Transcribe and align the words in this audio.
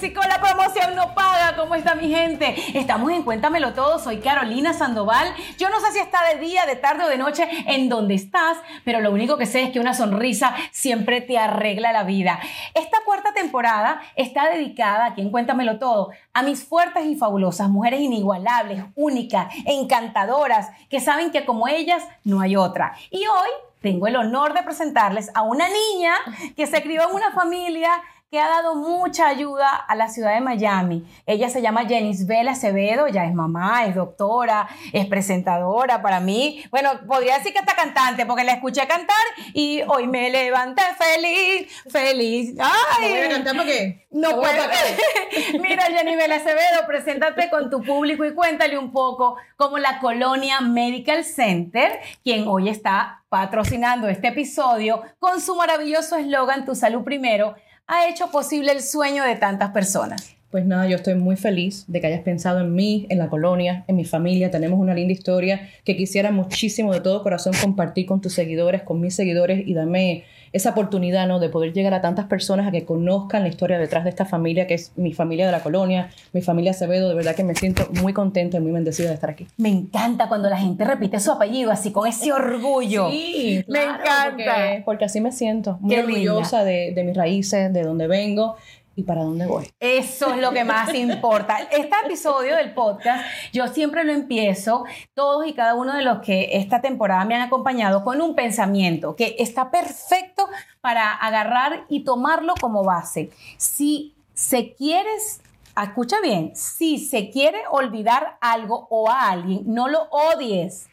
Pexico, 0.00 0.22
la 0.22 0.40
promoción 0.40 0.96
no 0.96 1.14
paga. 1.14 1.56
¿Cómo 1.56 1.74
está 1.74 1.94
mi 1.94 2.08
gente? 2.08 2.54
Estamos 2.72 3.12
en 3.12 3.22
Cuéntamelo 3.22 3.74
Todo. 3.74 3.98
Soy 3.98 4.20
Carolina 4.20 4.72
Sandoval. 4.72 5.34
Yo 5.58 5.68
no 5.68 5.78
sé 5.78 5.92
si 5.92 5.98
está 5.98 6.24
de 6.24 6.40
día, 6.40 6.64
de 6.64 6.76
tarde 6.76 7.04
o 7.04 7.08
de 7.08 7.18
noche 7.18 7.46
en 7.66 7.90
donde 7.90 8.14
estás, 8.14 8.56
pero 8.82 9.00
lo 9.00 9.10
único 9.10 9.36
que 9.36 9.44
sé 9.44 9.64
es 9.64 9.72
que 9.72 9.78
una 9.78 9.92
sonrisa 9.92 10.54
siempre 10.70 11.20
te 11.20 11.36
arregla 11.36 11.92
la 11.92 12.04
vida. 12.04 12.40
Esta 12.72 12.96
cuarta 13.04 13.34
temporada 13.34 14.00
está 14.16 14.48
dedicada, 14.48 15.04
aquí 15.04 15.20
en 15.20 15.30
Cuéntamelo 15.30 15.78
Todo, 15.78 16.12
a 16.32 16.42
mis 16.42 16.64
fuertes 16.64 17.04
y 17.04 17.16
fabulosas 17.16 17.68
mujeres 17.68 18.00
inigualables, 18.00 18.82
únicas, 18.94 19.52
encantadoras, 19.66 20.70
que 20.88 21.00
saben 21.00 21.30
que 21.30 21.44
como 21.44 21.68
ellas 21.68 22.02
no 22.24 22.40
hay 22.40 22.56
otra. 22.56 22.94
Y 23.10 23.26
hoy 23.26 23.50
tengo 23.82 24.06
el 24.06 24.16
honor 24.16 24.54
de 24.54 24.62
presentarles 24.62 25.30
a 25.34 25.42
una 25.42 25.66
niña 25.68 26.14
que 26.56 26.66
se 26.66 26.82
crió 26.82 27.06
en 27.08 27.14
una 27.14 27.32
familia 27.32 27.90
que 28.30 28.38
ha 28.38 28.48
dado 28.48 28.76
mucha 28.76 29.26
ayuda 29.26 29.74
a 29.74 29.96
la 29.96 30.08
ciudad 30.08 30.34
de 30.34 30.40
Miami. 30.40 31.04
Ella 31.26 31.48
se 31.48 31.62
llama 31.62 31.86
Jenisbel 31.86 32.46
Acevedo, 32.46 33.08
ya 33.08 33.24
es 33.24 33.34
mamá, 33.34 33.86
es 33.86 33.96
doctora, 33.96 34.68
es 34.92 35.06
presentadora 35.06 36.00
para 36.00 36.20
mí. 36.20 36.62
Bueno, 36.70 36.90
podría 37.08 37.38
decir 37.38 37.52
que 37.52 37.58
está 37.58 37.74
cantante 37.74 38.26
porque 38.26 38.44
la 38.44 38.52
escuché 38.52 38.86
cantar 38.86 39.16
y 39.52 39.82
hoy 39.88 40.06
me 40.06 40.30
levanté 40.30 40.82
feliz, 40.96 41.72
feliz. 41.90 42.54
¡Ay! 42.60 43.08
¿No 43.08 43.16
voy 43.16 43.18
a 43.18 43.28
cantar 43.30 43.56
para 43.56 43.68
qué? 43.68 44.06
No 44.12 44.30
puedo. 44.36 44.62
Mira, 45.60 45.84
Jennifer 45.86 46.32
Acevedo, 46.32 46.86
preséntate 46.86 47.50
con 47.50 47.68
tu 47.68 47.82
público 47.82 48.24
y 48.24 48.32
cuéntale 48.32 48.78
un 48.78 48.92
poco 48.92 49.38
cómo 49.56 49.78
la 49.78 49.98
Colonia 49.98 50.60
Medical 50.60 51.24
Center, 51.24 51.98
quien 52.22 52.46
hoy 52.46 52.68
está 52.68 53.24
patrocinando 53.28 54.08
este 54.08 54.28
episodio 54.28 55.02
con 55.18 55.40
su 55.40 55.54
maravilloso 55.54 56.16
eslogan 56.16 56.64
Tu 56.64 56.74
salud 56.74 57.02
primero, 57.04 57.54
ha 57.90 58.08
hecho 58.08 58.30
posible 58.30 58.70
el 58.70 58.82
sueño 58.82 59.24
de 59.24 59.34
tantas 59.34 59.70
personas. 59.70 60.36
Pues 60.52 60.64
nada, 60.64 60.86
yo 60.86 60.96
estoy 60.96 61.16
muy 61.16 61.36
feliz 61.36 61.84
de 61.88 62.00
que 62.00 62.06
hayas 62.06 62.22
pensado 62.22 62.60
en 62.60 62.72
mí, 62.72 63.06
en 63.08 63.18
la 63.18 63.28
colonia, 63.28 63.84
en 63.88 63.96
mi 63.96 64.04
familia. 64.04 64.50
Tenemos 64.50 64.78
una 64.78 64.94
linda 64.94 65.12
historia 65.12 65.68
que 65.84 65.96
quisiera 65.96 66.30
muchísimo 66.30 66.92
de 66.92 67.00
todo 67.00 67.24
corazón 67.24 67.52
compartir 67.60 68.06
con 68.06 68.20
tus 68.20 68.32
seguidores, 68.32 68.82
con 68.82 69.00
mis 69.00 69.14
seguidores 69.14 69.66
y 69.66 69.74
dame 69.74 70.24
esa 70.52 70.70
oportunidad, 70.70 71.28
¿no? 71.28 71.38
De 71.38 71.48
poder 71.48 71.72
llegar 71.72 71.94
a 71.94 72.00
tantas 72.00 72.26
personas 72.26 72.66
a 72.66 72.70
que 72.70 72.84
conozcan 72.84 73.42
la 73.42 73.48
historia 73.48 73.78
detrás 73.78 74.04
de 74.04 74.10
esta 74.10 74.24
familia, 74.24 74.66
que 74.66 74.74
es 74.74 74.92
mi 74.96 75.12
familia 75.12 75.46
de 75.46 75.52
la 75.52 75.60
colonia, 75.60 76.10
mi 76.32 76.42
familia 76.42 76.72
Acevedo. 76.72 77.08
De 77.08 77.14
verdad 77.14 77.36
que 77.36 77.44
me 77.44 77.54
siento 77.54 77.88
muy 78.02 78.12
contenta 78.12 78.56
y 78.56 78.60
muy 78.60 78.72
bendecida 78.72 79.08
de 79.08 79.14
estar 79.14 79.30
aquí. 79.30 79.46
Me 79.56 79.68
encanta 79.68 80.28
cuando 80.28 80.50
la 80.50 80.58
gente 80.58 80.84
repite 80.84 81.20
su 81.20 81.30
apellido 81.30 81.70
así 81.70 81.92
con 81.92 82.08
ese 82.08 82.32
orgullo. 82.32 83.10
Sí, 83.10 83.64
Me 83.68 83.80
claro, 83.80 84.00
encanta. 84.00 84.26
Porque, 84.36 84.82
porque 84.84 85.04
así 85.04 85.20
me 85.20 85.32
siento, 85.32 85.78
muy 85.80 85.94
Qué 85.94 86.02
orgullosa 86.02 86.64
de, 86.64 86.92
de 86.94 87.04
mis 87.04 87.16
raíces, 87.16 87.72
de 87.72 87.82
dónde 87.82 88.06
vengo 88.06 88.56
y 88.96 89.02
para 89.02 89.22
dónde 89.22 89.46
voy. 89.46 89.70
Eso 89.78 90.34
es 90.34 90.40
lo 90.40 90.52
que 90.52 90.64
más 90.64 90.94
importa. 90.94 91.58
Este 91.70 91.94
episodio 92.04 92.56
del 92.56 92.74
podcast, 92.74 93.24
yo 93.52 93.68
siempre 93.68 94.04
lo 94.04 94.12
empiezo, 94.12 94.84
todos 95.14 95.46
y 95.46 95.52
cada 95.52 95.74
uno 95.74 95.94
de 95.94 96.02
los 96.02 96.20
que 96.20 96.50
esta 96.52 96.80
temporada 96.80 97.24
me 97.24 97.34
han 97.34 97.42
acompañado, 97.42 98.04
con 98.04 98.20
un 98.20 98.34
pensamiento 98.34 99.16
que 99.16 99.36
está 99.38 99.70
perfecto 99.70 100.48
para 100.80 101.12
agarrar 101.12 101.84
y 101.88 102.04
tomarlo 102.04 102.54
como 102.60 102.84
base. 102.84 103.30
Si 103.56 104.14
se 104.34 104.74
quieres, 104.74 105.40
escucha 105.80 106.20
bien, 106.20 106.52
si 106.54 106.98
se 106.98 107.30
quiere 107.30 107.62
olvidar 107.70 108.38
algo 108.40 108.86
o 108.90 109.10
a 109.10 109.30
alguien, 109.30 109.62
no 109.66 109.88
lo 109.88 110.08
odies. 110.10 110.88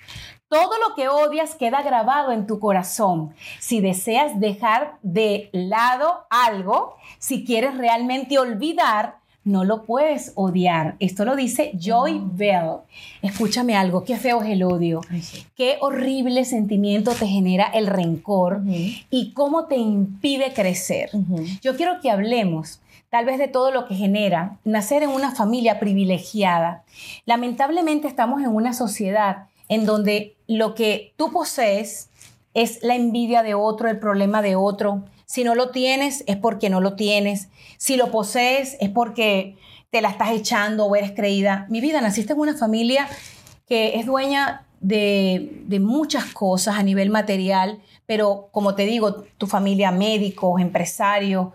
Todo 0.50 0.72
lo 0.88 0.95
que 0.95 1.09
odias 1.09 1.56
queda 1.56 1.81
grabado 1.81 2.31
en 2.31 2.48
tu 2.48 2.59
corazón. 2.59 3.34
Si 3.59 3.81
deseas 3.81 4.40
dejar 4.40 4.98
de 5.02 5.50
lado 5.52 6.26
algo, 6.30 6.95
si 7.20 7.44
quieres 7.44 7.78
realmente 7.78 8.40
olvidar, 8.40 9.18
no 9.44 9.66
lo 9.66 9.84
puedes 9.84 10.31
odiar. 10.36 10.96
Esto 11.00 11.25
lo 11.25 11.36
dice 11.36 11.72
Joy 11.78 12.22
Bell. 12.24 12.78
Escúchame 13.22 13.75
algo, 13.75 14.03
qué 14.06 14.18
feo 14.18 14.41
es 14.41 14.50
el 14.50 14.63
odio. 14.63 15.02
Ay, 15.09 15.22
sí. 15.22 15.46
Qué 15.56 15.78
horrible 15.81 16.46
sentimiento 16.46 17.12
te 17.12 17.28
genera 17.28 17.66
el 17.66 17.88
rencor 17.88 18.62
y 19.09 19.34
cómo 19.34 19.66
te 19.66 19.75
impide 19.75 20.53
crecer. 20.53 21.09
Yo 21.62 21.75
quiero 21.75 22.00
que 22.02 22.09
hablemos 22.09 22.81
tal 23.09 23.25
vez 23.25 23.38
de 23.38 23.47
todo 23.47 23.72
lo 23.72 23.88
que 23.88 23.96
genera 23.96 24.57
nacer 24.66 25.03
en 25.03 25.09
una 25.09 25.34
familia 25.34 25.80
privilegiada. 25.80 26.84
Lamentablemente 27.25 28.07
estamos 28.07 28.41
en 28.41 28.50
una 28.50 28.74
sociedad 28.74 29.47
en 29.69 29.85
donde 29.85 30.38
lo 30.47 30.75
que 30.75 31.13
tú 31.17 31.31
posees 31.31 32.09
es 32.53 32.79
la 32.81 32.95
envidia 32.95 33.44
de 33.44 33.53
otro, 33.53 33.89
el 33.89 34.00
problema 34.00 34.41
de 34.41 34.55
otro. 34.55 35.05
Si 35.25 35.44
no 35.44 35.55
lo 35.55 35.69
tienes 35.69 36.23
es 36.28 36.38
porque 36.38 36.69
no 36.69 36.81
lo 36.81 36.95
tienes. 36.95 37.50
Si 37.77 37.95
lo 37.97 38.11
posees 38.11 38.77
es 38.79 38.89
porque 38.89 39.57
te 39.89 40.01
la 40.01 40.09
estás 40.09 40.31
echando 40.31 40.85
o 40.85 40.95
eres 40.95 41.11
creída. 41.11 41.66
Mi 41.69 41.81
vida, 41.81 42.01
naciste 42.01 42.33
en 42.33 42.39
una 42.39 42.57
familia 42.57 43.07
que 43.67 44.00
es 44.00 44.06
dueña 44.06 44.66
de, 44.79 45.63
de 45.66 45.79
muchas 45.79 46.25
cosas 46.33 46.77
a 46.77 46.83
nivel 46.83 47.09
material, 47.09 47.81
pero 48.06 48.50
como 48.51 48.75
te 48.75 48.85
digo, 48.85 49.23
tu 49.38 49.47
familia, 49.47 49.91
médicos, 49.91 50.61
empresarios, 50.61 51.50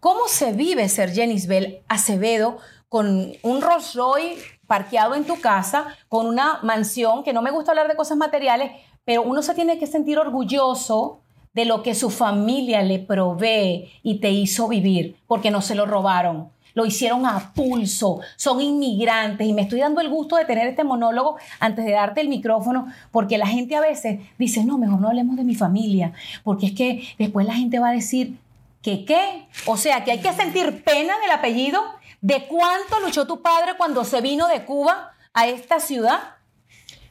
¿Cómo 0.00 0.28
se 0.28 0.54
vive 0.54 0.88
ser 0.88 1.12
Jenisbel 1.12 1.82
Acevedo 1.86 2.56
con 2.88 3.34
un 3.42 3.60
Rolls 3.60 3.94
Royce 3.94 4.40
parqueado 4.70 5.16
en 5.16 5.24
tu 5.24 5.40
casa, 5.40 5.96
con 6.06 6.26
una 6.26 6.60
mansión, 6.62 7.24
que 7.24 7.32
no 7.32 7.42
me 7.42 7.50
gusta 7.50 7.72
hablar 7.72 7.88
de 7.88 7.96
cosas 7.96 8.16
materiales, 8.16 8.70
pero 9.04 9.22
uno 9.22 9.42
se 9.42 9.52
tiene 9.52 9.80
que 9.80 9.88
sentir 9.88 10.16
orgulloso 10.16 11.22
de 11.52 11.64
lo 11.64 11.82
que 11.82 11.96
su 11.96 12.08
familia 12.08 12.80
le 12.84 13.00
provee 13.00 13.90
y 14.04 14.20
te 14.20 14.30
hizo 14.30 14.68
vivir, 14.68 15.16
porque 15.26 15.50
no 15.50 15.60
se 15.60 15.74
lo 15.74 15.86
robaron. 15.86 16.50
Lo 16.74 16.86
hicieron 16.86 17.26
a 17.26 17.52
pulso, 17.52 18.20
son 18.36 18.60
inmigrantes 18.60 19.44
y 19.44 19.52
me 19.52 19.62
estoy 19.62 19.80
dando 19.80 20.00
el 20.00 20.08
gusto 20.08 20.36
de 20.36 20.44
tener 20.44 20.68
este 20.68 20.84
monólogo 20.84 21.36
antes 21.58 21.84
de 21.84 21.90
darte 21.90 22.20
el 22.20 22.28
micrófono, 22.28 22.86
porque 23.10 23.38
la 23.38 23.48
gente 23.48 23.74
a 23.74 23.80
veces 23.80 24.20
dice, 24.38 24.64
no, 24.64 24.78
mejor 24.78 25.00
no 25.00 25.08
hablemos 25.08 25.34
de 25.34 25.42
mi 25.42 25.56
familia, 25.56 26.12
porque 26.44 26.66
es 26.66 26.72
que 26.74 27.02
después 27.18 27.44
la 27.44 27.54
gente 27.54 27.80
va 27.80 27.88
a 27.88 27.92
decir, 27.92 28.38
¿Que 28.82 29.04
qué? 29.04 29.46
O 29.66 29.76
sea, 29.76 30.04
que 30.04 30.12
hay 30.12 30.20
que 30.20 30.32
sentir 30.32 30.82
pena 30.82 31.12
del 31.20 31.30
apellido. 31.32 31.82
¿De 32.22 32.46
cuánto 32.46 33.00
luchó 33.00 33.26
tu 33.26 33.40
padre 33.40 33.72
cuando 33.78 34.04
se 34.04 34.20
vino 34.20 34.46
de 34.46 34.64
Cuba 34.66 35.12
a 35.32 35.48
esta 35.48 35.80
ciudad? 35.80 36.20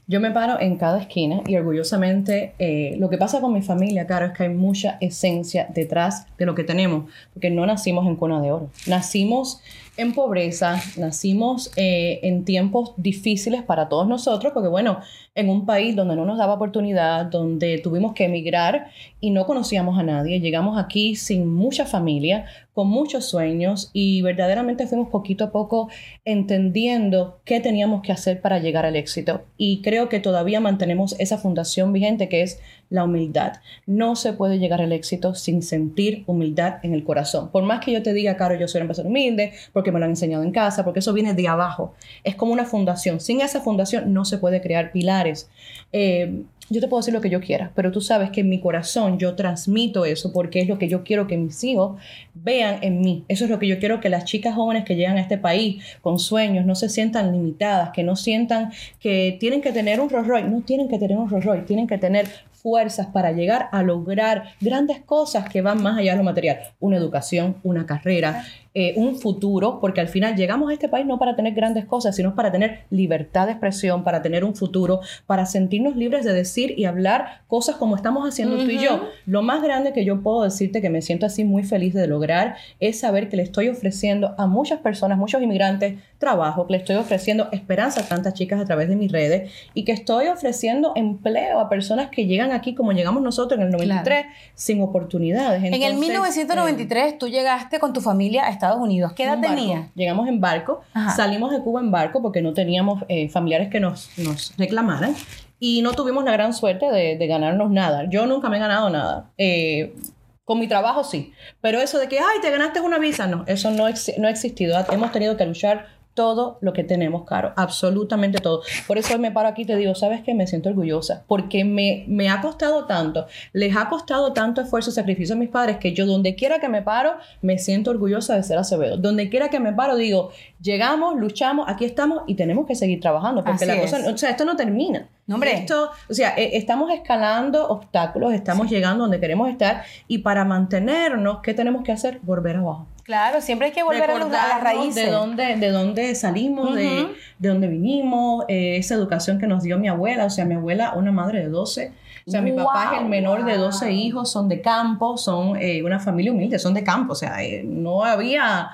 Yo 0.06 0.20
me 0.20 0.30
paro 0.30 0.60
en 0.60 0.78
cada 0.78 1.02
esquina 1.02 1.42
y 1.48 1.56
orgullosamente 1.56 2.54
eh, 2.60 2.96
lo 2.98 3.10
que 3.10 3.18
pasa 3.18 3.42
con 3.42 3.54
mi 3.54 3.62
familia, 3.64 4.06
Caro, 4.06 4.28
es 4.28 4.34
que 4.34 4.44
hay 4.44 4.50
mucha 4.50 4.98
esencia 5.02 5.68
detrás 5.70 6.26
de 6.38 6.46
lo 6.46 6.54
que 6.54 6.64
tenemos, 6.64 7.12
porque 7.34 7.50
no 7.50 7.66
nacimos 7.66 8.06
en 8.08 8.16
cuna 8.16 8.40
de 8.42 8.52
oro, 8.52 8.70
nacimos 8.88 9.62
en 10.00 10.14
pobreza, 10.14 10.82
nacimos 10.98 11.72
eh, 11.76 12.20
en 12.24 12.46
tiempos 12.46 12.94
difíciles 12.96 13.64
para 13.64 13.90
todos 13.90 14.08
nosotros, 14.08 14.54
porque 14.54 14.70
bueno, 14.70 15.00
en 15.36 15.50
un 15.50 15.66
país 15.66 15.96
donde 15.96 16.16
no 16.16 16.26
nos 16.26 16.38
daba 16.38 16.54
oportunidad, 16.54 17.26
donde 17.26 17.80
tuvimos 17.80 18.14
que 18.14 18.26
emigrar 18.26 18.88
y 19.20 19.32
no 19.32 19.46
conocíamos 19.46 20.00
a 20.00 20.04
nadie, 20.04 20.40
llegamos 20.40 20.78
aquí 20.78 21.16
sin 21.16 21.48
mucha 21.54 21.86
familia, 21.86 22.46
con 22.74 22.88
muchos 22.88 23.26
sueños 23.26 23.90
y 23.92 24.22
verdaderamente 24.22 24.88
fuimos 24.88 25.10
poquito 25.10 25.44
a 25.44 25.52
poco 25.52 25.90
entendiendo 26.24 27.42
qué 27.44 27.60
teníamos 27.60 28.02
que 28.02 28.14
hacer 28.14 28.42
para 28.42 28.60
llegar 28.60 28.86
al 28.86 28.96
éxito. 28.96 29.42
Y 29.58 29.82
creo 29.82 30.08
que 30.08 30.22
todavía 30.22 30.62
mantenemos 30.62 31.14
esa 31.20 31.38
fundación 31.38 31.92
vigente 31.92 32.30
que 32.30 32.42
es 32.42 32.62
la 32.90 33.04
humildad. 33.04 33.54
No 33.86 34.16
se 34.16 34.34
puede 34.34 34.60
llegar 34.60 34.82
al 34.82 34.92
éxito 34.92 35.36
sin 35.36 35.62
sentir 35.62 36.24
humildad 36.26 36.78
en 36.84 36.94
el 36.94 37.04
corazón. 37.04 37.52
Por 37.52 37.64
más 37.64 37.84
que 37.84 37.92
yo 37.92 38.04
te 38.04 38.14
diga, 38.14 38.38
Caro, 38.38 38.56
yo 38.56 38.68
soy 38.68 38.82
una 38.82 38.88
persona 38.88 39.10
humilde, 39.10 39.54
porque 39.74 39.92
me 39.92 40.00
lo 40.00 40.06
han 40.06 40.12
enseñado 40.12 40.44
en 40.44 40.52
casa, 40.52 40.84
porque 40.84 41.00
eso 41.00 41.14
viene 41.14 41.34
de 41.34 41.48
abajo. 41.48 41.94
Es 42.24 42.36
como 42.36 42.54
una 42.54 42.66
fundación. 42.66 43.20
Sin 43.20 43.42
esa 43.42 43.62
fundación 43.62 44.14
no 44.14 44.26
se 44.26 44.38
puede 44.38 44.62
crear 44.62 44.92
pilares. 44.92 45.50
Eh, 45.92 46.44
yo 46.72 46.82
te 46.82 46.88
puedo 46.88 47.02
decir 47.02 47.16
lo 47.16 47.22
que 47.22 47.32
yo 47.32 47.42
quiera, 47.42 47.72
pero 47.74 47.92
tú 47.92 48.00
sabes 48.00 48.30
que 48.30 48.42
en 48.42 48.50
mi 48.50 48.60
corazón 48.60 49.18
yo 49.18 49.34
transmito 49.36 50.06
eso 50.06 50.32
porque 50.32 50.62
es 50.62 50.68
lo 50.68 50.78
que 50.78 50.88
yo 50.88 51.04
quiero 51.04 51.26
que 51.26 51.36
mis 51.36 51.64
hijos 51.64 52.00
vean 52.36 52.78
en 52.84 53.02
mí. 53.02 53.24
Eso 53.28 53.46
es 53.46 53.50
lo 53.50 53.58
que 53.58 53.68
yo 53.68 53.80
quiero 53.80 54.00
que 54.00 54.10
las 54.10 54.26
chicas 54.26 54.54
jóvenes 54.54 54.86
que 54.86 54.96
llegan 54.96 55.18
a 55.18 55.22
este 55.22 55.40
país 55.40 55.84
con 56.02 56.20
sueños 56.20 56.68
no 56.68 56.76
se 56.76 56.88
sientan 56.88 57.32
limitadas, 57.32 57.90
que 57.90 58.04
no 58.04 58.16
sientan 58.16 58.72
que 59.00 59.36
tienen 59.40 59.62
que 59.62 59.72
tener 59.72 60.00
un 60.00 60.12
Rolls 60.12 60.28
Royce. 60.28 60.48
No 60.48 60.62
tienen 60.62 60.88
que 60.90 61.00
tener 61.00 61.18
un 61.18 61.28
Rolls 61.28 61.46
Royce, 61.46 61.66
tienen 61.66 61.88
que 61.88 61.98
tener 61.98 62.28
fuerzas 62.62 63.08
para 63.08 63.32
llegar 63.32 63.70
a 63.72 63.84
lograr 63.84 64.56
grandes 64.60 65.00
cosas 65.00 65.50
que 65.50 65.62
van 65.62 65.82
más 65.82 65.98
allá 65.98 66.12
de 66.12 66.18
lo 66.18 66.24
material. 66.24 66.60
Una 66.80 66.98
educación, 66.98 67.58
una 67.64 67.86
carrera, 67.86 68.46
eh, 68.76 68.94
un 68.98 69.16
futuro, 69.16 69.80
porque 69.80 70.00
al 70.00 70.08
final 70.08 70.36
llegamos 70.36 70.70
a 70.70 70.74
este 70.74 70.88
país 70.88 71.04
no 71.04 71.18
para 71.18 71.36
tener 71.36 71.54
grandes 71.56 71.86
cosas, 71.86 72.16
sino 72.16 72.36
para 72.36 72.52
tener 72.52 72.82
libertad 72.92 73.48
de 73.48 73.54
expresión, 73.54 74.04
para 74.04 74.22
tener 74.22 74.44
un 74.44 74.56
futuro, 74.56 75.00
para 75.26 75.48
sentirnos 75.48 75.96
libres 75.96 76.24
de 76.24 76.34
decir 76.34 76.76
y 76.78 76.86
hablar 76.86 77.42
cosas 77.48 77.78
como 77.78 77.96
estamos 77.96 78.28
haciendo 78.28 78.58
tú 78.58 78.70
y 78.70 78.78
yo. 78.78 79.10
Lo 79.26 79.42
más 79.42 79.64
grande 79.64 79.92
que 79.92 80.06
yo 80.06 80.22
puedo 80.22 80.44
decirte 80.44 80.82
que 80.82 80.92
me 80.92 81.02
siento 81.02 81.26
así 81.26 81.44
muy 81.44 81.64
feliz 81.64 81.96
de 81.96 82.06
lograr 82.06 82.58
es 82.80 83.00
saber 83.00 83.28
que 83.28 83.38
le 83.38 83.44
estoy 83.44 83.70
ofreciendo 83.70 84.36
a 84.38 84.46
muchas 84.46 84.80
personas, 84.82 85.18
muchos 85.18 85.42
inmigrantes, 85.42 85.96
trabajo, 86.20 86.68
que 86.68 86.74
le 86.74 86.78
estoy 86.78 86.98
ofreciendo 86.98 87.50
esperanza 87.52 88.02
a 88.02 88.04
tantas 88.04 88.36
chicas 88.36 88.62
a 88.62 88.66
través 88.66 88.88
de 88.88 88.96
mis 88.96 89.12
redes 89.12 89.52
y 89.74 89.84
que 89.84 89.94
estoy 89.94 90.28
ofreciendo 90.28 90.94
empleo 90.96 91.60
a 91.60 91.70
personas 91.70 92.10
que 92.12 92.28
llegan 92.28 92.52
aquí 92.52 92.76
como 92.76 92.92
llegamos 92.92 93.24
nosotros 93.24 93.60
en 93.60 93.66
el 93.66 93.72
93 93.72 94.28
sin 94.54 94.82
oportunidades. 94.84 95.64
en 95.64 95.82
el 95.82 95.96
1993 95.96 97.18
tú 97.18 97.30
llegaste 97.30 97.80
con 97.80 97.94
tu 97.94 98.02
familia 98.02 98.46
a 98.46 98.59
Estados 98.60 98.82
Unidos. 98.82 99.14
¿Qué 99.14 99.24
edad 99.24 99.40
tenías? 99.40 99.90
Llegamos 99.96 100.28
en 100.28 100.42
barco, 100.42 100.82
salimos 101.16 101.52
de 101.52 101.62
Cuba 101.62 101.80
en 101.80 101.92
barco 101.92 102.22
porque 102.22 102.42
no 102.42 102.54
teníamos 102.54 103.04
eh, 103.08 103.30
familiares 103.30 103.70
que 103.70 103.80
nos, 103.80 104.12
nos 104.18 104.54
reclamaran 104.58 105.16
y 105.60 105.82
no 105.82 105.94
tuvimos 105.94 106.24
la 106.26 106.34
gran 106.34 106.54
suerte 106.54 106.92
de, 106.92 107.18
de, 107.18 107.28
ganarnos 107.28 107.72
nada. 107.72 108.06
Yo 108.10 108.26
nunca 108.26 108.50
me 108.50 108.58
he 108.58 108.60
ganado 108.60 108.90
nada. 108.90 109.32
Eh, 109.38 109.96
con 110.44 110.60
mi 110.60 110.68
trabajo 110.68 111.04
sí, 111.04 111.32
pero 111.62 111.80
eso 111.80 112.00
de 112.00 112.10
que, 112.10 112.18
ay, 112.18 112.42
te 112.42 112.50
ganaste 112.50 112.82
una 112.82 112.98
visa, 112.98 113.28
no, 113.28 113.44
eso 113.46 113.70
no, 113.70 113.86
no 114.18 114.28
ha 114.28 114.32
existido. 114.32 114.84
Hemos 114.92 115.12
tenido 115.12 115.38
que 115.38 115.46
luchar 115.46 115.88
todo 116.20 116.58
lo 116.60 116.74
que 116.74 116.84
tenemos, 116.84 117.24
Caro, 117.24 117.54
absolutamente 117.56 118.40
todo. 118.40 118.62
Por 118.88 118.98
eso 118.98 119.14
hoy 119.14 119.22
me 119.22 119.32
paro 119.32 119.48
aquí 119.48 119.62
y 119.62 119.66
te 119.66 119.78
digo, 119.78 119.96
¿sabes 119.96 120.22
qué? 120.22 120.34
Me 120.34 120.48
siento 120.48 120.68
orgullosa, 120.68 121.24
porque 121.28 121.64
me, 121.64 122.04
me 122.10 122.28
ha 122.28 122.42
costado 122.42 122.84
tanto, 122.88 123.26
les 123.54 123.74
ha 123.78 123.88
costado 123.88 124.34
tanto 124.34 124.60
esfuerzo 124.60 124.90
y 124.90 124.94
sacrificio 124.94 125.36
a 125.36 125.38
mis 125.38 125.48
padres 125.48 125.78
que 125.78 125.94
yo 125.94 126.06
donde 126.06 126.36
quiera 126.36 126.60
que 126.60 126.68
me 126.68 126.82
paro, 126.82 127.14
me 127.42 127.58
siento 127.58 127.92
orgullosa 127.92 128.36
de 128.36 128.44
ser 128.44 128.58
Acevedo. 128.58 128.98
Donde 128.98 129.30
quiera 129.30 129.48
que 129.48 129.62
me 129.62 129.72
paro, 129.72 129.96
digo, 129.96 130.32
llegamos, 130.62 131.16
luchamos, 131.16 131.70
aquí 131.70 131.86
estamos 131.86 132.24
y 132.28 132.36
tenemos 132.36 132.68
que 132.68 132.76
seguir 132.76 133.00
trabajando, 133.00 133.42
porque 133.46 133.66
la 133.66 133.80
cosa, 133.80 134.00
o 134.06 134.18
sea, 134.18 134.32
esto 134.32 134.44
no 134.44 134.58
termina. 134.58 135.08
No, 135.26 135.36
hombre. 135.36 135.54
Esto, 135.54 135.92
o 136.10 136.14
sea, 136.14 136.34
e, 136.36 136.58
estamos 136.58 136.92
escalando 136.92 137.66
obstáculos, 137.70 138.34
estamos 138.34 138.70
llegando 138.70 139.04
donde 139.04 139.22
queremos 139.22 139.48
estar 139.50 139.84
y 140.10 140.18
para 140.18 140.44
mantenernos, 140.44 141.40
¿qué 141.42 141.54
tenemos 141.54 141.84
que 141.84 141.94
hacer? 141.94 142.20
Volver 142.24 142.58
abajo. 142.58 142.88
Claro, 143.10 143.42
siempre 143.42 143.66
hay 143.66 143.74
que 143.74 143.82
volver 143.82 144.12
a, 144.12 144.20
las 144.20 144.62
raíces. 144.62 145.04
De 145.04 145.10
dónde, 145.10 145.56
de 145.56 145.72
dónde 145.72 146.14
salimos, 146.14 146.76
de, 146.76 147.08
de, 147.40 147.50
dónde 147.50 147.68
vinimos, 147.68 148.46
eh, 148.48 148.78
esa 148.78 148.94
educación 148.94 149.40
que 149.40 149.48
nos 149.48 149.64
dio 149.64 149.80
mi 149.80 149.88
abuela. 149.88 150.26
O 150.26 150.30
sea, 150.30 150.46
mi 150.46 150.54
abuela, 150.54 150.94
una 150.94 151.12
madre 151.12 151.40
de 151.40 151.50
12. 151.50 151.92
O 152.28 152.30
sea, 152.30 152.44
mi 152.44 152.52
papá 152.52 152.92
es 152.94 153.02
el 153.02 153.08
menor 153.08 153.46
de 153.46 153.58
12 153.58 153.94
hijos, 153.94 154.32
son 154.32 154.48
de 154.48 154.62
campo, 154.62 155.18
son 155.18 155.58
eh, 155.60 155.82
una 155.84 156.00
familia 156.00 156.32
humilde, 156.32 156.60
son 156.60 156.76
de 156.76 156.84
campo. 156.84 157.14
O 157.14 157.16
sea, 157.16 157.44
eh, 157.44 157.64
no, 157.66 158.04
había, 158.04 158.74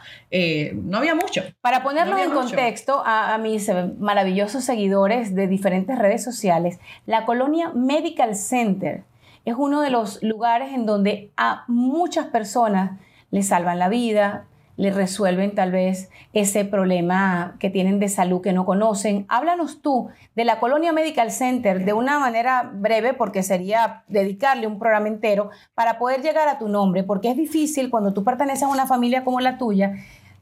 no 0.74 0.98
había 0.98 1.16
mucho. 1.16 1.42
Para 1.62 1.81
ponerlo 1.81 2.18
en 2.18 2.31
contexto 2.31 3.04
a, 3.06 3.36
a 3.36 3.38
mis 3.38 3.72
maravillosos 4.00 4.66
seguidores 4.66 5.34
de 5.34 5.48
diferentes 5.48 5.98
redes 5.98 6.26
sociales, 6.26 6.78
la 7.06 7.24
colonia 7.24 7.72
Medical 7.74 8.36
Center 8.36 9.06
es 9.46 9.56
uno 9.58 9.80
de 9.80 9.92
los 9.92 10.22
lugares 10.22 10.74
en 10.74 10.86
donde 10.86 11.31
a 11.38 11.64
muchas 11.70 12.26
personas 12.26 13.00
le 13.31 13.44
salvan 13.44 13.80
la 13.80 13.89
vida, 13.89 14.48
le 14.77 14.92
resuelven 14.92 15.56
tal 15.56 15.72
vez 15.72 16.10
ese 16.33 16.66
problema 16.66 17.56
que 17.60 17.69
tienen 17.69 18.00
de 18.00 18.10
salud 18.10 18.42
que 18.42 18.54
no 18.54 18.66
conocen. 18.66 19.25
Háblanos 19.30 19.81
tú 19.81 20.10
de 20.36 20.45
la 20.45 20.60
Colonia 20.60 20.92
Medical 20.92 21.31
Center 21.31 21.86
de 21.86 21.94
una 21.94 22.19
manera 22.19 22.69
breve, 22.74 23.13
porque 23.13 23.44
sería 23.44 24.04
dedicarle 24.07 24.68
un 24.68 24.80
programa 24.80 25.07
entero 25.07 25.50
para 25.74 25.98
poder 25.98 26.22
llegar 26.22 26.48
a 26.48 26.60
tu 26.60 26.68
nombre, 26.68 27.04
porque 27.04 27.30
es 27.30 27.38
difícil 27.38 27.89
cuando 27.89 28.13
tú 28.13 28.24
perteneces 28.24 28.63
a 28.63 28.68
una 28.68 28.86
familia 28.86 29.24
como 29.24 29.39
la 29.39 29.57
tuya, 29.57 29.95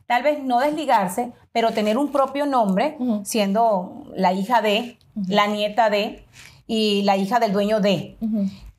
tal 0.07 0.23
vez 0.23 0.43
no 0.43 0.59
desligarse, 0.59 1.31
pero 1.51 1.71
tener 1.71 1.97
un 1.97 2.11
propio 2.11 2.45
nombre, 2.45 2.97
siendo 3.23 4.03
la 4.15 4.33
hija 4.33 4.61
de, 4.61 4.97
la 5.27 5.47
nieta 5.47 5.89
de 5.89 6.25
y 6.65 7.03
la 7.03 7.17
hija 7.17 7.39
del 7.39 7.53
dueño 7.53 7.79
de. 7.79 8.17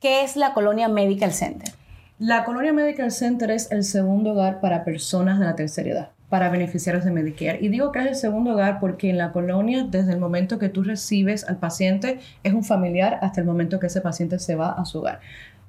¿Qué 0.01 0.23
es 0.23 0.35
la 0.35 0.53
Colonia 0.53 0.89
Medical 0.89 1.31
Center? 1.31 1.73
La 2.17 2.45
Colonia 2.45 2.71
Medical 2.71 3.11
Center 3.11 3.51
es 3.51 3.69
el 3.73 3.83
segundo 3.83 4.31
hogar 4.31 4.61
para 4.61 4.85
personas 4.85 5.37
de 5.37 5.43
la 5.43 5.57
tercera 5.57 5.89
edad, 5.89 6.09
para 6.29 6.47
beneficiarios 6.47 7.03
de 7.03 7.11
Medicare. 7.11 7.59
Y 7.61 7.67
digo 7.67 7.91
que 7.91 7.99
es 7.99 8.05
el 8.05 8.15
segundo 8.15 8.53
hogar 8.53 8.79
porque 8.79 9.09
en 9.09 9.17
la 9.17 9.33
colonia, 9.33 9.83
desde 9.83 10.13
el 10.13 10.19
momento 10.19 10.57
que 10.57 10.69
tú 10.69 10.81
recibes 10.81 11.43
al 11.43 11.57
paciente, 11.57 12.19
es 12.41 12.53
un 12.53 12.63
familiar 12.63 13.19
hasta 13.21 13.41
el 13.41 13.47
momento 13.47 13.81
que 13.81 13.87
ese 13.87 13.99
paciente 13.99 14.39
se 14.39 14.55
va 14.55 14.71
a 14.71 14.85
su 14.85 14.99
hogar. 14.99 15.19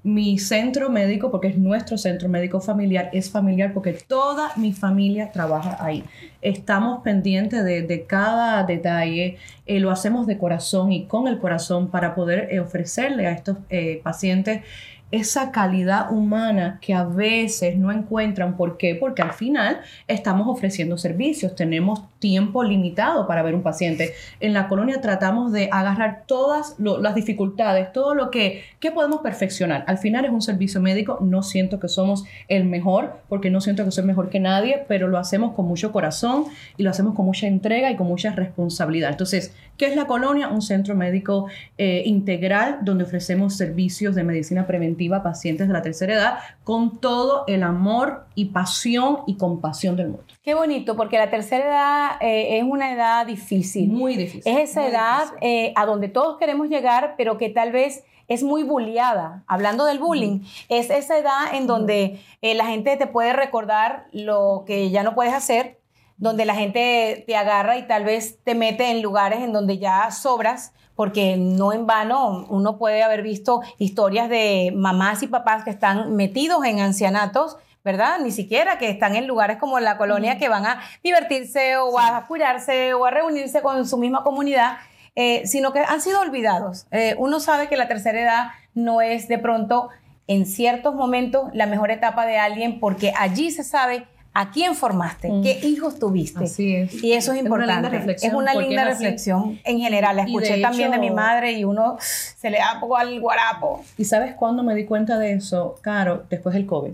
Mi 0.04 0.38
centro 0.38 0.88
médico, 0.88 1.32
porque 1.32 1.48
es 1.48 1.58
nuestro 1.58 1.98
centro 1.98 2.28
médico 2.28 2.60
familiar, 2.60 3.10
es 3.12 3.28
familiar 3.28 3.72
porque 3.74 3.92
toda 3.94 4.52
mi 4.54 4.72
familia 4.72 5.32
trabaja 5.32 5.84
ahí. 5.84 6.04
Estamos 6.42 7.02
pendientes 7.02 7.64
de, 7.64 8.04
cada 8.06 8.62
detalle, 8.62 9.36
eh, 9.66 9.80
lo 9.80 9.90
hacemos 9.90 10.28
de 10.28 10.38
corazón 10.38 10.92
y 10.92 11.06
con 11.06 11.26
el 11.26 11.40
corazón 11.40 11.90
para 11.90 12.14
poder 12.14 12.46
eh, 12.52 12.60
ofrecerle 12.60 13.26
a 13.26 13.32
estos 13.32 13.56
eh, 13.68 14.00
pacientes 14.04 14.62
esa 15.12 15.52
calidad 15.52 16.12
humana 16.12 16.78
que 16.80 16.92
a 16.92 17.04
veces 17.04 17.76
no 17.76 17.92
encuentran. 17.92 18.56
¿Por 18.56 18.76
qué? 18.76 18.96
Porque 18.96 19.22
al 19.22 19.32
final 19.32 19.80
estamos 20.08 20.48
ofreciendo 20.48 20.98
servicios, 20.98 21.54
tenemos 21.54 22.02
tiempo 22.18 22.64
limitado 22.64 23.26
para 23.26 23.42
ver 23.42 23.54
un 23.54 23.62
paciente. 23.62 24.14
En 24.40 24.52
la 24.52 24.66
colonia 24.66 25.00
tratamos 25.00 25.52
de 25.52 25.68
agarrar 25.70 26.24
todas 26.26 26.74
las 26.78 27.14
dificultades, 27.14 27.92
todo 27.92 28.14
lo 28.14 28.30
que, 28.30 28.64
que 28.80 28.90
podemos 28.90 29.20
perfeccionar. 29.20 29.84
Al 29.86 29.98
final 29.98 30.24
es 30.24 30.32
un 30.32 30.42
servicio 30.42 30.80
médico, 30.80 31.18
no 31.20 31.42
siento 31.42 31.78
que 31.78 31.88
somos 31.88 32.24
el 32.48 32.64
mejor, 32.64 33.20
porque 33.28 33.50
no 33.50 33.60
siento 33.60 33.84
que 33.84 33.92
soy 33.92 34.04
mejor 34.04 34.28
que 34.28 34.40
nadie, 34.40 34.84
pero 34.88 35.06
lo 35.06 35.18
hacemos 35.18 35.54
con 35.54 35.66
mucho 35.66 35.92
corazón 35.92 36.46
y 36.76 36.82
lo 36.82 36.90
hacemos 36.90 37.14
con 37.14 37.26
mucha 37.26 37.46
entrega 37.46 37.90
y 37.92 37.96
con 37.96 38.08
mucha 38.08 38.32
responsabilidad. 38.32 39.10
Entonces, 39.10 39.54
¿qué 39.76 39.86
es 39.86 39.94
la 39.94 40.06
colonia? 40.06 40.48
Un 40.48 40.62
centro 40.62 40.96
médico 40.96 41.46
eh, 41.78 42.02
integral 42.06 42.78
donde 42.82 43.04
ofrecemos 43.04 43.56
servicios 43.56 44.16
de 44.16 44.24
medicina 44.24 44.66
preventiva 44.66 44.95
a 45.14 45.22
pacientes 45.22 45.68
de 45.68 45.72
la 45.72 45.82
tercera 45.82 46.14
edad 46.14 46.38
con 46.64 46.98
todo 46.98 47.44
el 47.46 47.62
amor 47.62 48.26
y 48.34 48.46
pasión 48.46 49.20
y 49.26 49.36
compasión 49.36 49.96
del 49.96 50.08
mundo. 50.08 50.26
Qué 50.42 50.54
bonito, 50.54 50.96
porque 50.96 51.18
la 51.18 51.30
tercera 51.30 51.64
edad 51.66 52.10
eh, 52.20 52.58
es 52.58 52.64
una 52.64 52.92
edad 52.92 53.26
difícil. 53.26 53.88
Muy 53.88 54.16
difícil. 54.16 54.52
Es 54.52 54.70
esa 54.70 54.86
edad 54.86 55.24
eh, 55.40 55.72
a 55.76 55.86
donde 55.86 56.08
todos 56.08 56.38
queremos 56.38 56.68
llegar, 56.68 57.14
pero 57.16 57.38
que 57.38 57.48
tal 57.48 57.72
vez 57.72 58.04
es 58.28 58.42
muy 58.42 58.62
bulliada. 58.62 59.44
Hablando 59.46 59.84
del 59.84 59.98
bullying, 59.98 60.40
es 60.68 60.90
esa 60.90 61.18
edad 61.18 61.54
en 61.54 61.66
donde 61.66 62.20
eh, 62.42 62.54
la 62.54 62.66
gente 62.66 62.96
te 62.96 63.06
puede 63.06 63.32
recordar 63.32 64.06
lo 64.12 64.64
que 64.66 64.90
ya 64.90 65.02
no 65.02 65.14
puedes 65.14 65.34
hacer, 65.34 65.78
donde 66.16 66.44
la 66.44 66.54
gente 66.54 67.24
te 67.26 67.36
agarra 67.36 67.76
y 67.76 67.86
tal 67.86 68.04
vez 68.04 68.38
te 68.42 68.54
mete 68.54 68.90
en 68.90 69.02
lugares 69.02 69.40
en 69.40 69.52
donde 69.52 69.78
ya 69.78 70.10
sobras, 70.10 70.72
porque 70.96 71.36
no 71.36 71.72
en 71.72 71.86
vano 71.86 72.46
uno 72.48 72.78
puede 72.78 73.04
haber 73.04 73.22
visto 73.22 73.60
historias 73.78 74.28
de 74.28 74.72
mamás 74.74 75.22
y 75.22 75.28
papás 75.28 75.62
que 75.62 75.70
están 75.70 76.16
metidos 76.16 76.64
en 76.64 76.80
ancianatos 76.80 77.58
¿verdad? 77.86 78.18
Ni 78.18 78.32
siquiera 78.32 78.78
que 78.78 78.90
están 78.90 79.14
en 79.14 79.28
lugares 79.28 79.58
como 79.58 79.78
la 79.78 79.96
colonia 79.96 80.38
que 80.38 80.48
van 80.48 80.66
a 80.66 80.80
divertirse 81.04 81.76
o 81.76 81.96
a 82.00 82.26
cuidarse 82.26 82.94
o 82.94 83.04
a 83.04 83.12
reunirse 83.12 83.62
con 83.62 83.86
su 83.86 83.96
misma 83.96 84.24
comunidad, 84.24 84.78
eh, 85.14 85.46
sino 85.46 85.72
que 85.72 85.78
han 85.78 86.00
sido 86.00 86.20
olvidados. 86.20 86.88
Eh, 86.90 87.14
uno 87.16 87.38
sabe 87.38 87.68
que 87.68 87.76
la 87.76 87.86
tercera 87.86 88.20
edad 88.20 88.46
no 88.74 89.02
es 89.02 89.28
de 89.28 89.38
pronto 89.38 89.88
en 90.26 90.46
ciertos 90.46 90.96
momentos 90.96 91.44
la 91.52 91.66
mejor 91.66 91.92
etapa 91.92 92.26
de 92.26 92.38
alguien 92.38 92.80
porque 92.80 93.12
allí 93.16 93.52
se 93.52 93.62
sabe 93.62 94.04
a 94.38 94.50
quién 94.50 94.74
formaste, 94.74 95.32
mm. 95.32 95.42
qué 95.42 95.60
hijos 95.62 95.98
tuviste. 95.98 96.44
Así 96.44 96.76
es. 96.76 97.02
Y 97.02 97.14
eso 97.14 97.32
es 97.32 97.38
importante. 97.38 98.16
Es 98.20 98.34
una 98.34 98.54
linda 98.54 98.84
reflexión, 98.84 99.58
en 99.64 99.80
general. 99.80 100.14
La 100.14 100.24
escuché 100.24 100.60
también 100.60 100.90
de 100.90 100.98
mi 100.98 101.10
madre 101.10 101.52
y 101.52 101.64
uno 101.64 101.96
se 101.98 102.50
le 102.50 102.58
da 102.58 102.78
poco 102.78 102.98
al 102.98 103.18
guarapo. 103.18 103.82
¿Y 103.96 104.04
sabes 104.04 104.34
cuándo 104.34 104.62
me 104.62 104.74
di 104.74 104.84
cuenta 104.84 105.18
de 105.18 105.32
eso, 105.32 105.76
Caro? 105.80 106.24
Después 106.28 106.54
del 106.54 106.66
COVID. 106.66 106.92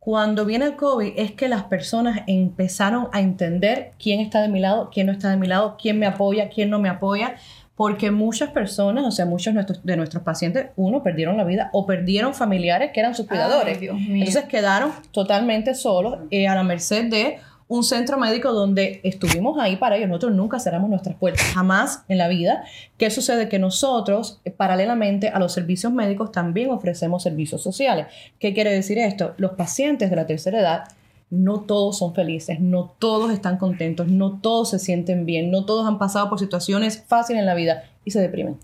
Cuando 0.00 0.44
viene 0.44 0.64
el 0.64 0.74
COVID 0.74 1.12
es 1.16 1.30
que 1.30 1.46
las 1.46 1.62
personas 1.62 2.22
empezaron 2.26 3.08
a 3.12 3.20
entender 3.20 3.92
quién 3.96 4.18
está 4.18 4.42
de 4.42 4.48
mi 4.48 4.58
lado, 4.58 4.90
quién 4.92 5.06
no 5.06 5.12
está 5.12 5.30
de 5.30 5.36
mi 5.36 5.46
lado, 5.46 5.76
quién 5.80 6.00
me 6.00 6.06
apoya, 6.06 6.48
quién 6.48 6.70
no 6.70 6.80
me 6.80 6.88
apoya, 6.88 7.36
porque 7.76 8.10
muchas 8.10 8.50
personas, 8.50 9.04
o 9.04 9.10
sea, 9.10 9.26
muchos 9.26 9.54
de 9.82 9.96
nuestros, 9.96 10.22
pacientes, 10.22 10.66
uno, 10.76 11.02
perdieron 11.02 11.36
la 11.36 11.44
vida 11.44 11.70
o 11.72 11.86
perdieron 11.86 12.34
familiares 12.34 12.92
que 12.92 13.00
eran 13.00 13.14
sus 13.14 13.26
cuidadores. 13.26 13.78
Entonces 13.80 14.44
quedaron 14.44 14.92
totalmente 15.10 15.74
solos 15.74 16.18
eh, 16.30 16.46
a 16.46 16.54
la 16.54 16.62
merced 16.62 17.10
de 17.10 17.38
un 17.66 17.82
centro 17.82 18.18
médico 18.18 18.52
donde 18.52 19.00
estuvimos 19.02 19.58
ahí 19.58 19.76
para 19.76 19.96
ellos. 19.96 20.08
Nosotros 20.08 20.32
nunca 20.32 20.60
cerramos 20.60 20.90
nuestras 20.90 21.16
puertas, 21.16 21.42
jamás 21.52 22.04
en 22.08 22.18
la 22.18 22.28
vida. 22.28 22.64
¿Qué 22.98 23.10
sucede? 23.10 23.48
Que 23.48 23.58
nosotros, 23.58 24.40
eh, 24.44 24.50
paralelamente 24.50 25.28
a 25.28 25.38
los 25.38 25.52
servicios 25.52 25.92
médicos, 25.92 26.30
también 26.30 26.70
ofrecemos 26.70 27.22
servicios 27.22 27.62
sociales. 27.62 28.06
¿Qué 28.38 28.54
quiere 28.54 28.70
decir 28.70 28.98
esto? 28.98 29.34
Los 29.38 29.52
pacientes 29.52 30.10
de 30.10 30.16
la 30.16 30.26
tercera 30.26 30.60
edad 30.60 30.84
no 31.30 31.60
todos 31.60 31.98
son 31.98 32.14
felices, 32.14 32.60
no 32.60 32.94
todos 32.98 33.32
están 33.32 33.56
contentos, 33.56 34.08
no 34.08 34.38
todos 34.40 34.70
se 34.70 34.78
sienten 34.78 35.26
bien, 35.26 35.50
no 35.50 35.64
todos 35.64 35.86
han 35.86 35.98
pasado 35.98 36.28
por 36.28 36.38
situaciones 36.38 37.02
fáciles 37.06 37.40
en 37.40 37.46
la 37.46 37.54
vida 37.54 37.84
y 38.04 38.10
se 38.10 38.20
deprimen. 38.20 38.58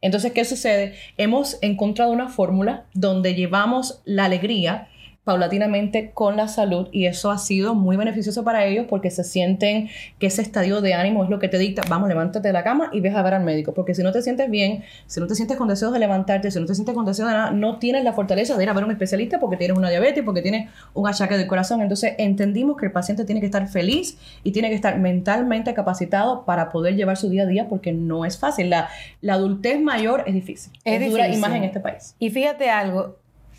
Entonces, 0.00 0.32
¿qué 0.32 0.44
sucede? 0.44 0.94
Hemos 1.16 1.58
encontrado 1.60 2.12
una 2.12 2.28
fórmula 2.28 2.84
donde 2.94 3.34
llevamos 3.34 4.00
la 4.04 4.26
alegría 4.26 4.88
paulatinamente 5.28 6.10
con 6.14 6.38
la 6.38 6.48
salud 6.48 6.88
y 6.90 7.04
eso 7.04 7.30
ha 7.30 7.36
sido 7.36 7.74
muy 7.74 7.98
beneficioso 7.98 8.44
para 8.44 8.64
ellos 8.64 8.86
porque 8.88 9.10
se 9.10 9.24
sienten 9.24 9.90
que 10.18 10.28
ese 10.28 10.40
estadio 10.40 10.80
de 10.80 10.94
ánimo 10.94 11.22
es 11.22 11.28
lo 11.28 11.38
que 11.38 11.48
te 11.48 11.58
dicta, 11.58 11.82
vamos, 11.86 12.08
levántate 12.08 12.48
de 12.48 12.54
la 12.54 12.64
cama 12.64 12.88
y 12.94 13.00
ves 13.00 13.14
a 13.14 13.20
ver 13.20 13.34
al 13.34 13.44
médico, 13.44 13.74
porque 13.74 13.94
si 13.94 14.02
no 14.02 14.10
te 14.10 14.22
sientes 14.22 14.50
bien, 14.50 14.84
si 15.04 15.20
no 15.20 15.26
te 15.26 15.34
sientes 15.34 15.58
con 15.58 15.68
deseos 15.68 15.92
de 15.92 15.98
levantarte, 15.98 16.50
si 16.50 16.58
no 16.58 16.64
te 16.64 16.74
sientes 16.74 16.94
con 16.94 17.04
deseos 17.04 17.28
de 17.28 17.34
nada, 17.34 17.50
no 17.50 17.78
tienes 17.78 18.04
la 18.04 18.14
fortaleza 18.14 18.56
de 18.56 18.62
ir 18.62 18.70
a 18.70 18.72
ver 18.72 18.84
a 18.84 18.86
un 18.86 18.92
especialista 18.92 19.38
porque 19.38 19.58
tienes 19.58 19.76
una 19.76 19.90
diabetes, 19.90 20.24
porque 20.24 20.40
tienes 20.40 20.70
un 20.94 21.06
achaque 21.06 21.36
del 21.36 21.46
corazón. 21.46 21.82
Entonces 21.82 22.14
entendimos 22.16 22.78
que 22.78 22.86
el 22.86 22.92
paciente 22.92 23.26
tiene 23.26 23.40
que 23.40 23.46
estar 23.46 23.68
feliz 23.68 24.16
y 24.44 24.52
tiene 24.52 24.70
que 24.70 24.76
estar 24.76 24.98
mentalmente 24.98 25.74
capacitado 25.74 26.46
para 26.46 26.70
poder 26.70 26.96
llevar 26.96 27.18
su 27.18 27.28
día 27.28 27.42
a 27.42 27.46
día 27.46 27.68
porque 27.68 27.92
no 27.92 28.24
es 28.24 28.38
fácil. 28.38 28.70
La, 28.70 28.88
la 29.20 29.34
adultez 29.34 29.78
mayor 29.78 30.24
es 30.26 30.32
difícil. 30.32 30.72
Es 30.86 31.00
dura 31.10 31.24
y 31.24 31.32
difícil. 31.32 31.40
más 31.42 31.54
en 31.54 31.64
este 31.64 31.80
país. 31.80 32.14
Y 32.18 32.30
fíjate 32.30 32.70
algo, 32.70 33.18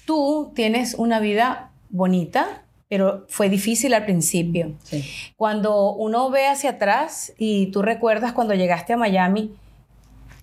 tú 0.09 0.51
tienes 0.55 0.95
una 0.95 1.19
vida 1.19 1.69
bonita, 1.91 2.63
pero 2.87 3.27
fue 3.29 3.47
difícil 3.47 3.93
al 3.93 4.05
principio. 4.05 4.73
Sí. 4.81 5.05
Cuando 5.37 5.93
uno 5.93 6.31
ve 6.31 6.47
hacia 6.47 6.71
atrás 6.71 7.31
y 7.37 7.67
tú 7.67 7.83
recuerdas 7.83 8.33
cuando 8.33 8.55
llegaste 8.55 8.93
a 8.93 8.97
Miami, 8.97 9.53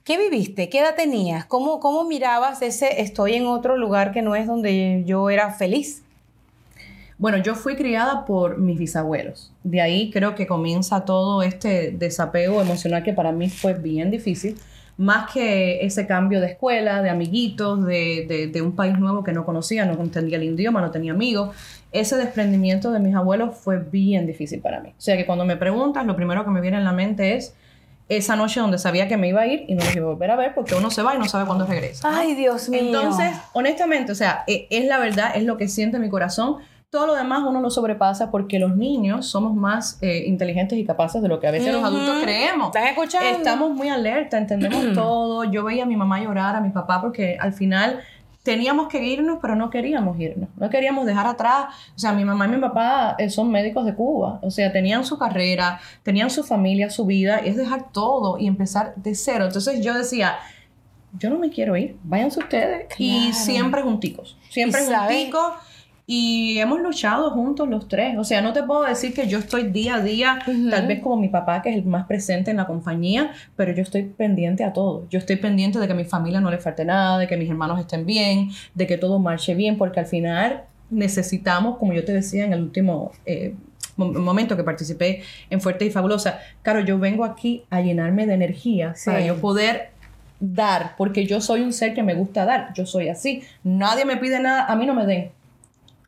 ¿qué 0.04 0.18
viviste? 0.18 0.68
¿Qué 0.68 0.78
edad 0.78 0.94
tenías? 0.94 1.46
¿Cómo, 1.46 1.80
cómo 1.80 2.04
mirabas 2.04 2.62
ese 2.62 3.00
estoy 3.00 3.34
en 3.34 3.46
otro 3.48 3.76
lugar 3.76 4.12
que 4.12 4.22
no 4.22 4.36
es 4.36 4.46
donde 4.46 5.02
yo 5.04 5.30
era 5.30 5.52
feliz? 5.52 6.04
Bueno, 7.18 7.38
yo 7.38 7.56
fui 7.56 7.74
criada 7.74 8.24
por 8.24 8.58
mis 8.58 8.78
bisabuelos. 8.78 9.52
De 9.64 9.80
ahí 9.80 10.12
creo 10.12 10.36
que 10.36 10.46
comienza 10.46 11.04
todo 11.04 11.42
este 11.42 11.90
desapego 11.90 12.62
emocional 12.62 13.02
que 13.02 13.14
para 13.14 13.32
mí 13.32 13.50
fue 13.50 13.74
bien 13.74 14.12
difícil. 14.12 14.56
Más 14.98 15.30
que 15.30 15.84
ese 15.84 16.06
cambio 16.06 16.40
de 16.40 16.46
escuela, 16.46 17.02
de 17.02 17.10
amiguitos, 17.10 17.84
de, 17.84 18.24
de- 18.26 18.46
de 18.46 18.62
un 18.62 18.74
país 18.74 18.98
nuevo 18.98 19.22
que 19.22 19.32
no 19.32 19.44
conocía, 19.44 19.84
no 19.84 19.92
entendía 20.02 20.38
el 20.38 20.44
idioma, 20.44 20.80
no 20.80 20.90
tenía 20.90 21.12
amigos. 21.12 21.54
Ese 21.92 22.16
desprendimiento 22.16 22.90
de 22.92 22.98
mis 23.00 23.14
abuelos 23.14 23.56
fue 23.56 23.78
bien 23.78 24.26
difícil 24.26 24.60
para 24.60 24.80
mí. 24.80 24.90
O 24.90 25.00
sea 25.00 25.16
que 25.16 25.26
cuando 25.26 25.44
me 25.44 25.56
preguntas, 25.56 26.06
lo 26.06 26.16
primero 26.16 26.44
que 26.44 26.50
me 26.50 26.60
viene 26.62 26.78
en 26.78 26.84
la 26.84 26.92
mente 26.92 27.36
es 27.36 27.54
esa 28.08 28.36
noche 28.36 28.60
donde 28.60 28.78
sabía 28.78 29.08
que 29.08 29.16
me 29.16 29.28
iba 29.28 29.40
a 29.42 29.46
ir 29.46 29.64
y 29.68 29.74
no 29.74 29.84
los 29.84 29.94
iba 29.94 30.06
a 30.06 30.10
volver 30.12 30.30
a 30.30 30.36
ver 30.36 30.54
porque 30.54 30.74
uno 30.76 30.90
se 30.90 31.02
va 31.02 31.14
y 31.14 31.18
no 31.18 31.24
sabe 31.26 31.44
cuándo 31.44 31.66
regresa. 31.66 32.08
Ay, 32.18 32.34
Dios 32.34 32.68
mío. 32.68 32.80
Entonces, 32.80 33.30
honestamente, 33.52 34.12
o 34.12 34.14
sea, 34.14 34.44
e- 34.46 34.66
es 34.70 34.86
la 34.86 34.98
verdad, 34.98 35.32
es 35.34 35.44
lo 35.44 35.56
que 35.56 35.68
siente 35.68 35.98
mi 35.98 36.08
corazón. 36.08 36.56
Todo 36.90 37.08
lo 37.08 37.14
demás 37.14 37.42
uno 37.44 37.60
lo 37.60 37.68
sobrepasa 37.68 38.30
porque 38.30 38.60
los 38.60 38.76
niños 38.76 39.26
somos 39.26 39.54
más 39.54 39.98
eh, 40.02 40.24
inteligentes 40.26 40.78
y 40.78 40.84
capaces 40.84 41.20
de 41.20 41.28
lo 41.28 41.40
que 41.40 41.48
a 41.48 41.50
veces 41.50 41.72
los 41.72 41.82
adultos 41.82 42.22
creemos. 42.22 42.68
¿Estás 42.68 42.90
escuchando? 42.90 43.28
Estamos 43.28 43.70
muy 43.72 43.88
alerta, 43.88 44.38
entendemos 44.38 44.84
todo. 44.94 45.44
Yo 45.44 45.64
veía 45.64 45.82
a 45.82 45.86
mi 45.86 45.96
mamá 45.96 46.22
llorar, 46.22 46.54
a 46.54 46.60
mi 46.60 46.70
papá, 46.70 47.00
porque 47.00 47.36
al 47.40 47.52
final 47.52 48.02
teníamos 48.44 48.86
que 48.86 49.02
irnos, 49.02 49.40
pero 49.42 49.56
no 49.56 49.68
queríamos 49.68 50.18
irnos. 50.20 50.48
No 50.56 50.70
queríamos 50.70 51.06
dejar 51.06 51.26
atrás. 51.26 51.74
O 51.96 51.98
sea, 51.98 52.12
mi 52.12 52.24
mamá 52.24 52.46
y 52.46 52.50
mi 52.50 52.58
papá 52.58 53.16
eh, 53.18 53.30
son 53.30 53.50
médicos 53.50 53.84
de 53.84 53.92
Cuba. 53.96 54.38
O 54.42 54.52
sea, 54.52 54.70
tenían 54.70 55.04
su 55.04 55.18
carrera, 55.18 55.80
tenían 56.04 56.30
su 56.30 56.44
familia, 56.44 56.88
su 56.88 57.04
vida. 57.04 57.40
Y 57.44 57.48
es 57.48 57.56
dejar 57.56 57.90
todo 57.90 58.38
y 58.38 58.46
empezar 58.46 58.94
de 58.94 59.16
cero. 59.16 59.46
Entonces 59.46 59.84
yo 59.84 59.92
decía, 59.92 60.36
yo 61.18 61.30
no 61.30 61.38
me 61.40 61.50
quiero 61.50 61.76
ir, 61.76 61.96
váyanse 62.04 62.38
ustedes. 62.38 62.86
Y 62.96 63.32
siempre 63.32 63.82
junticos, 63.82 64.38
siempre 64.50 64.82
junticos. 64.86 65.52
Y 66.08 66.58
hemos 66.60 66.80
luchado 66.80 67.30
juntos 67.32 67.68
los 67.68 67.88
tres. 67.88 68.16
O 68.16 68.22
sea, 68.22 68.40
no 68.40 68.52
te 68.52 68.62
puedo 68.62 68.82
decir 68.84 69.12
que 69.12 69.26
yo 69.26 69.38
estoy 69.40 69.64
día 69.70 69.96
a 69.96 70.00
día, 70.00 70.38
tal 70.70 70.86
vez 70.86 71.00
como 71.02 71.16
mi 71.16 71.28
papá, 71.28 71.62
que 71.62 71.70
es 71.70 71.76
el 71.76 71.84
más 71.84 72.06
presente 72.06 72.52
en 72.52 72.58
la 72.58 72.66
compañía, 72.66 73.32
pero 73.56 73.72
yo 73.72 73.82
estoy 73.82 74.02
pendiente 74.04 74.62
a 74.62 74.72
todo. 74.72 75.04
Yo 75.10 75.18
estoy 75.18 75.34
pendiente 75.36 75.80
de 75.80 75.86
que 75.88 75.92
a 75.92 75.96
mi 75.96 76.04
familia 76.04 76.40
no 76.40 76.50
le 76.50 76.58
falte 76.58 76.84
nada, 76.84 77.18
de 77.18 77.26
que 77.26 77.36
mis 77.36 77.50
hermanos 77.50 77.80
estén 77.80 78.06
bien, 78.06 78.50
de 78.74 78.86
que 78.86 78.98
todo 78.98 79.18
marche 79.18 79.56
bien, 79.56 79.76
porque 79.76 79.98
al 79.98 80.06
final 80.06 80.62
necesitamos, 80.90 81.78
como 81.78 81.92
yo 81.92 82.04
te 82.04 82.12
decía 82.12 82.44
en 82.44 82.52
el 82.52 82.62
último 82.62 83.10
eh, 83.24 83.54
mo- 83.96 84.12
momento 84.12 84.56
que 84.56 84.62
participé 84.62 85.22
en 85.50 85.60
Fuerte 85.60 85.84
y 85.86 85.90
Fabulosa, 85.90 86.38
claro, 86.62 86.78
yo 86.80 87.00
vengo 87.00 87.24
aquí 87.24 87.64
a 87.70 87.80
llenarme 87.80 88.26
de 88.28 88.34
energía 88.34 88.94
Sí. 88.94 89.10
para 89.10 89.26
yo 89.26 89.40
poder 89.40 89.88
dar, 90.38 90.94
porque 90.96 91.26
yo 91.26 91.40
soy 91.40 91.62
un 91.62 91.72
ser 91.72 91.94
que 91.94 92.02
me 92.04 92.14
gusta 92.14 92.44
dar, 92.44 92.72
yo 92.74 92.86
soy 92.86 93.08
así, 93.08 93.42
nadie 93.64 94.04
me 94.04 94.16
pide 94.18 94.38
nada, 94.38 94.66
a 94.66 94.76
mí 94.76 94.86
no 94.86 94.94
me 94.94 95.06
den, 95.06 95.30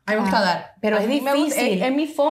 a 0.09 0.15
mí 0.15 0.15
me 0.15 0.21
gusta 0.21 0.37
Ah, 0.39 0.41
dar. 0.45 0.73
pero 0.81 0.97
es 0.97 1.07
difícil. 1.07 1.73
es, 1.77 1.81
es 1.81 1.91
mi 1.91 2.07
forma. 2.07 2.29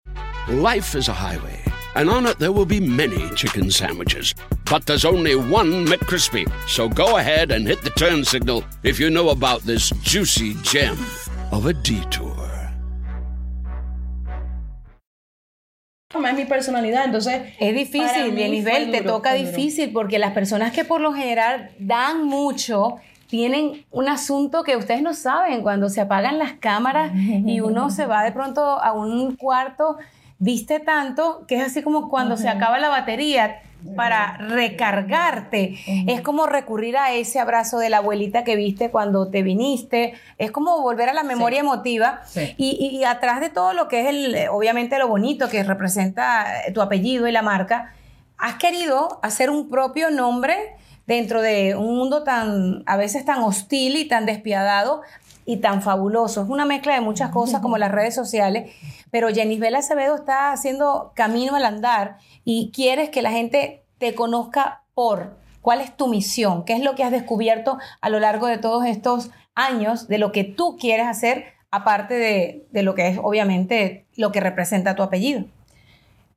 Life 0.49 0.95
is 0.97 1.09
a 1.09 1.13
highway, 1.15 1.59
and 1.95 2.09
on 2.09 2.27
it 2.27 2.39
there 2.39 2.53
will 2.53 2.67
be 2.67 2.81
many 2.81 3.29
chicken 3.35 3.71
sandwiches. 3.71 4.35
But 4.71 4.87
there's 4.87 5.05
only 5.05 5.35
one 5.35 5.87
McCrispy. 5.87 6.47
So 6.69 6.89
go 6.89 7.17
ahead 7.17 7.51
and 7.51 7.67
hit 7.67 7.83
the 7.83 7.91
turn 7.91 8.25
signal 8.25 8.63
if 8.83 8.99
you 9.01 9.11
know 9.11 9.31
about 9.31 9.63
this 9.63 9.91
juicy 10.03 10.55
gem 10.63 10.97
of 11.51 11.67
a 11.67 11.73
detour. 11.73 12.33
es 16.29 16.35
mi 16.35 16.45
personalidad, 16.45 17.07
entonces... 17.07 17.43
Es 17.59 17.75
difícil, 17.75 18.35
Denisbel, 18.37 18.85
fue 18.89 18.99
te 18.99 19.03
toca 19.03 19.33
difícil 19.35 19.93
porque 19.93 20.19
las 20.21 20.33
personas 20.33 20.73
que 20.73 20.85
por 20.85 21.01
lo 21.01 21.13
general 21.13 21.71
dan 21.79 22.25
mucho 22.25 22.97
tienen 23.35 23.85
un 23.91 24.09
asunto 24.09 24.63
que 24.63 24.77
ustedes 24.77 25.03
no 25.03 25.13
saben 25.13 25.63
cuando 25.63 25.89
se 25.89 26.01
apagan 26.01 26.39
las 26.39 26.53
cámaras 26.53 27.11
y 27.17 27.59
uno 27.61 27.91
se 27.97 28.07
va 28.07 28.23
de 28.23 28.31
pronto 28.31 28.63
a 28.63 28.93
un 28.93 29.35
cuarto, 29.35 29.97
viste 30.39 30.79
tanto 30.79 31.45
que 31.49 31.57
es 31.57 31.63
así 31.65 31.83
como 31.83 32.09
cuando 32.09 32.37
se 32.37 32.49
acaba 32.49 32.79
la 32.79 32.91
batería 32.91 33.61
para 33.97 34.37
recargarte. 34.39 35.75
Es 36.07 36.21
como 36.21 36.47
recurrir 36.47 36.97
a 36.97 37.13
ese 37.13 37.41
abrazo 37.41 37.79
de 37.79 37.91
la 37.91 37.97
abuelita 37.99 38.45
que 38.45 38.55
viste 38.55 38.91
cuando 38.93 39.29
te 39.29 39.43
viniste. 39.43 40.15
Es 40.39 40.53
como 40.53 40.81
volver 40.81 41.09
a 41.09 41.13
la 41.13 41.25
memoria 41.25 41.59
emotiva. 41.59 42.21
Sí. 42.25 42.55
Y, 42.57 42.79
y- 42.81 42.97
y 42.99 43.05
atrás 43.05 43.41
de 43.41 43.49
todo 43.51 43.73
lo 43.73 43.89
que 43.89 44.03
es 44.03 44.07
el, 44.07 44.49
obviamente 44.49 44.97
lo 44.99 45.09
bonito 45.09 45.49
que 45.49 45.65
representa 45.65 46.47
tu 46.73 46.81
apellido 46.83 47.27
y 47.27 47.33
la 47.33 47.43
marca, 47.43 47.93
has 48.39 48.55
querido 48.55 49.19
hacer 49.23 49.51
un 49.51 49.69
propio 49.69 50.11
nombre 50.11 50.55
dentro 51.07 51.43
de 51.43 51.77
un 51.77 51.97
mundo 51.97 52.25
tan, 52.25 52.83
a 52.87 52.97
veces 52.97 53.25
tan 53.25 53.43
hostil 53.43 53.97
y 53.97 54.07
tan 54.07 54.27
despiadado 54.27 55.03
y 55.47 55.59
tan 55.59 55.83
fabuloso. 55.83 56.43
Es 56.43 56.49
una 56.49 56.65
mezcla 56.65 56.95
de 56.95 57.01
muchas 57.01 57.31
cosas 57.31 57.61
como 57.61 57.79
las 57.79 57.93
redes 57.93 58.15
sociales, 58.15 58.73
pero 59.11 59.29
Jenisbel 59.29 59.75
Acevedo 59.75 60.17
está 60.17 60.53
haciendo 60.53 61.13
camino 61.15 61.57
al 61.57 61.65
andar 61.65 62.19
y 62.45 62.71
quieres 62.75 63.11
que 63.11 63.23
la 63.23 63.31
gente 63.31 63.85
te 63.99 64.15
conozca 64.15 64.83
por 64.95 65.37
cuál 65.61 65.81
es 65.81 65.97
tu 65.97 66.09
misión, 66.09 66.65
qué 66.65 66.75
es 66.75 66.83
lo 66.83 66.95
que 66.95 67.05
has 67.05 67.11
descubierto 67.11 67.79
a 68.01 68.09
lo 68.09 68.21
largo 68.21 68.47
de 68.47 68.59
todos 68.59 68.87
estos 68.87 69.31
años 69.55 70.09
de 70.09 70.19
lo 70.19 70.33
que 70.33 70.45
tú 70.45 70.77
quieres 70.79 71.07
hacer, 71.07 71.47
aparte 71.71 72.15
de, 72.15 72.67
de 72.71 72.83
lo 72.83 72.95
que 72.95 73.09
es 73.09 73.19
obviamente 73.23 74.07
lo 74.17 74.33
que 74.33 74.41
representa 74.41 74.95
tu 74.95 75.03
apellido. 75.03 75.45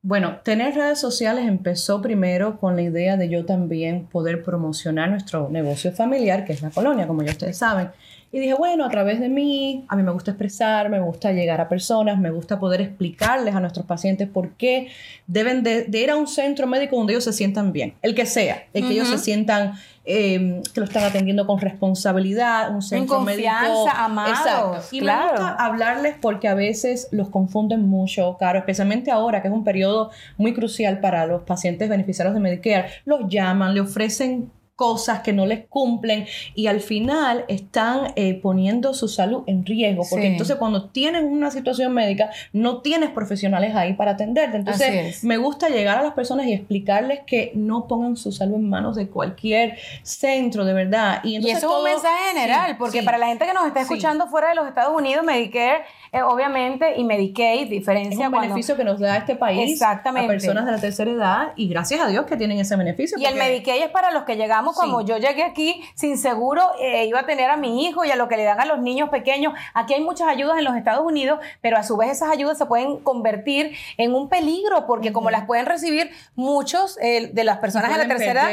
Bueno, 0.01 0.37
tener 0.43 0.75
redes 0.75 0.99
sociales 0.99 1.47
empezó 1.47 2.01
primero 2.01 2.59
con 2.59 2.75
la 2.75 2.83
idea 2.83 3.17
de 3.17 3.29
yo 3.29 3.45
también 3.45 4.05
poder 4.05 4.43
promocionar 4.43 5.09
nuestro 5.09 5.49
negocio 5.49 5.91
familiar, 5.91 6.45
que 6.45 6.53
es 6.53 6.61
la 6.61 6.69
colonia, 6.69 7.07
como 7.07 7.23
ya 7.23 7.31
ustedes 7.31 7.57
saben. 7.57 7.89
Y 8.31 8.39
dije, 8.39 8.53
bueno, 8.53 8.85
a 8.85 8.89
través 8.89 9.19
de 9.19 9.29
mí, 9.29 9.85
a 9.87 9.95
mí 9.95 10.03
me 10.03 10.11
gusta 10.11 10.31
expresarme, 10.31 10.99
me 10.99 11.05
gusta 11.05 11.31
llegar 11.31 11.61
a 11.61 11.69
personas, 11.69 12.19
me 12.19 12.29
gusta 12.29 12.59
poder 12.59 12.81
explicarles 12.81 13.55
a 13.55 13.59
nuestros 13.59 13.85
pacientes 13.85 14.27
por 14.27 14.51
qué 14.51 14.89
deben 15.27 15.63
de, 15.63 15.83
de 15.83 16.01
ir 16.01 16.11
a 16.11 16.15
un 16.15 16.27
centro 16.27 16.67
médico 16.67 16.97
donde 16.97 17.13
ellos 17.13 17.23
se 17.23 17.33
sientan 17.33 17.71
bien, 17.71 17.93
el 18.01 18.15
que 18.15 18.25
sea, 18.25 18.65
el 18.73 18.87
que 18.87 18.93
ellos 18.93 19.07
se 19.07 19.17
sientan 19.17 19.73
eh, 20.09 20.61
que 20.73 20.79
lo 20.79 20.85
están 20.85 21.03
atendiendo 21.03 21.45
con 21.45 21.59
responsabilidad, 21.59 22.73
un 22.73 22.81
centro 22.81 23.17
confianza, 23.17 23.65
médico. 23.65 23.89
amados, 23.93 24.39
Exacto. 24.39 24.95
Y 24.95 24.99
claro. 25.01 25.25
me 25.25 25.31
gusta 25.31 25.65
hablarles 25.65 26.15
porque 26.21 26.47
a 26.47 26.53
veces 26.53 27.09
los 27.11 27.29
confunden 27.29 27.89
mucho, 27.89 28.37
Caro, 28.39 28.57
especialmente 28.57 29.11
ahora 29.11 29.41
que 29.41 29.49
es 29.49 29.53
un 29.53 29.65
periodo 29.65 30.11
muy 30.37 30.53
crucial 30.53 31.01
para 31.01 31.25
los 31.25 31.41
pacientes 31.43 31.89
beneficiarios 31.89 32.33
de 32.33 32.39
Medicare. 32.39 32.87
Los 33.03 33.27
llaman, 33.27 33.73
le 33.73 33.81
ofrecen 33.81 34.49
cosas 34.77 35.19
que 35.19 35.33
no 35.33 35.45
les 35.45 35.65
cumplen 35.67 36.25
y 36.55 36.67
al 36.67 36.79
final 36.79 37.43
están 37.49 38.13
eh, 38.15 38.35
poniendo 38.41 38.93
su 38.93 39.09
salud 39.09 39.43
en 39.47 39.65
riesgo 39.65 40.03
porque 40.09 40.27
Sí. 40.27 40.31
entonces 40.31 40.55
cuando 40.55 40.89
tienen 40.89 41.25
una 41.25 41.51
situación 41.51 41.93
médica 41.93 42.29
no 42.53 42.81
tienes 42.81 43.09
profesionales 43.09 43.75
ahí 43.75 43.93
para 43.93 44.11
atenderte 44.11 44.55
entonces 44.55 44.89
es. 45.17 45.23
me 45.25 45.35
gusta 45.37 45.67
llegar 45.67 45.97
a 45.97 46.03
las 46.03 46.13
personas 46.13 46.45
y 46.45 46.53
explicarles 46.53 47.19
que 47.27 47.51
no 47.55 47.87
pongan 47.87 48.15
su 48.15 48.31
salud 48.31 48.55
en 48.55 48.69
manos 48.69 48.95
de 48.95 49.09
cualquier 49.09 49.77
centro 50.03 50.63
de 50.63 50.73
verdad 50.73 51.21
y, 51.23 51.31
Y 51.31 51.35
entonces 51.37 51.57
eso 51.57 51.71
es 51.71 51.77
un 51.77 51.83
mensaje 51.83 52.23
general, 52.33 52.69
Sí, 52.71 52.75
porque 52.77 52.99
sí. 52.99 53.05
para 53.05 53.17
la 53.17 53.27
gente 53.27 53.45
que 53.45 53.53
nos 53.53 53.65
está 53.65 53.81
escuchando 53.81 54.27
fuera 54.27 54.49
de 54.49 54.55
los 54.55 54.67
Estados 54.67 54.95
Unidos, 54.95 55.25
Medicare, 55.25 55.83
eh, 56.11 56.21
obviamente, 56.21 56.93
y 56.97 57.03
Medicaid, 57.03 57.63
Es 57.63 57.69
diferencia 57.69 58.27
un 58.27 58.31
cuando- 58.31 58.49
beneficio 58.49 58.75
que 58.77 58.83
nos 58.83 58.99
da 58.99 59.17
este 59.17 59.35
país 59.35 59.71
Exactamente. 59.73 60.25
a 60.27 60.29
personas 60.29 60.65
de 60.65 60.71
la 60.71 60.79
tercera 60.79 61.09
edad 61.11 61.47
y 61.55 61.67
gracias 61.67 61.99
a 62.01 62.07
Dios 62.07 62.25
que 62.25 62.37
tienen 62.37 62.59
ese 62.59 62.75
beneficio. 62.75 63.17
Y 63.19 63.25
el 63.25 63.35
Medicaid 63.35 63.83
es 63.83 63.89
para 63.89 64.11
los 64.11 64.23
que 64.23 64.35
llegamos 64.35 64.66
pensábamos 64.71 64.75
como 64.97 65.01
yo 65.07 65.17
llegué 65.17 65.43
aquí 65.43 65.81
sin 65.95 66.17
seguro, 66.17 66.63
eh, 66.79 67.05
iba 67.05 67.19
a 67.21 67.25
tener 67.25 67.49
a 67.49 67.57
mi 67.57 67.85
hijo 67.85 68.05
y 68.05 68.11
a 68.11 68.15
lo 68.15 68.27
que 68.27 68.37
le 68.37 68.43
dan 68.43 68.59
a 68.59 68.65
los 68.65 68.79
niños 68.79 69.09
pequeños. 69.09 69.53
Aquí 69.73 69.93
hay 69.93 70.01
muchas 70.03 70.27
ayudas 70.27 70.57
en 70.57 70.63
los 70.63 70.75
Estados 70.75 71.05
Unidos, 71.05 71.39
pero 71.61 71.77
a 71.77 71.83
su 71.83 71.97
vez 71.97 72.09
esas 72.11 72.29
ayudas 72.31 72.57
se 72.57 72.65
pueden 72.65 72.97
convertir 72.99 73.75
en 73.97 74.13
un 74.13 74.29
peligro 74.29 74.85
porque 74.87 75.11
como 75.13 75.29
las 75.31 75.45
pueden 75.45 75.65
recibir 75.65 76.11
muchos 76.35 76.97
eh, 77.01 77.29
de 77.33 77.43
las 77.43 77.57
personas 77.57 77.91
de 77.91 77.97
la 77.97 78.07
tercera 78.07 78.47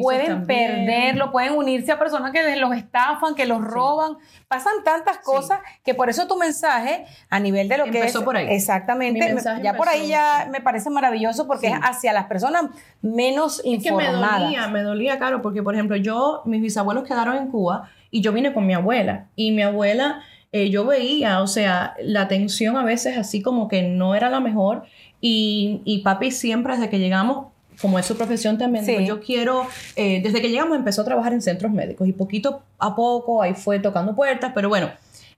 pueden 0.00 0.26
también. 0.26 0.46
perderlo, 0.46 1.32
pueden 1.32 1.56
unirse 1.56 1.92
a 1.92 1.98
personas 1.98 2.32
que 2.32 2.56
los 2.56 2.74
estafan, 2.76 3.34
que 3.34 3.46
los 3.46 3.60
roban. 3.62 4.16
Pasan 4.48 4.84
tantas 4.84 5.18
cosas 5.18 5.60
que 5.84 5.94
por 5.94 6.10
eso 6.10 6.26
tu 6.26 6.36
mensaje 6.36 7.06
a 7.30 7.40
nivel 7.40 7.68
de 7.68 7.78
lo 7.78 7.84
que 7.86 8.02
es 8.04 8.16
por 8.18 8.36
ahí. 8.36 8.46
exactamente, 8.50 9.34
Mi 9.34 9.62
ya 9.62 9.74
por 9.74 9.88
ahí 9.88 10.08
ya 10.08 10.48
me 10.50 10.60
parece 10.60 10.90
maravilloso 10.90 11.46
porque 11.46 11.68
Sí. 11.68 11.72
es 11.72 11.78
hacia 11.82 12.12
las 12.12 12.26
personas 12.26 12.64
menos 13.00 13.58
Es 13.64 13.82
que 13.82 13.92
me 13.92 14.04
informadas. 14.04 14.40
dolía, 14.40 14.68
me 14.68 14.82
dolía, 14.82 15.18
Caro, 15.18 15.42
porque 15.42 15.51
por 15.60 15.74
ejemplo, 15.74 15.96
yo, 15.96 16.42
mis 16.46 16.62
bisabuelos 16.62 17.04
quedaron 17.04 17.36
en 17.36 17.48
Cuba 17.48 17.90
y 18.10 18.20
yo 18.22 18.32
vine 18.32 18.54
con 18.54 18.66
mi 18.66 18.72
abuela. 18.74 19.26
Y 19.36 19.50
mi 19.50 19.62
abuela, 19.62 20.22
eh, 20.52 20.70
yo 20.70 20.86
veía, 20.86 21.42
o 21.42 21.46
sea, 21.46 21.94
la 22.02 22.22
atención 22.22 22.76
a 22.76 22.84
veces 22.84 23.18
así 23.18 23.42
como 23.42 23.68
que 23.68 23.82
no 23.82 24.14
era 24.14 24.30
la 24.30 24.40
mejor. 24.40 24.84
Y, 25.20 25.82
y 25.84 25.98
papi 25.98 26.30
siempre, 26.30 26.74
desde 26.74 26.88
que 26.88 26.98
llegamos, 26.98 27.48
como 27.80 27.98
es 27.98 28.06
su 28.06 28.16
profesión 28.16 28.58
también, 28.58 28.84
Sí. 28.84 29.04
yo 29.06 29.20
quiero, 29.20 29.66
eh, 29.96 30.20
desde 30.22 30.40
que 30.40 30.50
llegamos 30.50 30.76
empezó 30.76 31.02
a 31.02 31.04
trabajar 31.04 31.32
en 31.32 31.42
centros 31.42 31.72
médicos 31.72 32.06
y 32.08 32.12
poquito 32.12 32.62
a 32.78 32.94
poco 32.94 33.42
ahí 33.42 33.54
fue 33.54 33.78
tocando 33.80 34.14
puertas, 34.14 34.52
pero 34.54 34.68
bueno. 34.68 34.90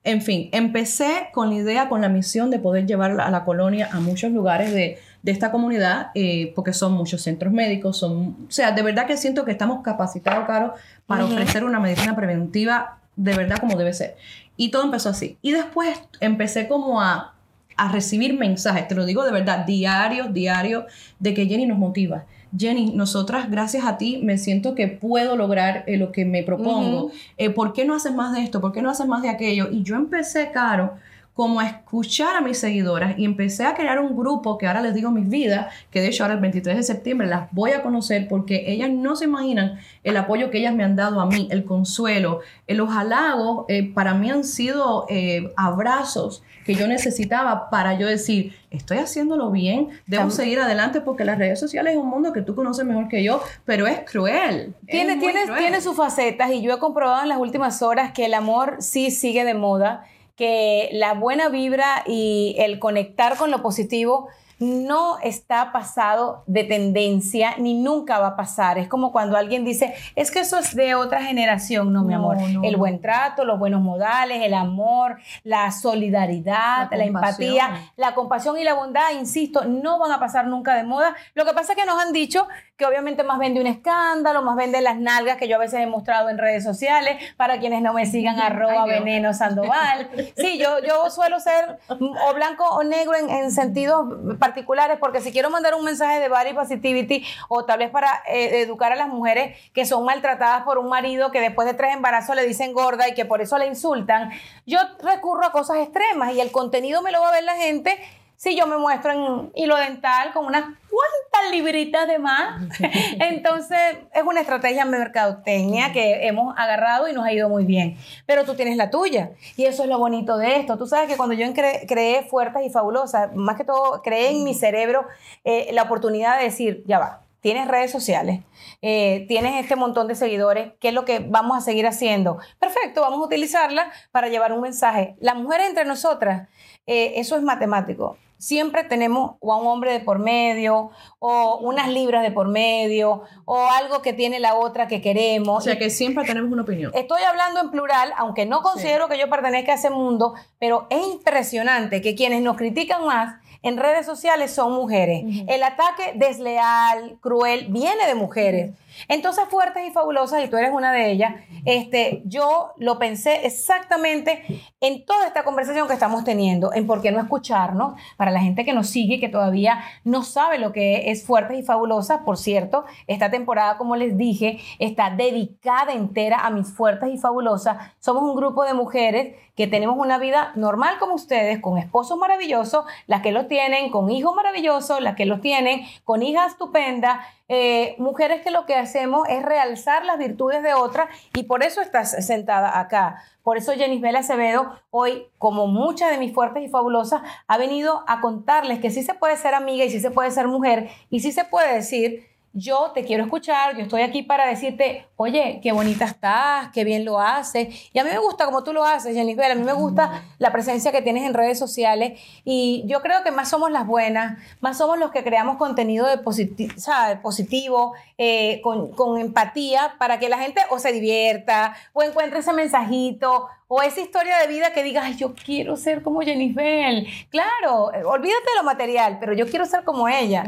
En 0.06 0.20
fin, 0.20 0.50
empecé 0.52 1.28
con 1.32 1.48
la 1.48 1.54
idea, 1.56 1.88
con 1.88 2.02
la 2.02 2.10
misión 2.10 2.50
de 2.50 2.58
poder 2.58 2.84
llevar 2.86 3.18
a 3.18 3.30
la 3.30 3.44
colonia 3.46 3.88
a 3.90 4.00
muchos 4.00 4.32
lugares 4.32 4.70
de, 4.74 4.98
de 5.24 5.32
esta 5.32 5.50
comunidad, 5.50 6.08
eh, 6.14 6.52
porque 6.54 6.74
son 6.74 6.92
muchos 6.92 7.22
centros 7.22 7.50
médicos, 7.50 7.96
son, 7.96 8.36
o 8.46 8.50
sea, 8.50 8.72
de 8.72 8.82
verdad 8.82 9.06
que 9.06 9.16
siento 9.16 9.46
que 9.46 9.52
estamos 9.52 9.82
capacitados, 9.82 10.46
Caro, 10.46 10.74
para 11.06 11.24
ofrecer 11.24 11.64
una 11.64 11.80
medicina 11.80 12.14
preventiva 12.14 12.98
de 13.16 13.34
verdad 13.34 13.56
como 13.56 13.78
debe 13.78 13.94
ser. 13.94 14.16
Y 14.58 14.70
todo 14.70 14.84
empezó 14.84 15.08
así. 15.08 15.38
Y 15.40 15.52
después 15.52 15.98
empecé 16.20 16.68
como 16.68 17.00
a, 17.00 17.32
a 17.78 17.90
recibir 17.90 18.38
mensajes, 18.38 18.86
te 18.86 18.94
lo 18.94 19.06
digo 19.06 19.24
de 19.24 19.32
verdad, 19.32 19.64
diarios, 19.64 20.34
diarios, 20.34 20.84
de 21.18 21.32
que 21.32 21.46
Jenny 21.46 21.64
nos 21.64 21.78
motiva. 21.78 22.26
Jenny, 22.54 22.92
nosotras, 22.94 23.50
gracias 23.50 23.86
a 23.86 23.96
ti, 23.96 24.20
me 24.22 24.36
siento 24.36 24.74
que 24.74 24.88
puedo 24.88 25.36
lograr 25.36 25.84
eh, 25.86 25.96
lo 25.96 26.12
que 26.12 26.26
me 26.26 26.42
propongo. 26.42 27.12
Eh, 27.38 27.48
¿Por 27.48 27.72
qué 27.72 27.86
no 27.86 27.94
haces 27.94 28.14
más 28.14 28.34
de 28.34 28.42
esto? 28.42 28.60
¿Por 28.60 28.72
qué 28.72 28.82
no 28.82 28.90
haces 28.90 29.06
más 29.06 29.22
de 29.22 29.30
aquello? 29.30 29.70
Y 29.72 29.82
yo 29.84 29.96
empecé, 29.96 30.50
Caro, 30.52 30.98
como 31.34 31.58
a 31.58 31.66
escuchar 31.66 32.36
a 32.36 32.40
mis 32.40 32.58
seguidoras 32.58 33.18
y 33.18 33.24
empecé 33.24 33.64
a 33.64 33.74
crear 33.74 33.98
un 33.98 34.16
grupo 34.16 34.56
que 34.56 34.68
ahora 34.68 34.80
les 34.80 34.94
digo 34.94 35.10
mis 35.10 35.28
vidas, 35.28 35.74
que 35.90 36.00
de 36.00 36.06
hecho 36.06 36.22
ahora 36.22 36.34
el 36.34 36.40
23 36.40 36.76
de 36.76 36.82
septiembre 36.84 37.26
las 37.26 37.50
voy 37.50 37.72
a 37.72 37.82
conocer 37.82 38.28
porque 38.28 38.64
ellas 38.68 38.88
no 38.90 39.16
se 39.16 39.24
imaginan 39.24 39.78
el 40.04 40.16
apoyo 40.16 40.50
que 40.50 40.58
ellas 40.58 40.74
me 40.74 40.84
han 40.84 40.94
dado 40.94 41.20
a 41.20 41.26
mí, 41.26 41.48
el 41.50 41.64
consuelo, 41.64 42.40
los 42.68 42.90
halagos, 42.90 43.64
eh, 43.68 43.92
para 43.92 44.14
mí 44.14 44.30
han 44.30 44.44
sido 44.44 45.06
eh, 45.08 45.52
abrazos 45.56 46.42
que 46.64 46.76
yo 46.76 46.86
necesitaba 46.86 47.68
para 47.68 47.98
yo 47.98 48.06
decir, 48.06 48.54
estoy 48.70 48.98
haciéndolo 48.98 49.50
bien, 49.50 49.88
debo 50.06 50.30
seguir 50.30 50.60
adelante 50.60 51.00
porque 51.00 51.24
las 51.24 51.38
redes 51.38 51.58
sociales 51.60 51.94
es 51.94 51.98
un 51.98 52.08
mundo 52.08 52.32
que 52.32 52.42
tú 52.42 52.54
conoces 52.54 52.84
mejor 52.84 53.08
que 53.08 53.22
yo, 53.22 53.42
pero 53.64 53.86
es 53.86 54.00
cruel. 54.10 54.74
Tiene, 54.86 55.16
tiene, 55.16 55.44
cruel. 55.44 55.58
tiene 55.58 55.80
sus 55.80 55.96
facetas 55.96 56.52
y 56.52 56.62
yo 56.62 56.74
he 56.74 56.78
comprobado 56.78 57.22
en 57.22 57.28
las 57.28 57.38
últimas 57.38 57.82
horas 57.82 58.12
que 58.12 58.26
el 58.26 58.34
amor 58.34 58.76
sí 58.78 59.10
sigue 59.10 59.44
de 59.44 59.54
moda, 59.54 60.06
que 60.36 60.90
la 60.92 61.14
buena 61.14 61.48
vibra 61.48 62.04
y 62.06 62.56
el 62.58 62.78
conectar 62.78 63.36
con 63.36 63.50
lo 63.50 63.62
positivo 63.62 64.28
no 64.58 65.18
está 65.20 65.72
pasado 65.72 66.44
de 66.46 66.64
tendencia 66.64 67.56
ni 67.58 67.74
nunca 67.74 68.18
va 68.18 68.28
a 68.28 68.36
pasar. 68.36 68.78
Es 68.78 68.88
como 68.88 69.12
cuando 69.12 69.36
alguien 69.36 69.64
dice, 69.64 69.94
es 70.14 70.30
que 70.30 70.40
eso 70.40 70.58
es 70.58 70.74
de 70.74 70.94
otra 70.94 71.22
generación, 71.22 71.92
no, 71.92 72.04
mi 72.04 72.14
amor. 72.14 72.40
no, 72.40 72.62
el 72.64 72.76
buen 72.76 73.00
trato, 73.00 73.44
los 73.44 73.58
buenos 73.58 73.82
modales, 73.82 74.42
el 74.42 74.54
amor, 74.54 75.18
la 75.42 75.70
solidaridad, 75.70 76.90
La 76.92 77.04
empatía, 77.04 77.92
la 77.96 78.14
compasión 78.14 78.58
y 78.58 78.64
la 78.64 78.74
bondad, 78.74 79.12
insisto, 79.18 79.64
no 79.64 79.98
van 79.98 80.12
a 80.12 80.20
pasar 80.20 80.46
nunca 80.46 80.74
de 80.74 80.84
moda. 80.84 81.14
Lo 81.34 81.44
que 81.44 81.52
pasa 81.52 81.72
es 81.72 81.78
que 81.78 81.86
nos 81.86 82.00
han 82.00 82.12
dicho 82.12 82.46
que 82.76 82.86
obviamente 82.86 83.22
más 83.22 83.38
vende 83.38 83.60
un 83.60 83.66
escándalo, 83.66 84.42
más 84.42 84.56
vende 84.56 84.80
las 84.80 84.96
nalgas 84.96 85.36
que 85.36 85.48
yo 85.48 85.56
a 85.56 85.58
veces 85.60 85.80
he 85.80 85.86
mostrado 85.86 86.28
en 86.28 86.38
redes 86.38 86.64
sociales, 86.64 87.22
para 87.36 87.58
quienes 87.58 87.82
no 87.82 87.92
me 87.92 88.06
sigan, 88.06 88.40
arroba 88.40 88.84
Ay, 88.84 88.90
veneno 88.90 89.32
sandoval. 89.32 90.08
Sí, 90.36 90.58
yo, 90.58 90.78
yo 90.80 91.10
suelo 91.10 91.40
ser 91.40 91.78
o 91.88 92.34
blanco 92.34 92.64
o 92.64 92.82
negro 92.82 93.14
en, 93.14 93.30
en 93.30 93.50
sentidos 93.50 94.06
particulares, 94.44 94.98
porque 95.00 95.22
si 95.22 95.32
quiero 95.32 95.48
mandar 95.48 95.74
un 95.74 95.84
mensaje 95.84 96.20
de 96.20 96.28
body 96.28 96.52
positivity 96.52 97.24
o 97.48 97.64
tal 97.64 97.78
vez 97.78 97.90
para 97.90 98.22
eh, 98.28 98.60
educar 98.60 98.92
a 98.92 98.96
las 98.96 99.08
mujeres 99.08 99.56
que 99.72 99.86
son 99.86 100.04
maltratadas 100.04 100.64
por 100.64 100.76
un 100.76 100.90
marido 100.90 101.30
que 101.30 101.40
después 101.40 101.66
de 101.66 101.72
tres 101.72 101.94
embarazos 101.94 102.36
le 102.36 102.46
dicen 102.46 102.74
gorda 102.74 103.08
y 103.08 103.14
que 103.14 103.24
por 103.24 103.40
eso 103.40 103.56
le 103.56 103.66
insultan, 103.66 104.30
yo 104.66 104.78
recurro 105.02 105.46
a 105.46 105.52
cosas 105.52 105.78
extremas 105.78 106.34
y 106.34 106.40
el 106.40 106.52
contenido 106.52 107.00
me 107.00 107.10
lo 107.10 107.22
va 107.22 107.30
a 107.30 107.32
ver 107.32 107.44
la 107.44 107.56
gente 107.56 107.98
si 108.44 108.54
yo 108.56 108.66
me 108.66 108.76
muestro 108.76 109.10
en 109.12 109.50
hilo 109.54 109.74
dental 109.76 110.32
con 110.34 110.44
unas 110.44 110.64
cuantas 110.64 111.50
libritas 111.50 112.06
de 112.06 112.18
más. 112.18 112.60
Entonces, 113.20 113.78
es 114.12 114.22
una 114.22 114.40
estrategia 114.42 114.84
de 114.84 114.90
mercadotecnia 114.90 115.92
que 115.92 116.26
hemos 116.26 116.54
agarrado 116.58 117.08
y 117.08 117.14
nos 117.14 117.24
ha 117.24 117.32
ido 117.32 117.48
muy 117.48 117.64
bien. 117.64 117.96
Pero 118.26 118.44
tú 118.44 118.54
tienes 118.54 118.76
la 118.76 118.90
tuya. 118.90 119.30
Y 119.56 119.64
eso 119.64 119.84
es 119.84 119.88
lo 119.88 119.98
bonito 119.98 120.36
de 120.36 120.56
esto. 120.56 120.76
Tú 120.76 120.86
sabes 120.86 121.08
que 121.08 121.16
cuando 121.16 121.34
yo 121.34 121.46
cre- 121.54 121.86
creé 121.88 122.22
Fuertes 122.24 122.62
y 122.66 122.70
Fabulosas, 122.70 123.34
más 123.34 123.56
que 123.56 123.64
todo, 123.64 124.02
creé 124.02 124.30
en 124.32 124.44
mi 124.44 124.52
cerebro 124.54 125.06
eh, 125.44 125.70
la 125.72 125.82
oportunidad 125.84 126.36
de 126.38 126.44
decir, 126.44 126.84
ya 126.86 126.98
va. 126.98 127.20
Tienes 127.40 127.68
redes 127.68 127.90
sociales, 127.92 128.40
eh, 128.80 129.26
tienes 129.28 129.60
este 129.62 129.76
montón 129.76 130.06
de 130.08 130.14
seguidores, 130.14 130.72
¿qué 130.80 130.88
es 130.88 130.94
lo 130.94 131.04
que 131.04 131.18
vamos 131.18 131.58
a 131.58 131.60
seguir 131.60 131.86
haciendo? 131.86 132.38
Perfecto, 132.58 133.02
vamos 133.02 133.18
a 133.20 133.24
utilizarla 133.24 133.90
para 134.12 134.28
llevar 134.28 134.52
un 134.54 134.62
mensaje. 134.62 135.14
Las 135.20 135.34
mujeres 135.36 135.68
entre 135.68 135.84
nosotras, 135.84 136.48
eh, 136.86 137.12
eso 137.16 137.36
es 137.36 137.42
matemático. 137.42 138.16
Siempre 138.38 138.84
tenemos 138.84 139.36
o 139.40 139.52
a 139.52 139.56
un 139.56 139.66
hombre 139.66 139.92
de 139.92 140.00
por 140.00 140.18
medio, 140.18 140.90
o 141.18 141.58
unas 141.62 141.88
libras 141.88 142.22
de 142.22 142.30
por 142.30 142.48
medio, 142.48 143.22
o 143.44 143.66
algo 143.66 144.02
que 144.02 144.12
tiene 144.12 144.38
la 144.40 144.54
otra 144.54 144.88
que 144.88 145.00
queremos. 145.00 145.58
O 145.58 145.60
sea 145.60 145.78
que 145.78 145.90
siempre 145.90 146.24
tenemos 146.24 146.52
una 146.52 146.62
opinión. 146.62 146.92
Estoy 146.94 147.22
hablando 147.22 147.60
en 147.60 147.70
plural, 147.70 148.12
aunque 148.16 148.46
no 148.46 148.62
considero 148.62 149.08
que 149.08 149.18
yo 149.18 149.30
pertenezca 149.30 149.72
a 149.72 149.74
ese 149.76 149.90
mundo, 149.90 150.34
pero 150.58 150.86
es 150.90 151.06
impresionante 151.06 152.02
que 152.02 152.14
quienes 152.14 152.42
nos 152.42 152.56
critican 152.56 153.04
más 153.06 153.36
en 153.62 153.78
redes 153.78 154.04
sociales 154.04 154.50
son 154.52 154.72
mujeres. 154.72 155.24
El 155.48 155.62
ataque 155.62 156.12
desleal, 156.14 157.16
cruel, 157.20 157.66
viene 157.70 158.06
de 158.06 158.14
mujeres. 158.14 158.74
Entonces, 159.08 159.44
fuertes 159.48 159.88
y 159.88 159.92
fabulosas, 159.92 160.44
y 160.44 160.48
tú 160.48 160.56
eres 160.56 160.72
una 160.72 160.92
de 160.92 161.10
ellas, 161.10 161.34
este, 161.64 162.22
yo 162.24 162.72
lo 162.76 162.98
pensé 162.98 163.46
exactamente 163.46 164.44
en 164.80 165.04
toda 165.04 165.26
esta 165.26 165.44
conversación 165.44 165.86
que 165.86 165.94
estamos 165.94 166.24
teniendo, 166.24 166.72
en 166.72 166.86
por 166.86 167.02
qué 167.02 167.10
no 167.12 167.20
escucharnos, 167.20 167.94
para 168.16 168.30
la 168.30 168.40
gente 168.40 168.64
que 168.64 168.72
nos 168.72 168.88
sigue, 168.88 169.20
que 169.20 169.28
todavía 169.28 169.82
no 170.04 170.22
sabe 170.22 170.58
lo 170.58 170.72
que 170.72 171.10
es 171.10 171.24
fuertes 171.24 171.58
y 171.58 171.62
fabulosas. 171.62 172.20
Por 172.24 172.36
cierto, 172.36 172.84
esta 173.06 173.30
temporada, 173.30 173.76
como 173.76 173.96
les 173.96 174.16
dije, 174.16 174.60
está 174.78 175.10
dedicada 175.10 175.92
entera 175.92 176.40
a 176.40 176.50
mis 176.50 176.72
fuertes 176.72 177.10
y 177.12 177.18
fabulosas. 177.18 177.76
Somos 177.98 178.22
un 178.22 178.36
grupo 178.36 178.64
de 178.64 178.74
mujeres 178.74 179.34
que 179.54 179.66
tenemos 179.66 179.96
una 179.98 180.18
vida 180.18 180.52
normal 180.56 180.96
como 180.98 181.14
ustedes, 181.14 181.60
con 181.60 181.78
esposos 181.78 182.18
maravillosos, 182.18 182.84
las 183.06 183.22
que 183.22 183.32
lo 183.32 183.46
tienen, 183.46 183.90
con 183.90 184.10
hijos 184.10 184.34
maravillosos, 184.34 185.00
las 185.00 185.14
que 185.14 185.26
los 185.26 185.40
tienen, 185.40 185.82
con 186.04 186.22
hijas 186.22 186.52
estupendas, 186.52 187.20
eh, 187.48 187.94
mujeres 187.98 188.42
que 188.42 188.50
lo 188.50 188.64
que 188.64 188.74
hacemos 188.74 189.28
es 189.28 189.42
realzar 189.42 190.04
las 190.04 190.18
virtudes 190.18 190.62
de 190.62 190.72
otras 190.74 191.08
y 191.34 191.42
por 191.42 191.62
eso 191.62 191.80
estás 191.80 192.26
sentada 192.26 192.78
acá. 192.78 193.22
Por 193.42 193.58
eso 193.58 193.72
Jenny 193.72 193.98
Bela 193.98 194.20
Acevedo 194.20 194.80
hoy, 194.90 195.26
como 195.38 195.66
muchas 195.66 196.10
de 196.10 196.18
mis 196.18 196.32
fuertes 196.32 196.62
y 196.64 196.68
fabulosas, 196.68 197.22
ha 197.46 197.58
venido 197.58 198.02
a 198.06 198.22
contarles 198.22 198.80
que 198.80 198.90
sí 198.90 199.02
se 199.02 199.12
puede 199.12 199.36
ser 199.36 199.54
amiga 199.54 199.84
y 199.84 199.90
sí 199.90 200.00
se 200.00 200.10
puede 200.10 200.30
ser 200.30 200.48
mujer 200.48 200.88
y 201.10 201.20
sí 201.20 201.32
se 201.32 201.44
puede 201.44 201.74
decir, 201.74 202.26
yo 202.56 202.92
te 202.94 203.04
quiero 203.04 203.24
escuchar, 203.24 203.76
yo 203.76 203.82
estoy 203.82 204.02
aquí 204.02 204.22
para 204.22 204.46
decirte, 204.46 205.06
oye, 205.16 205.58
qué 205.60 205.72
bonita 205.72 206.04
estás, 206.04 206.68
qué 206.72 206.84
bien 206.84 207.04
lo 207.04 207.18
haces. 207.20 207.90
Y 207.92 207.98
a 207.98 208.04
mí 208.04 208.10
me 208.10 208.18
gusta 208.18 208.44
como 208.44 208.62
tú 208.62 208.72
lo 208.72 208.84
haces, 208.84 209.14
Jenny 209.14 209.34
Bela, 209.34 209.54
a 209.54 209.56
mí 209.56 209.64
me 209.64 209.72
gusta 209.72 210.22
la 210.38 210.52
presencia 210.52 210.92
que 210.92 211.02
tienes 211.02 211.24
en 211.24 211.34
redes 211.34 211.58
sociales 211.58 212.20
y 212.44 212.84
yo 212.86 213.02
creo 213.02 213.24
que 213.24 213.32
más 213.32 213.48
somos 213.50 213.72
las 213.72 213.86
buenas, 213.86 214.38
más 214.60 214.78
somos 214.78 214.98
los 214.98 215.10
que 215.10 215.24
creamos 215.24 215.56
contenido 215.56 216.06
de 216.06 216.22
positi- 216.22 216.74
¿sabes? 216.76 217.18
positivo, 217.18 217.94
eh, 218.18 218.60
con, 218.62 218.92
con 218.92 219.18
empatía, 219.20 219.96
para 219.98 220.20
que 220.20 220.28
la 220.28 220.38
gente 220.38 220.60
o 220.70 220.78
se 220.78 220.92
divierta 220.92 221.74
o 221.92 222.02
encuentre 222.04 222.38
ese 222.38 222.52
mensajito 222.52 223.48
o 223.66 223.82
esa 223.82 224.00
historia 224.00 224.38
de 224.38 224.46
vida 224.46 224.72
que 224.72 224.84
diga, 224.84 225.02
ay, 225.02 225.16
yo 225.16 225.34
quiero 225.34 225.76
ser 225.76 226.02
como 226.02 226.20
Jennifer. 226.20 227.04
Claro, 227.30 227.86
olvídate 228.06 228.44
de 228.52 228.56
lo 228.58 228.62
material, 228.62 229.16
pero 229.18 229.32
yo 229.32 229.48
quiero 229.48 229.66
ser 229.66 229.82
como 229.82 230.06
ella. 230.08 230.44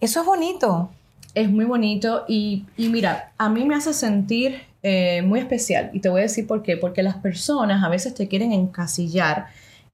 Eso 0.00 0.20
es 0.20 0.26
bonito. 0.26 0.90
Es 1.36 1.50
muy 1.50 1.66
bonito 1.66 2.24
y, 2.26 2.64
y 2.76 2.88
mira, 2.88 3.32
a 3.36 3.48
mí 3.48 3.64
me 3.64 3.74
hace 3.74 3.92
sentir 3.92 4.62
eh, 4.82 5.22
muy 5.22 5.40
especial 5.40 5.90
y 5.92 6.00
te 6.00 6.08
voy 6.08 6.20
a 6.20 6.22
decir 6.22 6.46
por 6.46 6.62
qué. 6.62 6.76
Porque 6.76 7.02
las 7.02 7.16
personas 7.16 7.84
a 7.84 7.88
veces 7.88 8.14
te 8.14 8.28
quieren 8.28 8.52
encasillar 8.52 9.48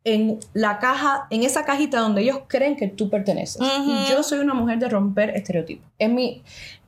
en 0.04 0.38
la 0.52 0.78
caja, 0.78 1.26
en 1.30 1.42
esa 1.44 1.64
cajita 1.64 2.00
donde 2.00 2.22
ellos 2.22 2.40
creen 2.46 2.76
que 2.76 2.88
tú 2.88 3.08
perteneces. 3.08 3.62
Y 3.86 4.10
yo 4.10 4.22
soy 4.22 4.40
una 4.40 4.54
mujer 4.54 4.78
de 4.78 4.88
romper 4.88 5.30
estereotipos. 5.30 5.88
Es 5.98 6.10
mi, 6.10 6.42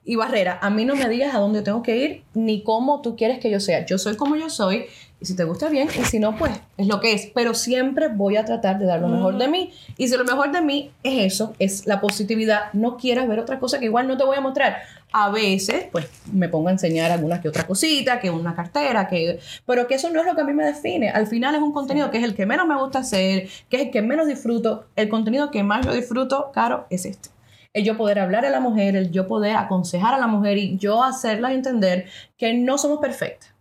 y 0.04 0.16
barrera. 0.16 0.58
A 0.60 0.70
mí 0.70 0.84
no 0.84 0.96
me 0.96 1.08
digas 1.08 1.34
a 1.34 1.38
dónde 1.38 1.62
tengo 1.62 1.82
que 1.82 1.96
ir 1.96 2.22
ni 2.34 2.62
cómo 2.62 3.00
tú 3.00 3.16
quieres 3.16 3.38
que 3.38 3.50
yo 3.50 3.58
sea. 3.58 3.86
Yo 3.86 3.98
soy 3.98 4.16
como 4.16 4.36
yo 4.36 4.50
soy 4.50 4.84
y 5.24 5.26
si 5.26 5.34
te 5.34 5.44
gusta 5.44 5.70
bien 5.70 5.88
y 5.98 6.04
si 6.04 6.18
no, 6.18 6.36
pues 6.36 6.52
es 6.76 6.86
lo 6.86 7.00
que 7.00 7.14
es. 7.14 7.30
Pero 7.34 7.54
siempre 7.54 8.08
voy 8.08 8.36
a 8.36 8.44
tratar 8.44 8.78
de 8.78 8.84
dar 8.84 9.00
lo 9.00 9.08
mejor 9.08 9.38
de 9.38 9.48
mí. 9.48 9.72
Y 9.96 10.08
si 10.08 10.18
lo 10.18 10.24
mejor 10.24 10.52
de 10.52 10.60
mí 10.60 10.90
es 11.02 11.32
eso, 11.32 11.54
es 11.58 11.86
la 11.86 12.02
positividad, 12.02 12.64
no 12.74 12.98
quieras 12.98 13.26
ver 13.26 13.38
otra 13.38 13.58
cosa 13.58 13.78
que 13.78 13.86
igual 13.86 14.06
no 14.06 14.18
te 14.18 14.24
voy 14.24 14.36
a 14.36 14.42
mostrar. 14.42 14.82
A 15.12 15.30
veces, 15.30 15.86
pues 15.90 16.10
me 16.30 16.50
pongo 16.50 16.68
a 16.68 16.72
enseñar 16.72 17.10
alguna 17.10 17.40
que 17.40 17.48
otra 17.48 17.66
cosita, 17.66 18.20
que 18.20 18.28
una 18.28 18.54
cartera, 18.54 19.08
que... 19.08 19.40
Pero 19.64 19.86
que 19.86 19.94
eso 19.94 20.10
no 20.10 20.20
es 20.20 20.26
lo 20.26 20.34
que 20.34 20.42
a 20.42 20.44
mí 20.44 20.52
me 20.52 20.66
define. 20.66 21.08
Al 21.08 21.26
final 21.26 21.54
es 21.54 21.62
un 21.62 21.72
contenido 21.72 22.10
que 22.10 22.18
es 22.18 22.24
el 22.24 22.34
que 22.34 22.44
menos 22.44 22.66
me 22.66 22.76
gusta 22.76 22.98
hacer, 22.98 23.48
que 23.70 23.76
es 23.78 23.82
el 23.84 23.90
que 23.90 24.02
menos 24.02 24.26
disfruto. 24.26 24.84
El 24.94 25.08
contenido 25.08 25.50
que 25.50 25.62
más 25.62 25.86
yo 25.86 25.94
disfruto, 25.94 26.50
caro, 26.52 26.86
es 26.90 27.06
este 27.06 27.30
el 27.74 27.84
yo 27.84 27.96
poder 27.96 28.20
hablar 28.20 28.46
a 28.46 28.50
la 28.50 28.60
mujer, 28.60 28.94
el 28.94 29.10
yo 29.10 29.26
poder 29.26 29.56
aconsejar 29.56 30.14
a 30.14 30.18
la 30.18 30.28
mujer 30.28 30.58
y 30.58 30.76
yo 30.78 31.02
hacerla 31.02 31.52
entender 31.52 32.06
que 32.36 32.54
no 32.54 32.78
somos 32.78 33.00
perfectas, 33.00 33.53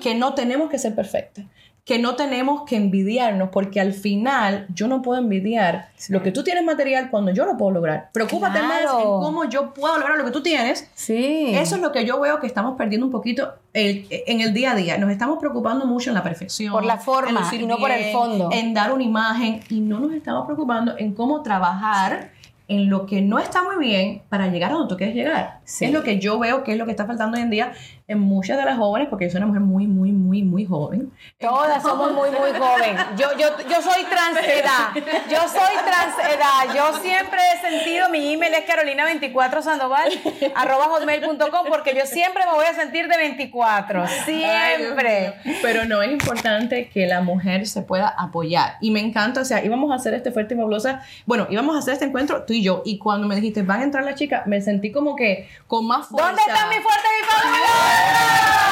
que 0.00 0.14
no 0.14 0.34
tenemos 0.34 0.68
que 0.70 0.78
ser 0.78 0.94
perfectas, 0.94 1.44
que 1.84 1.98
no 1.98 2.14
tenemos 2.16 2.62
que 2.64 2.76
envidiarnos, 2.76 3.50
porque 3.50 3.78
al 3.78 3.92
final 3.92 4.66
yo 4.74 4.88
no 4.88 5.02
puedo 5.02 5.20
envidiar 5.20 5.88
lo 6.08 6.22
que 6.22 6.32
tú 6.32 6.42
tienes 6.42 6.64
material 6.64 7.10
cuando 7.10 7.30
yo 7.30 7.44
lo 7.44 7.58
puedo 7.58 7.72
lograr. 7.72 8.08
Preocúpate 8.12 8.62
más 8.62 8.80
en 8.82 9.02
cómo 9.04 9.44
yo 9.50 9.74
puedo 9.74 9.98
lograr 9.98 10.16
lo 10.16 10.24
que 10.24 10.30
tú 10.30 10.42
tienes. 10.42 10.88
Sí. 10.94 11.52
Eso 11.54 11.76
es 11.76 11.82
lo 11.82 11.92
que 11.92 12.06
yo 12.06 12.18
veo 12.20 12.40
que 12.40 12.46
estamos 12.46 12.76
perdiendo 12.78 13.04
un 13.06 13.12
poquito 13.12 13.52
el- 13.74 14.06
en 14.10 14.40
el 14.40 14.54
día 14.54 14.72
a 14.72 14.74
día. 14.76 14.96
Nos 14.96 15.10
estamos 15.10 15.38
preocupando 15.38 15.84
mucho 15.84 16.08
en 16.08 16.14
la 16.14 16.22
perfección. 16.22 16.72
Por 16.72 16.86
la 16.86 16.96
forma 16.96 17.46
y 17.52 17.66
no 17.66 17.76
por 17.76 17.90
el 17.90 18.12
fondo. 18.12 18.48
En 18.50 18.72
dar 18.72 18.90
una 18.90 19.02
imagen 19.02 19.60
y 19.68 19.80
no 19.80 20.00
nos 20.00 20.12
estamos 20.14 20.46
preocupando 20.46 20.94
en 20.96 21.12
cómo 21.12 21.42
trabajar 21.42 22.30
en 22.66 22.88
lo 22.88 23.04
que 23.04 23.20
no 23.20 23.38
está 23.38 23.62
muy 23.62 23.76
bien 23.84 24.22
para 24.30 24.46
llegar 24.48 24.70
a 24.70 24.74
donde 24.76 24.88
tú 24.88 24.96
quieres 24.96 25.14
llegar. 25.14 25.58
Sí. 25.64 25.84
Es 25.84 25.92
lo 25.92 26.02
que 26.02 26.18
yo 26.18 26.38
veo 26.38 26.64
que 26.64 26.72
es 26.72 26.78
lo 26.78 26.86
que 26.86 26.92
está 26.92 27.04
faltando 27.04 27.36
hoy 27.36 27.42
en 27.42 27.50
día 27.50 27.72
en 28.06 28.18
muchas 28.18 28.58
de 28.58 28.64
las 28.64 28.76
jóvenes, 28.76 29.08
porque 29.08 29.24
yo 29.24 29.30
soy 29.30 29.38
una 29.38 29.46
mujer 29.46 29.62
muy, 29.62 29.86
muy, 29.86 30.12
muy, 30.12 30.42
muy 30.42 30.66
joven. 30.66 31.10
Todas 31.38 31.82
somos 31.82 32.12
muy, 32.12 32.28
muy 32.30 32.50
joven. 32.52 32.96
Yo, 33.16 33.28
yo, 33.38 33.48
yo 33.66 33.80
soy 33.80 34.04
transedad. 34.04 34.92
Yo 35.30 35.38
soy 35.48 35.74
transedad. 35.84 36.74
Yo 36.74 36.98
siempre 37.00 37.40
he 37.54 37.70
sentido, 37.70 38.10
mi 38.10 38.34
email 38.34 38.52
es 38.52 38.64
carolina24sandoval, 38.66 40.52
arroba 40.54 40.84
hotmail.com, 40.86 41.66
porque 41.68 41.94
yo 41.94 42.04
siempre 42.04 42.44
me 42.44 42.52
voy 42.52 42.66
a 42.66 42.74
sentir 42.74 43.08
de 43.08 43.16
24. 43.16 44.02
Ay, 44.02 44.08
Dios 44.08 44.24
Siempre. 44.24 45.34
Pero 45.62 45.86
no 45.86 46.02
es 46.02 46.12
importante 46.12 46.90
que 46.90 47.06
la 47.06 47.22
mujer 47.22 47.66
se 47.66 47.82
pueda 47.82 48.08
apoyar. 48.08 48.76
Y 48.80 48.90
me 48.90 49.00
encanta, 49.00 49.40
o 49.40 49.44
sea, 49.46 49.64
íbamos 49.64 49.90
a 49.92 49.94
hacer 49.94 50.12
este 50.12 50.30
fuerte 50.30 50.54
y 50.54 50.56
fabulosa. 50.58 51.02
Bueno, 51.24 51.46
íbamos 51.48 51.74
a 51.74 51.78
hacer 51.78 51.94
este 51.94 52.04
encuentro 52.04 52.44
tú 52.44 52.52
y 52.52 52.62
yo. 52.62 52.82
Y 52.84 52.98
cuando 52.98 53.26
me 53.26 53.34
dijiste, 53.36 53.62
van 53.62 53.80
a 53.80 53.84
entrar 53.84 54.04
las 54.04 54.16
chicas, 54.16 54.46
me 54.46 54.60
sentí 54.60 54.92
como 54.92 55.16
que 55.16 55.48
con 55.66 55.86
más 55.86 56.06
fuerza. 56.08 56.28
¿Dónde 56.28 56.42
están 56.46 56.68
mis 56.68 56.80
fuertes 56.80 57.10
y 57.20 57.24
fabulosas? 57.24 57.93
Yeah! 57.94 58.63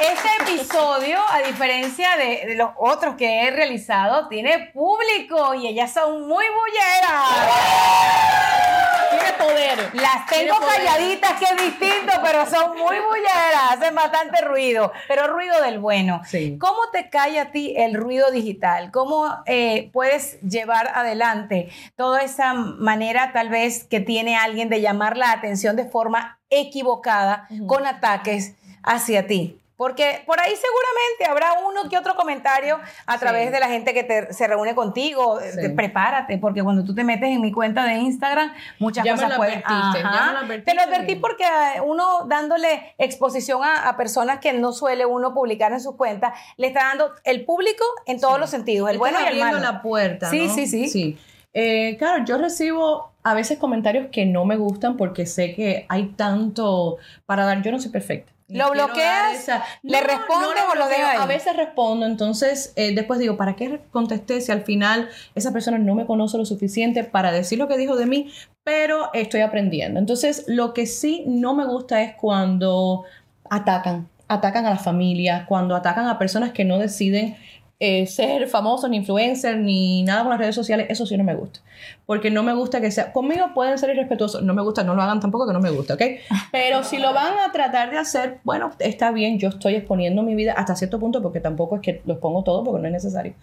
Este 0.00 0.28
episodio, 0.52 1.18
a 1.30 1.40
diferencia 1.42 2.16
de, 2.16 2.46
de 2.46 2.54
los 2.54 2.70
otros 2.76 3.16
que 3.16 3.42
he 3.42 3.50
realizado, 3.50 4.28
tiene 4.28 4.70
público 4.72 5.54
y 5.54 5.68
ellas 5.68 5.92
son 5.92 6.26
muy 6.28 6.44
bulleras. 6.44 7.28
Tiene 9.10 9.32
poder. 9.38 9.90
Las 9.94 10.26
tengo 10.26 10.56
poder. 10.56 10.84
calladitas, 10.84 11.32
que 11.38 11.44
es 11.44 11.62
distinto, 11.62 12.12
pero 12.22 12.46
son 12.46 12.76
muy 12.76 12.96
bulleras, 12.98 13.72
hacen 13.72 13.94
bastante 13.94 14.42
ruido, 14.42 14.92
pero 15.08 15.28
ruido 15.28 15.60
del 15.62 15.78
bueno. 15.78 16.20
Sí. 16.26 16.58
¿Cómo 16.60 16.78
te 16.92 17.08
cae 17.08 17.40
a 17.40 17.50
ti 17.50 17.74
el 17.76 17.94
ruido 17.94 18.30
digital? 18.30 18.90
¿Cómo 18.90 19.26
eh, 19.46 19.90
puedes 19.92 20.40
llevar 20.42 20.88
adelante 20.94 21.70
toda 21.96 22.22
esa 22.22 22.54
manera 22.54 23.32
tal 23.32 23.48
vez 23.48 23.84
que 23.84 24.00
tiene 24.00 24.36
alguien 24.36 24.68
de 24.68 24.80
llamar 24.80 25.16
la 25.16 25.32
atención 25.32 25.76
de 25.76 25.86
forma 25.86 26.38
equivocada 26.50 27.48
con 27.66 27.86
ataques 27.86 28.54
hacia 28.82 29.26
ti? 29.26 29.58
Porque 29.78 30.22
por 30.26 30.38
ahí 30.40 30.52
seguramente 30.56 31.24
habrá 31.30 31.64
uno 31.66 31.88
que 31.88 31.96
otro 31.96 32.16
comentario 32.16 32.80
a 33.06 33.12
Sí. 33.14 33.20
través 33.20 33.52
de 33.52 33.60
la 33.60 33.68
gente 33.68 33.94
que 33.94 34.02
te- 34.02 34.32
se 34.32 34.46
reúne 34.48 34.74
contigo. 34.74 35.38
Sí. 35.40 35.56
Te- 35.60 35.70
prepárate, 35.70 36.36
porque 36.36 36.64
cuando 36.64 36.82
tú 36.84 36.94
te 36.96 37.04
metes 37.04 37.28
en 37.30 37.40
mi 37.40 37.52
cuenta 37.52 37.84
de 37.84 37.94
Instagram, 37.94 38.52
muchas 38.80 39.04
Ya 39.04 39.12
me 39.12 39.16
cosas 39.16 39.30
lo 39.30 39.36
pueden... 39.36 39.62
advertiste, 39.64 40.02
ya 40.02 40.26
me 40.26 40.32
lo 40.32 40.38
advertiste. 40.40 40.70
Te 40.70 40.74
lo 40.74 40.82
advertí 40.82 41.14
porque 41.14 41.44
eh, 41.44 41.80
uno 41.80 42.26
dándole 42.26 42.94
exposición 42.98 43.62
a, 43.62 43.88
a 43.88 43.96
personas 43.96 44.40
que 44.40 44.52
no 44.52 44.72
suele 44.72 45.06
uno 45.06 45.32
publicar 45.32 45.70
en 45.72 45.80
sus 45.80 45.94
cuentas, 45.94 46.32
le 46.56 46.66
está 46.66 46.80
dando 46.88 47.12
el 47.22 47.44
público 47.44 47.84
en 48.06 48.20
todos 48.20 48.40
los 48.40 48.50
sentidos, 48.50 48.90
el 48.90 48.96
Estás 48.96 49.12
bueno 49.12 49.24
y 49.24 49.32
el 49.32 49.38
malo. 49.38 49.60
la 49.60 49.80
puerta. 49.80 50.28
Sí, 50.28 50.48
¿no? 50.48 50.54
sí, 50.54 50.66
sí. 50.66 50.88
Sí. 50.88 51.18
Eh, 51.54 51.96
claro, 51.98 52.24
yo 52.24 52.36
recibo 52.36 53.12
a 53.22 53.32
veces 53.34 53.58
comentarios 53.58 54.08
que 54.10 54.26
no 54.26 54.44
me 54.44 54.56
gustan 54.56 54.96
porque 54.96 55.24
sé 55.24 55.54
que 55.54 55.86
hay 55.88 56.06
tanto 56.16 56.96
para 57.26 57.44
dar. 57.44 57.62
Yo 57.62 57.70
no 57.70 57.78
soy 57.80 57.92
perfecta. 57.92 58.32
¿Lo 58.48 58.70
bloqueas? 58.70 59.46
¿Le 59.82 60.00
respondes 60.00 60.48
le 60.54 60.72
o 60.72 60.74
lo 60.74 60.84
ahí? 60.86 61.18
A 61.18 61.26
veces 61.26 61.54
respondo, 61.54 62.06
entonces 62.06 62.72
eh, 62.76 62.94
después 62.94 63.20
digo, 63.20 63.36
¿para 63.36 63.56
qué 63.56 63.80
contesté 63.90 64.40
si 64.40 64.50
al 64.52 64.62
final 64.62 65.10
esa 65.34 65.52
persona 65.52 65.78
no 65.78 65.94
me 65.94 66.06
conoce 66.06 66.38
lo 66.38 66.46
suficiente 66.46 67.04
para 67.04 67.30
decir 67.30 67.58
lo 67.58 67.68
que 67.68 67.76
dijo 67.76 67.96
de 67.96 68.06
mí? 68.06 68.32
Pero 68.64 69.10
estoy 69.12 69.42
aprendiendo. 69.42 70.00
Entonces, 70.00 70.44
lo 70.46 70.72
que 70.72 70.86
sí 70.86 71.24
no 71.26 71.54
me 71.54 71.66
gusta 71.66 72.02
es 72.02 72.14
cuando 72.14 73.04
atacan, 73.50 74.08
atacan 74.28 74.64
a 74.64 74.70
la 74.70 74.78
familia, 74.78 75.44
cuando 75.46 75.76
atacan 75.76 76.06
a 76.06 76.18
personas 76.18 76.52
que 76.52 76.64
no 76.64 76.78
deciden 76.78 77.36
eh, 77.80 78.06
ser 78.08 78.48
famosos, 78.48 78.90
ni 78.90 78.96
influencers, 78.96 79.56
ni 79.58 80.02
nada 80.02 80.22
con 80.22 80.30
las 80.30 80.38
redes 80.40 80.54
sociales, 80.56 80.86
eso 80.90 81.06
sí 81.06 81.16
no 81.16 81.22
me 81.22 81.34
gusta. 81.36 81.60
Porque 82.06 82.28
no 82.30 82.42
me 82.42 82.52
gusta 82.52 82.80
que 82.80 82.90
sea. 82.90 83.12
Conmigo 83.12 83.52
pueden 83.54 83.78
ser 83.78 83.90
irrespetuosos, 83.90 84.42
no 84.42 84.52
me 84.52 84.62
gusta, 84.62 84.82
no 84.82 84.94
lo 84.96 85.02
hagan 85.02 85.20
tampoco, 85.20 85.46
que 85.46 85.52
no 85.52 85.60
me 85.60 85.70
gusta, 85.70 85.94
¿ok? 85.94 86.02
Pero 86.52 86.82
si 86.82 86.98
lo 86.98 87.12
van 87.14 87.34
a 87.46 87.52
tratar 87.52 87.90
de 87.92 87.98
hacer, 87.98 88.40
bueno, 88.42 88.70
está 88.80 89.12
bien, 89.12 89.38
yo 89.38 89.50
estoy 89.50 89.76
exponiendo 89.76 90.22
mi 90.24 90.34
vida 90.34 90.54
hasta 90.54 90.74
cierto 90.74 90.98
punto, 90.98 91.22
porque 91.22 91.38
tampoco 91.40 91.76
es 91.76 91.82
que 91.82 92.02
lo 92.04 92.14
expongo 92.14 92.42
todo, 92.42 92.64
porque 92.64 92.80
no 92.80 92.86
es 92.88 92.92
necesario. 92.94 93.34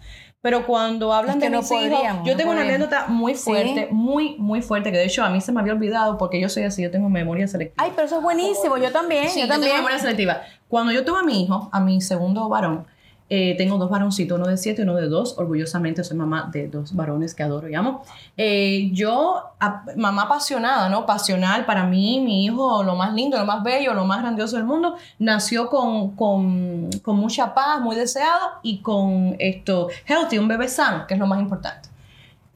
Pero 0.42 0.66
cuando 0.66 1.14
hablan 1.14 1.38
Es 1.38 1.42
que 1.42 1.48
de 1.48 1.56
no 1.56 1.62
mis 1.62 1.70
hijos, 1.70 1.82
podríamos, 1.88 2.26
yo 2.26 2.32
no 2.32 2.36
tengo 2.38 2.50
una 2.52 2.60
podemos. 2.60 2.76
anécdota 2.88 3.06
muy 3.08 3.34
Sí. 3.34 3.44
fuerte, 3.44 3.88
muy, 3.90 4.36
muy 4.38 4.60
fuerte, 4.60 4.92
que 4.92 4.98
de 4.98 5.06
hecho 5.06 5.24
a 5.24 5.30
mí 5.30 5.40
se 5.40 5.50
me 5.50 5.60
había 5.60 5.72
olvidado, 5.72 6.18
porque 6.18 6.38
yo 6.40 6.48
soy 6.50 6.64
así, 6.64 6.82
yo 6.82 6.90
tengo 6.90 7.08
memoria 7.08 7.48
selectiva. 7.48 7.82
Ay, 7.82 7.92
pero 7.96 8.06
eso 8.06 8.18
es 8.18 8.22
buenísimo, 8.22 8.76
yo 8.76 8.92
también, 8.92 9.28
Sí, 9.30 9.40
yo 9.40 9.46
yo 9.46 9.52
tengo 9.52 9.62
también. 9.62 9.76
memoria 9.76 9.98
selectiva. 9.98 10.42
Cuando 10.68 10.92
yo 10.92 11.04
tuve 11.06 11.20
a 11.20 11.22
mi 11.22 11.42
hijo, 11.44 11.70
a 11.72 11.80
mi 11.80 12.00
segundo 12.02 12.48
varón, 12.50 12.86
eh, 13.28 13.54
tengo 13.56 13.78
dos 13.78 13.90
varoncitos, 13.90 14.38
uno 14.38 14.48
de 14.48 14.56
siete 14.56 14.82
y 14.82 14.84
uno 14.84 14.94
de 14.94 15.08
dos. 15.08 15.36
Orgullosamente 15.38 16.04
soy 16.04 16.16
mamá 16.16 16.48
de 16.52 16.68
dos 16.68 16.94
varones 16.94 17.34
que 17.34 17.42
adoro 17.42 17.68
y 17.68 17.74
amo. 17.74 18.02
Eh, 18.36 18.90
yo, 18.92 19.52
mamá 19.96 20.22
apasionada, 20.22 20.88
¿no? 20.88 21.06
Pasional 21.06 21.66
para 21.66 21.86
mí, 21.86 22.20
mi 22.20 22.44
hijo, 22.44 22.82
lo 22.82 22.94
más 22.94 23.14
lindo, 23.14 23.38
lo 23.38 23.46
más 23.46 23.62
bello, 23.62 23.94
lo 23.94 24.04
más 24.04 24.20
grandioso 24.20 24.56
del 24.56 24.64
mundo, 24.64 24.96
nació 25.18 25.68
con, 25.68 26.14
con, 26.16 26.90
con 27.02 27.16
mucha 27.16 27.54
paz, 27.54 27.80
muy 27.80 27.96
deseado 27.96 28.52
y 28.62 28.78
con 28.78 29.36
esto, 29.38 29.88
healthy, 30.06 30.38
un 30.38 30.48
bebé 30.48 30.68
sano, 30.68 31.06
que 31.06 31.14
es 31.14 31.20
lo 31.20 31.26
más 31.26 31.40
importante 31.40 31.88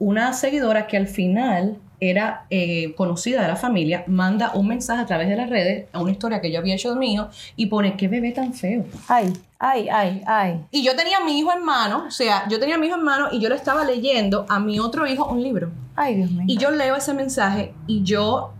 una 0.01 0.33
seguidora 0.33 0.87
que 0.87 0.97
al 0.97 1.07
final 1.07 1.77
era 2.01 2.47
eh, 2.49 2.95
conocida 2.95 3.43
de 3.43 3.47
la 3.47 3.55
familia, 3.55 4.03
manda 4.07 4.51
un 4.55 4.67
mensaje 4.67 5.03
a 5.03 5.05
través 5.05 5.29
de 5.29 5.35
las 5.35 5.49
redes 5.49 5.85
a 5.93 6.01
una 6.01 6.11
historia 6.11 6.41
que 6.41 6.51
yo 6.51 6.57
había 6.57 6.73
hecho 6.73 6.91
de 6.91 6.99
mi 6.99 7.13
hijo 7.13 7.29
y 7.55 7.67
pone, 7.67 7.95
qué 7.95 8.07
bebé 8.07 8.31
tan 8.31 8.53
feo. 8.55 8.85
Ay, 9.07 9.31
ay, 9.59 9.87
ay, 9.87 10.23
ay. 10.25 10.65
Y 10.71 10.83
yo 10.83 10.95
tenía 10.95 11.19
a 11.19 11.23
mi 11.23 11.37
hijo 11.37 11.53
en 11.53 11.63
mano, 11.63 12.05
o 12.07 12.11
sea, 12.11 12.47
yo 12.49 12.59
tenía 12.59 12.75
a 12.75 12.77
mi 12.79 12.87
hijo 12.87 12.95
en 12.95 13.03
mano 13.03 13.27
y 13.31 13.39
yo 13.39 13.49
le 13.49 13.55
estaba 13.55 13.85
leyendo 13.85 14.47
a 14.49 14.59
mi 14.59 14.79
otro 14.79 15.05
hijo 15.05 15.29
un 15.29 15.43
libro. 15.43 15.71
Ay, 15.95 16.15
Dios 16.15 16.31
mío. 16.31 16.45
Y 16.47 16.57
yo 16.57 16.71
leo 16.71 16.95
ese 16.95 17.13
mensaje 17.13 17.71
y 17.85 18.01
yo, 18.01 18.51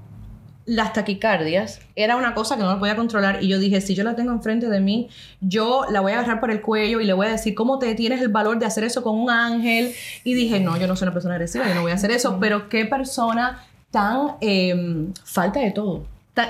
las 0.71 0.93
taquicardias, 0.93 1.81
era 1.97 2.15
una 2.15 2.33
cosa 2.33 2.55
que 2.55 2.63
no 2.63 2.69
la 2.69 2.79
podía 2.79 2.95
controlar 2.95 3.43
y 3.43 3.49
yo 3.49 3.59
dije, 3.59 3.81
si 3.81 3.93
yo 3.93 4.05
la 4.05 4.15
tengo 4.15 4.31
enfrente 4.31 4.69
de 4.69 4.79
mí, 4.79 5.09
yo 5.41 5.83
la 5.89 5.99
voy 5.99 6.13
a 6.13 6.19
agarrar 6.19 6.39
por 6.39 6.49
el 6.49 6.61
cuello 6.61 7.01
y 7.01 7.03
le 7.03 7.11
voy 7.11 7.27
a 7.27 7.31
decir, 7.31 7.55
¿cómo 7.55 7.77
te 7.77 7.93
tienes 7.93 8.21
el 8.21 8.29
valor 8.29 8.57
de 8.57 8.65
hacer 8.65 8.85
eso 8.85 9.03
con 9.03 9.19
un 9.19 9.29
ángel? 9.29 9.93
Y 10.23 10.33
dije, 10.33 10.61
no, 10.61 10.77
yo 10.77 10.87
no 10.87 10.95
soy 10.95 11.07
una 11.07 11.13
persona 11.13 11.35
agresiva, 11.35 11.67
yo 11.67 11.75
no 11.75 11.81
voy 11.81 11.91
a 11.91 11.95
hacer 11.95 12.11
eso, 12.11 12.37
pero 12.39 12.69
qué 12.69 12.85
persona 12.85 13.65
tan 13.91 14.37
eh, 14.39 15.09
falta 15.25 15.59
de 15.59 15.71
todo. 15.71 16.05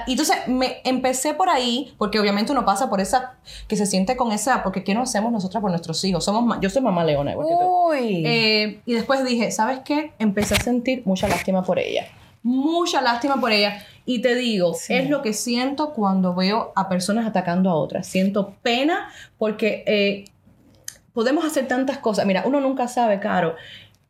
Y 0.05 0.11
entonces 0.11 0.35
me 0.47 0.81
empecé 0.83 1.33
por 1.33 1.49
ahí, 1.49 1.95
porque 1.97 2.19
obviamente 2.19 2.51
uno 2.51 2.63
pasa 2.63 2.91
por 2.91 3.01
esa, 3.01 3.33
que 3.67 3.75
se 3.75 3.87
siente 3.87 4.15
con 4.15 4.31
esa, 4.31 4.61
porque 4.61 4.83
¿qué 4.83 4.93
no 4.93 5.01
hacemos 5.01 5.31
nosotras 5.31 5.61
por 5.61 5.71
nuestros 5.71 6.03
hijos? 6.03 6.23
Somos 6.23 6.59
yo 6.61 6.69
soy 6.69 6.83
mamá 6.83 7.03
leona, 7.03 7.31
igual 7.31 7.47
que 7.47 7.53
tú. 7.55 7.89
Uy. 7.89 8.23
Eh, 8.23 8.81
y 8.85 8.93
después 8.93 9.25
dije, 9.25 9.49
¿sabes 9.49 9.79
qué? 9.83 10.11
Empecé 10.19 10.53
a 10.53 10.59
sentir 10.59 11.01
mucha 11.05 11.27
lástima 11.27 11.63
por 11.63 11.79
ella. 11.79 12.05
Mucha 12.43 13.01
lástima 13.01 13.39
por 13.39 13.51
ella. 13.51 13.83
Y 14.05 14.21
te 14.21 14.33
digo, 14.35 14.73
Sí. 14.73 14.93
es 14.93 15.09
lo 15.09 15.21
que 15.21 15.33
siento 15.33 15.91
cuando 15.93 16.33
veo 16.33 16.71
a 16.75 16.89
personas 16.89 17.25
atacando 17.27 17.69
a 17.69 17.75
otras. 17.75 18.07
Siento 18.07 18.55
pena 18.63 19.09
porque 19.37 19.83
eh, 19.85 20.25
podemos 21.13 21.45
hacer 21.45 21.67
tantas 21.67 21.99
cosas. 21.99 22.25
Mira, 22.25 22.43
uno 22.45 22.59
nunca 22.59 22.87
sabe, 22.87 23.19
Caro. 23.19 23.55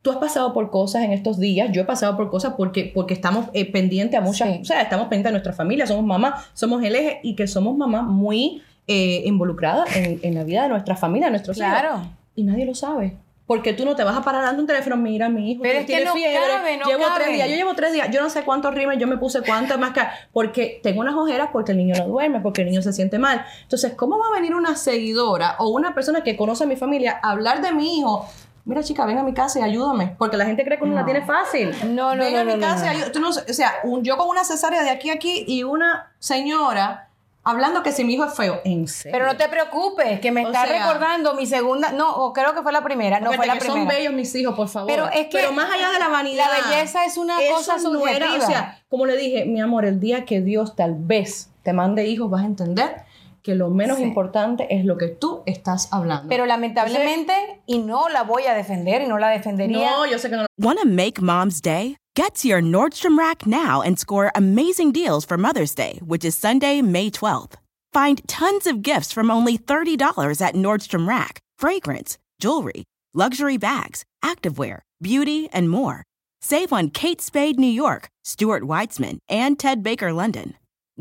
Tú 0.00 0.10
has 0.10 0.16
pasado 0.16 0.52
por 0.52 0.70
cosas 0.70 1.04
en 1.04 1.12
estos 1.12 1.38
días, 1.38 1.70
yo 1.70 1.82
he 1.82 1.84
pasado 1.84 2.16
por 2.16 2.28
cosas 2.28 2.54
porque, 2.56 2.90
porque 2.92 3.14
estamos 3.14 3.46
eh, 3.52 3.70
pendientes 3.70 4.18
a 4.18 4.22
muchas, 4.22 4.48
Sí. 4.48 4.58
o 4.62 4.64
sea, 4.64 4.82
estamos 4.82 5.04
pendientes 5.06 5.28
de 5.28 5.32
nuestra 5.32 5.52
familia, 5.52 5.86
somos 5.86 6.04
mamás, 6.04 6.46
somos 6.54 6.82
el 6.82 6.96
eje 6.96 7.20
y 7.22 7.36
que 7.36 7.46
somos 7.46 7.76
mamás 7.76 8.02
muy 8.04 8.62
eh, 8.88 9.22
involucradas 9.26 9.94
en, 9.96 10.18
en 10.24 10.34
la 10.34 10.42
vida 10.42 10.64
de 10.64 10.70
nuestra 10.70 10.96
familia, 10.96 11.26
de 11.26 11.32
nuestros 11.32 11.56
hijos 11.56 11.68
claro. 11.70 12.00
y 12.34 12.42
nadie 12.42 12.66
lo 12.66 12.74
sabe. 12.74 13.16
Porque 13.46 13.72
tú 13.72 13.84
no 13.84 13.96
te 13.96 14.04
vas 14.04 14.16
a 14.16 14.22
parar 14.22 14.42
dando 14.44 14.62
un 14.62 14.66
teléfono, 14.66 14.96
mira 14.96 15.28
mi 15.28 15.50
hijo, 15.52 15.62
Pero 15.62 15.80
es 15.80 15.84
que 15.84 15.86
tiene 15.94 16.04
no 16.06 16.14
fiebre, 16.14 16.38
cabe, 16.48 16.76
no 16.76 16.86
llevo 16.86 17.02
cabe. 17.04 17.24
tres 17.24 17.34
días, 17.34 17.48
yo 17.50 17.56
llevo 17.56 17.74
tres 17.74 17.92
días, 17.92 18.08
yo 18.10 18.22
no 18.22 18.30
sé 18.30 18.44
cuántos 18.44 18.72
rimes, 18.72 18.98
yo 18.98 19.06
me 19.08 19.18
puse 19.18 19.42
cuántas 19.42 19.78
máscaras, 19.78 20.14
porque 20.32 20.80
tengo 20.82 21.00
unas 21.00 21.14
ojeras 21.16 21.48
porque 21.52 21.72
el 21.72 21.78
niño 21.78 21.94
no 21.98 22.06
duerme, 22.06 22.40
porque 22.40 22.62
el 22.62 22.68
niño 22.68 22.82
se 22.82 22.92
siente 22.92 23.18
mal. 23.18 23.44
Entonces, 23.62 23.94
¿cómo 23.94 24.18
va 24.18 24.26
a 24.28 24.30
venir 24.40 24.54
una 24.54 24.76
seguidora 24.76 25.56
o 25.58 25.68
una 25.70 25.92
persona 25.92 26.22
que 26.22 26.36
conoce 26.36 26.64
a 26.64 26.66
mi 26.66 26.76
familia 26.76 27.18
a 27.22 27.32
hablar 27.32 27.60
de 27.60 27.72
mi 27.72 27.98
hijo? 27.98 28.26
Mira, 28.64 28.80
chica, 28.84 29.04
ven 29.06 29.18
a 29.18 29.24
mi 29.24 29.34
casa 29.34 29.58
y 29.58 29.62
ayúdame. 29.62 30.14
Porque 30.16 30.36
la 30.36 30.46
gente 30.46 30.64
cree 30.64 30.78
que 30.78 30.84
uno 30.84 30.94
la 30.94 31.04
tiene 31.04 31.22
fácil. 31.22 31.74
No, 31.96 32.14
no, 32.14 32.22
ven 32.22 32.32
no, 32.34 32.38
a 32.40 32.44
mi 32.44 32.50
no, 32.52 32.56
no, 32.58 32.62
casa 32.62 32.84
y 32.84 32.96
no. 32.96 33.04
ayúdame. 33.06 33.20
No 33.20 33.28
o 33.30 33.32
sea, 33.32 33.72
un- 33.82 34.04
yo 34.04 34.16
con 34.16 34.28
una 34.28 34.44
cesárea 34.44 34.84
de 34.84 34.90
aquí 34.90 35.10
a 35.10 35.14
aquí 35.14 35.44
y 35.48 35.64
una 35.64 36.12
señora 36.20 37.08
hablando 37.44 37.82
que 37.82 37.92
si 37.92 38.04
mi 38.04 38.14
hijo 38.14 38.24
es 38.24 38.34
feo. 38.34 38.60
¿En 38.64 38.86
serio? 38.88 39.12
Pero 39.18 39.26
no 39.32 39.36
te 39.36 39.48
preocupes, 39.48 40.20
que 40.20 40.30
me 40.30 40.44
O 40.44 40.48
está 40.48 40.66
sea- 40.66 40.78
recordando 40.86 41.34
mi 41.34 41.46
segunda, 41.46 41.92
no, 41.92 42.14
o 42.14 42.32
creo 42.32 42.54
que 42.54 42.62
fue 42.62 42.72
la 42.72 42.82
primera, 42.84 43.20
no 43.20 43.32
fue 43.32 43.46
la 43.46 43.54
que 43.54 43.60
primera. 43.60 43.80
son 43.80 43.88
bellos 43.88 44.12
mis 44.12 44.34
hijos, 44.34 44.54
por 44.54 44.68
favor. 44.68 44.88
Pero 44.90 45.06
es 45.08 45.26
que 45.26 45.38
Pero 45.38 45.52
más 45.52 45.70
allá 45.72 45.90
de 45.90 45.98
la 45.98 46.08
vanidad. 46.08 46.46
la 46.50 46.70
belleza 46.70 47.04
es 47.04 47.16
una 47.16 47.36
cosa 47.50 47.76
no 47.78 48.06
era- 48.06 48.26
subjetiva. 48.26 48.44
o 48.44 48.46
sea, 48.46 48.82
como 48.88 49.06
le 49.06 49.16
dije, 49.16 49.44
mi 49.44 49.60
amor, 49.60 49.84
el 49.84 49.98
día 50.00 50.24
que 50.24 50.40
Dios 50.40 50.76
tal 50.76 50.94
vez 50.96 51.50
te 51.62 51.72
mande 51.72 52.06
hijos, 52.06 52.30
vas 52.30 52.42
a 52.42 52.46
entender 52.46 52.96
que 53.42 53.54
lo 53.54 53.70
menos 53.70 53.98
Sí. 53.98 54.04
importante 54.04 54.66
es 54.74 54.84
lo 54.84 54.96
que 54.96 55.08
tú 55.08 55.42
estás 55.46 55.88
hablando. 55.92 56.28
Pero 56.28 56.46
lamentablemente, 56.46 57.62
y 57.66 57.78
no 57.78 58.08
la 58.08 58.22
voy 58.22 58.44
a 58.46 58.54
defender, 58.54 59.02
y 59.02 59.06
no 59.08 59.18
la 59.18 59.28
defendería. 59.30 59.90
no, 59.90 60.06
yo 60.06 60.18
sé 60.18 60.30
que 60.30 60.36
no. 60.36 60.46
Want 60.58 60.78
to 60.80 60.86
make 60.86 61.20
mom's 61.20 61.60
day? 61.60 61.96
Get 62.14 62.34
to 62.42 62.48
your 62.48 62.60
Nordstrom 62.62 63.18
Rack 63.18 63.46
now 63.46 63.80
and 63.80 63.98
score 63.98 64.30
amazing 64.34 64.92
deals 64.92 65.24
for 65.24 65.38
Mother's 65.38 65.74
Day, 65.74 65.98
which 66.04 66.24
is 66.24 66.36
Sunday, 66.36 66.82
May 66.82 67.10
12th. 67.10 67.54
Find 67.92 68.20
tons 68.26 68.66
of 68.66 68.82
gifts 68.82 69.12
from 69.12 69.30
only 69.30 69.56
$30 69.58 70.40
at 70.40 70.54
Nordstrom 70.54 71.08
Rack 71.08 71.38
fragrance, 71.58 72.18
jewelry, 72.40 72.84
luxury 73.14 73.56
bags, 73.56 74.04
activewear, 74.24 74.80
beauty, 75.00 75.48
and 75.52 75.68
more. 75.70 76.02
Save 76.40 76.72
on 76.72 76.90
Kate 76.90 77.20
Spade 77.20 77.58
New 77.58 77.66
York, 77.70 78.08
Stuart 78.24 78.64
Weitzman, 78.64 79.18
and 79.28 79.58
Ted 79.58 79.82
Baker 79.82 80.12
London. 80.12 80.54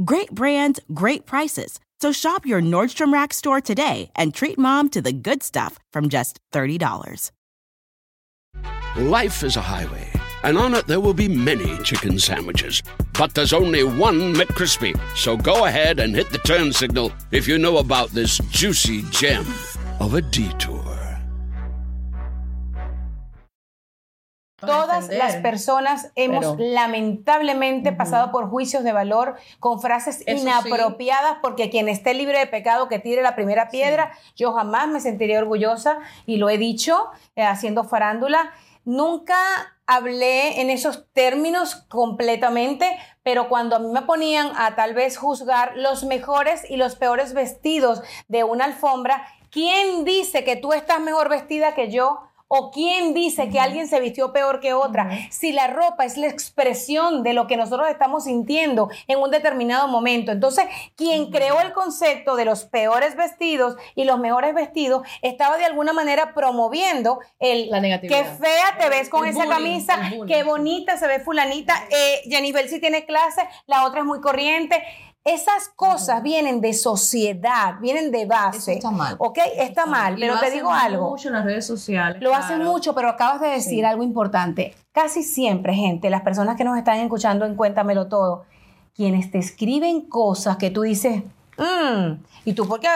Great 0.05 0.31
brands, 0.31 0.79
great 0.93 1.25
prices. 1.25 1.79
So 2.01 2.11
shop 2.11 2.47
your 2.47 2.63
Nordstrom 2.63 3.13
Rack 3.13 3.31
store 3.31 3.61
today 3.61 4.09
and 4.15 4.33
treat 4.33 4.57
mom 4.57 4.89
to 4.89 5.03
the 5.03 5.13
good 5.13 5.43
stuff 5.43 5.77
from 5.93 6.09
just 6.09 6.39
$30. 6.51 7.29
Life 8.97 9.43
is 9.43 9.55
a 9.55 9.61
highway, 9.61 10.11
and 10.41 10.57
on 10.57 10.73
it 10.73 10.87
there 10.87 10.99
will 10.99 11.13
be 11.13 11.27
many 11.27 11.77
chicken 11.83 12.17
sandwiches. 12.17 12.81
But 13.13 13.35
there's 13.35 13.53
only 13.53 13.83
one 13.83 14.33
McCrispy. 14.33 14.99
So 15.15 15.37
go 15.37 15.65
ahead 15.65 15.99
and 15.99 16.15
hit 16.15 16.31
the 16.31 16.39
turn 16.39 16.73
signal 16.73 17.11
if 17.29 17.47
you 17.47 17.59
know 17.59 17.77
about 17.77 18.09
this 18.09 18.39
juicy 18.49 19.03
gem 19.11 19.45
of 19.99 20.15
a 20.15 20.23
detour. 20.23 21.00
Todas 24.61 25.09
las 25.09 25.35
personas 25.37 26.11
hemos 26.15 26.55
Pero- 26.55 26.57
lamentablemente 26.59 27.91
pasado 27.91 28.31
por 28.31 28.49
juicios 28.49 28.83
de 28.83 28.91
valor 28.93 29.35
con 29.59 29.81
frases 29.81 30.21
Eso 30.25 30.37
sí. 30.37 30.43
inapropiadas 30.43 31.37
porque 31.41 31.69
quien 31.69 31.89
esté 31.89 32.13
libre 32.13 32.39
de 32.39 32.47
pecado 32.47 32.87
que 32.87 32.99
tire 32.99 33.21
la 33.21 33.35
primera 33.35 33.69
piedra. 33.69 34.11
Yo 34.35 34.53
jamás 34.53 34.87
me 34.87 34.99
sentiría 34.99 35.39
orgullosa 35.39 35.99
y 36.25 36.37
lo 36.37 36.49
he 36.49 36.57
dicho 36.57 37.09
eh, 37.35 37.43
haciendo 37.43 37.83
farándula. 37.83 38.51
Nunca 38.85 39.35
hablé 39.85 40.61
en 40.61 40.69
esos 40.69 41.05
términos 41.13 41.75
completamente, 41.89 42.97
pero 43.23 43.47
cuando 43.49 43.75
a 43.75 43.79
mí 43.79 43.87
me 43.91 44.01
ponían 44.03 44.51
a 44.57 44.75
tal 44.75 44.93
vez 44.93 45.17
juzgar 45.17 45.73
los 45.75 46.03
mejores 46.03 46.63
y 46.69 46.77
los 46.77 46.95
peores 46.95 47.33
vestidos 47.33 48.01
de 48.27 48.43
una 48.43 48.65
alfombra, 48.65 49.25
¿quién 49.51 50.03
dice 50.05 50.43
que 50.43 50.55
tú 50.55 50.73
estás 50.73 50.99
mejor 50.99 51.29
vestida 51.29 51.75
que 51.75 51.91
yo? 51.91 52.21
¿O 52.53 52.69
quién 52.69 53.13
dice 53.13 53.47
que 53.47 53.61
alguien 53.61 53.87
se 53.87 54.01
vistió 54.01 54.33
peor 54.33 54.59
que 54.59 54.73
otra? 54.73 55.09
Si 55.29 55.53
la 55.53 55.67
ropa 55.67 56.03
es 56.03 56.17
la 56.17 56.27
expresión 56.27 57.23
de 57.23 57.31
lo 57.31 57.47
que 57.47 57.55
nosotros 57.55 57.87
estamos 57.87 58.25
sintiendo 58.25 58.89
en 59.07 59.19
un 59.19 59.31
determinado 59.31 59.87
momento. 59.87 60.33
Entonces, 60.33 60.65
quien 60.97 61.31
creó 61.31 61.61
el 61.61 61.71
concepto 61.71 62.35
de 62.35 62.43
los 62.43 62.65
peores 62.65 63.15
vestidos 63.15 63.77
y 63.95 64.03
los 64.03 64.19
mejores 64.19 64.53
vestidos 64.53 65.07
estaba 65.21 65.55
de 65.55 65.63
alguna 65.63 65.93
manera 65.93 66.33
promoviendo 66.33 67.19
el 67.39 67.69
La 67.69 67.79
negatividad. 67.79 68.19
qué 68.19 68.43
fea 68.43 68.77
te 68.77 68.89
ves 68.89 69.07
con 69.07 69.23
El 69.23 69.29
esa 69.29 69.45
bullying, 69.45 69.85
camisa, 69.85 70.11
qué 70.27 70.43
bonita 70.43 70.97
se 70.97 71.07
ve 71.07 71.21
fulanita, 71.21 71.73
eh, 71.89 72.21
Jennifer 72.25 72.67
sí 72.67 72.81
tiene 72.81 73.05
clase, 73.05 73.47
la 73.65 73.85
otra 73.85 74.01
es 74.01 74.05
muy 74.05 74.19
corriente. 74.19 74.83
Esas 75.23 75.69
cosas 75.75 76.23
vienen 76.23 76.61
de 76.61 76.73
sociedad, 76.73 77.75
vienen 77.79 78.11
de 78.11 78.25
base. 78.25 78.57
Eso 78.57 78.71
está 78.71 78.91
mal. 78.91 79.15
¿Ok? 79.19 79.37
Está 79.55 79.85
mal, 79.85 80.15
pero 80.19 80.33
lo 80.33 80.39
te 80.39 80.47
hacen 80.47 80.57
digo 80.57 80.71
algo. 80.71 81.09
mucho 81.11 81.27
en 81.27 81.35
las 81.35 81.45
redes 81.45 81.67
sociales. 81.67 82.21
Lo 82.21 82.33
hacen 82.33 82.63
mucho, 82.63 82.95
pero 82.95 83.09
acabas 83.09 83.39
de 83.39 83.49
decir 83.49 83.85
algo 83.85 84.01
importante. 84.01 84.73
Casi 84.91 85.21
siempre, 85.21 85.75
gente, 85.75 86.09
las 86.09 86.21
personas 86.21 86.55
que 86.57 86.63
nos 86.63 86.75
están 86.75 86.97
escuchando 86.97 87.45
en 87.45 87.55
Cuéntamelo 87.55 88.07
Todo, 88.07 88.45
quienes 88.95 89.29
te 89.29 89.37
escriben 89.37 90.01
cosas 90.09 90.57
que 90.57 90.71
tú 90.71 90.81
dices, 90.81 91.21
"Mm", 91.57 92.23
y 92.43 92.53
tú 92.53 92.67
porque 92.67 92.87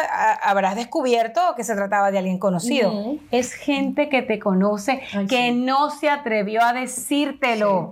habrás 0.42 0.76
descubierto 0.76 1.42
que 1.56 1.64
se 1.64 1.76
trataba 1.76 2.10
de 2.12 2.18
alguien 2.18 2.40
conocido. 2.40 3.18
Es 3.32 3.54
gente 3.54 4.10
que 4.10 4.22
te 4.22 4.40
conoce, 4.40 5.02
Ay, 5.14 5.28
que 5.28 5.50
sí. 5.50 5.52
no 5.54 5.92
se 5.92 6.10
atrevió 6.10 6.64
a 6.64 6.74
decírtelo, 6.74 7.92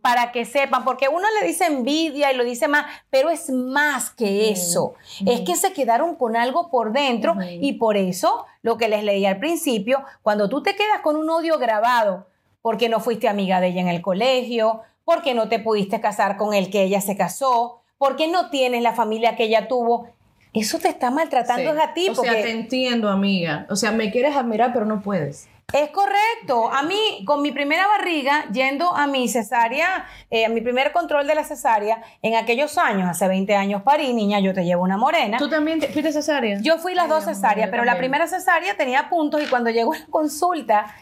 para 0.00 0.30
que 0.32 0.44
sepan, 0.44 0.84
porque 0.84 1.08
uno 1.08 1.26
le 1.40 1.46
dice 1.46 1.66
envidia 1.66 2.32
y 2.32 2.36
lo 2.36 2.44
dice 2.44 2.68
más, 2.68 2.86
pero 3.10 3.30
es 3.30 3.50
más 3.50 4.10
que 4.10 4.50
eso. 4.50 4.94
Es 5.26 5.40
que 5.40 5.56
se 5.56 5.72
quedaron 5.72 6.14
con 6.14 6.36
algo 6.36 6.70
por 6.70 6.92
dentro 6.92 7.36
y 7.42 7.74
por 7.74 7.96
eso, 7.96 8.46
lo 8.62 8.76
que 8.76 8.88
les 8.88 9.02
leí 9.02 9.26
al 9.26 9.38
principio, 9.38 10.04
cuando 10.22 10.48
tú 10.48 10.62
te 10.62 10.76
quedas 10.76 11.00
con 11.02 11.16
un 11.16 11.28
odio 11.30 11.58
grabado, 11.58 12.26
porque 12.62 12.88
no 12.88 13.00
fuiste 13.00 13.28
amiga 13.28 13.60
de 13.60 13.68
ella 13.68 13.80
en 13.80 13.88
el 13.88 14.02
colegio, 14.02 14.82
porque 15.04 15.34
no 15.34 15.48
te 15.48 15.58
pudiste 15.60 16.00
casar 16.00 16.36
con 16.36 16.52
el 16.52 16.68
que 16.70 16.82
ella 16.82 17.00
se 17.00 17.16
casó, 17.16 17.82
porque 17.98 18.28
no 18.28 18.50
tienes 18.50 18.82
la 18.82 18.92
familia 18.92 19.36
que 19.36 19.44
ella 19.44 19.68
tuvo, 19.68 20.08
eso 20.52 20.78
te 20.78 20.88
está 20.88 21.10
maltratando 21.10 21.72
Sí. 21.74 21.78
a 21.82 21.94
ti. 21.94 22.08
O 22.08 22.14
sea, 22.14 22.32
te 22.32 22.50
entiendo, 22.50 23.08
amiga. 23.10 23.66
O 23.70 23.76
sea, 23.76 23.92
me 23.92 24.10
quieres 24.10 24.34
admirar, 24.36 24.72
pero 24.72 24.86
no 24.86 25.00
puedes. 25.02 25.48
es 25.72 25.90
correcto. 25.90 26.70
A 26.72 26.84
mí, 26.84 27.24
con 27.26 27.42
mi 27.42 27.50
primera 27.50 27.88
barriga, 27.88 28.44
yendo 28.52 28.94
a 28.96 29.08
mi 29.08 29.26
cesárea, 29.28 30.06
eh, 30.30 30.46
a 30.46 30.48
mi 30.48 30.60
primer 30.60 30.92
control 30.92 31.26
de 31.26 31.34
la 31.34 31.42
cesárea, 31.42 32.02
en 32.22 32.36
aquellos 32.36 32.78
años, 32.78 33.08
hace 33.10 33.26
20 33.26 33.54
años 33.56 33.82
parí, 33.82 34.12
niña, 34.14 34.38
yo 34.38 34.54
te 34.54 34.64
llevo 34.64 34.84
una 34.84 34.96
morena. 34.96 35.38
¿Tú 35.38 35.50
también 35.50 35.80
te- 35.80 35.88
fuiste 35.88 36.12
cesárea? 36.12 36.60
Yo 36.62 36.78
fui 36.78 36.94
las 36.94 37.06
Ay, 37.06 37.10
dos 37.10 37.24
cesáreas, 37.24 37.68
pero 37.68 37.84
la 37.84 37.98
primera 37.98 38.28
cesárea 38.28 38.76
tenía 38.76 39.08
puntos 39.10 39.42
y 39.42 39.46
cuando 39.46 39.68
llegó 39.70 39.92
a 39.94 39.98
la 39.98 40.06
consulta, 40.06 40.94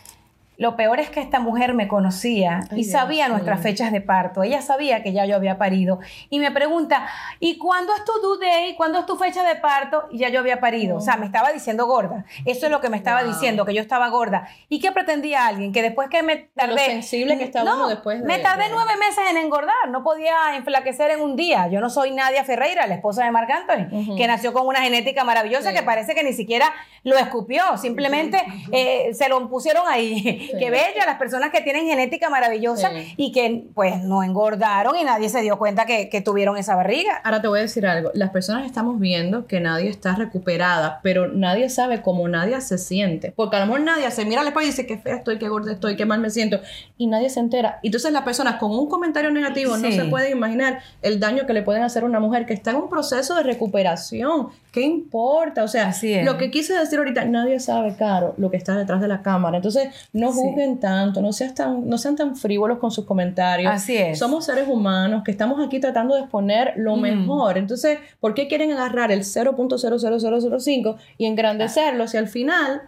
lo 0.56 0.76
peor 0.76 1.00
es 1.00 1.10
que 1.10 1.20
esta 1.20 1.40
mujer 1.40 1.74
me 1.74 1.88
conocía 1.88 2.60
y 2.76 2.84
sabía 2.84 3.28
nuestras 3.28 3.60
fechas 3.60 3.90
de 3.92 4.00
parto. 4.00 4.42
Ella 4.42 4.62
sabía 4.62 5.02
que 5.02 5.12
ya 5.12 5.24
yo 5.26 5.34
había 5.36 5.58
parido 5.58 5.98
y 6.30 6.38
me 6.38 6.50
pregunta, 6.52 7.06
¿y 7.40 7.58
cuándo 7.58 7.92
es 7.94 8.04
tu 8.04 8.12
due 8.22 8.38
date? 8.38 8.74
¿Cuándo 8.76 8.98
es 9.00 9.06
tu 9.06 9.16
fecha 9.16 9.42
de 9.42 9.56
parto? 9.56 10.04
Y 10.10 10.18
ya 10.18 10.28
yo 10.28 10.40
había 10.40 10.60
parido. 10.60 10.96
O 10.96 11.00
sea, 11.00 11.16
me 11.16 11.26
estaba 11.26 11.50
diciendo 11.52 11.86
gorda. 11.86 12.24
Eso 12.44 12.66
es 12.66 12.72
lo 12.72 12.80
que 12.80 12.88
me 12.88 12.96
estaba 12.96 13.22
Wow. 13.22 13.32
diciendo, 13.32 13.64
que 13.64 13.74
yo 13.74 13.80
estaba 13.80 14.08
gorda. 14.08 14.46
¿Y 14.68 14.78
qué 14.80 14.92
pretendía 14.92 15.46
alguien? 15.46 15.72
Que 15.72 15.82
después 15.82 16.08
que 16.08 16.22
me 16.22 16.36
tardé... 16.36 16.84
sensible 16.86 17.36
que 17.38 17.44
está 17.44 17.64
no, 17.64 17.74
uno 17.76 17.88
después 17.88 18.20
de- 18.20 18.26
Me 18.26 18.38
tardé 18.38 18.64
de- 18.64 18.70
nueve 18.70 18.92
meses 18.96 19.24
en 19.30 19.36
engordar. 19.36 19.88
No 19.90 20.02
podía 20.04 20.54
enflaquecer 20.56 21.10
en 21.10 21.20
un 21.20 21.36
día. 21.36 21.68
Yo 21.68 21.80
no 21.80 21.90
soy 21.90 22.12
Nadia 22.12 22.44
Ferreira, 22.44 22.86
la 22.86 22.94
esposa 22.94 23.24
de 23.24 23.30
Marc 23.30 23.50
Anthony, 23.50 24.16
que 24.16 24.26
nació 24.26 24.52
con 24.52 24.66
una 24.66 24.80
genética 24.82 25.24
maravillosa 25.24 25.70
Sí. 25.70 25.76
que 25.76 25.82
parece 25.82 26.14
que 26.14 26.22
ni 26.22 26.32
siquiera 26.32 26.72
lo 27.02 27.16
escupió. 27.18 27.76
Simplemente 27.76 28.38
eh, 28.72 29.12
se 29.14 29.28
lo 29.28 29.48
pusieron 29.48 29.84
ahí. 29.88 30.42
Qué 30.58 30.70
bella, 30.70 31.06
las 31.06 31.18
personas 31.18 31.50
que 31.50 31.60
tienen 31.60 31.86
genética 31.86 32.28
maravillosa 32.30 32.90
Sí. 32.90 33.14
y 33.16 33.32
que 33.32 33.64
pues 33.74 34.02
no 34.02 34.22
engordaron 34.22 34.96
y 34.96 35.04
nadie 35.04 35.28
se 35.28 35.40
dio 35.42 35.58
cuenta 35.58 35.86
que, 35.86 36.08
que 36.08 36.20
tuvieron 36.20 36.56
esa 36.56 36.74
barriga. 36.76 37.16
Ahora 37.24 37.40
te 37.40 37.48
voy 37.48 37.58
a 37.60 37.62
decir 37.62 37.86
algo. 37.86 38.10
Las 38.14 38.30
personas 38.30 38.66
estamos 38.66 38.98
viendo 39.00 39.46
que 39.46 39.60
nadie 39.60 39.88
está 39.88 40.14
recuperada, 40.14 41.00
pero 41.02 41.28
nadie 41.28 41.68
sabe 41.70 42.02
cómo 42.02 42.28
nadie 42.28 42.60
se 42.60 42.78
siente. 42.78 43.32
Porque 43.36 43.56
a 43.56 43.60
lo 43.60 43.66
mejor 43.66 43.80
nadie 43.82 44.10
se 44.10 44.24
mira 44.24 44.40
al 44.40 44.46
espejo 44.48 44.62
y 44.64 44.66
dice 44.66 44.86
qué 44.86 44.98
fea 44.98 45.16
estoy, 45.16 45.38
qué 45.38 45.48
gorda 45.48 45.72
estoy, 45.72 45.96
qué 45.96 46.04
mal 46.06 46.20
me 46.20 46.30
siento. 46.30 46.60
Y 46.96 47.06
nadie 47.06 47.30
se 47.30 47.40
entera. 47.40 47.80
Entonces 47.82 48.12
las 48.12 48.22
personas 48.22 48.56
con 48.56 48.70
un 48.70 48.88
comentario 48.88 49.30
negativo 49.30 49.76
no 49.76 49.90
se 49.90 50.04
pueden 50.06 50.32
imaginar 50.32 50.80
el 51.02 51.20
daño 51.20 51.46
que 51.46 51.52
le 51.52 51.62
pueden 51.62 51.82
hacer 51.82 52.02
a 52.02 52.06
una 52.06 52.20
mujer 52.20 52.46
que 52.46 52.54
está 52.54 52.70
en 52.70 52.76
un 52.76 52.88
proceso 52.88 53.34
de 53.34 53.42
recuperación. 53.42 54.48
¿Qué 54.72 54.80
importa? 54.82 55.62
O 55.62 55.68
sea, 55.68 55.88
Así 55.88 56.20
lo 56.22 56.36
que 56.36 56.50
quise 56.50 56.74
decir 56.74 56.98
ahorita, 56.98 57.24
nadie 57.26 57.60
sabe, 57.60 57.94
Caro, 57.96 58.34
lo 58.38 58.50
que 58.50 58.56
está 58.56 58.76
detrás 58.76 59.00
de 59.00 59.08
la 59.08 59.22
cámara. 59.22 59.56
Entonces, 59.58 59.88
no 60.12 60.32
Sí. 60.34 60.40
juzguen 60.42 60.78
tanto, 60.80 61.22
no, 61.22 61.32
seas 61.32 61.54
tan, 61.54 61.88
no 61.88 61.96
sean 61.98 62.16
tan 62.16 62.36
frívolos 62.36 62.78
con 62.78 62.90
sus 62.90 63.04
comentarios. 63.04 63.72
Así 63.72 63.96
es. 63.96 64.18
Somos 64.18 64.44
seres 64.44 64.68
humanos 64.68 65.22
que 65.24 65.30
estamos 65.30 65.64
aquí 65.64 65.80
tratando 65.80 66.14
de 66.14 66.20
exponer 66.22 66.74
lo 66.76 66.96
Mm. 66.96 67.00
mejor. 67.00 67.56
Entonces, 67.58 67.98
¿por 68.20 68.34
qué 68.34 68.48
quieren 68.48 68.72
agarrar 68.72 69.10
el 69.12 69.24
0.00005 69.24 70.96
y 71.18 71.26
engrandecerlo 71.26 72.06
si 72.08 72.16
al 72.16 72.28
final 72.28 72.82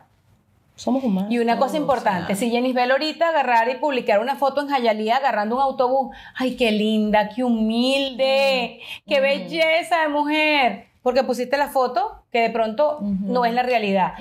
somos 0.74 1.02
humanos? 1.04 1.30
Y 1.32 1.38
una 1.38 1.58
cosa 1.58 1.76
importante, 1.76 2.34
si 2.34 2.50
Jenny 2.50 2.72
Bell 2.72 2.90
ahorita 2.90 3.28
agarrar 3.30 3.68
y 3.70 3.76
publicar 3.76 4.20
una 4.20 4.36
foto 4.36 4.60
en 4.60 4.68
Jayalía 4.68 5.16
agarrando 5.16 5.56
un 5.56 5.62
autobús, 5.62 6.14
ay, 6.34 6.56
qué 6.56 6.70
linda, 6.72 7.28
qué 7.34 7.44
humilde, 7.44 8.80
qué 9.06 9.20
belleza 9.20 10.02
de 10.02 10.08
mujer. 10.08 10.86
Porque 11.02 11.22
pusiste 11.22 11.56
la 11.56 11.68
foto 11.68 12.22
que 12.36 12.42
de 12.42 12.50
pronto 12.50 12.98
no 13.00 13.46
es 13.46 13.54
la 13.54 13.62
realidad. 13.62 14.12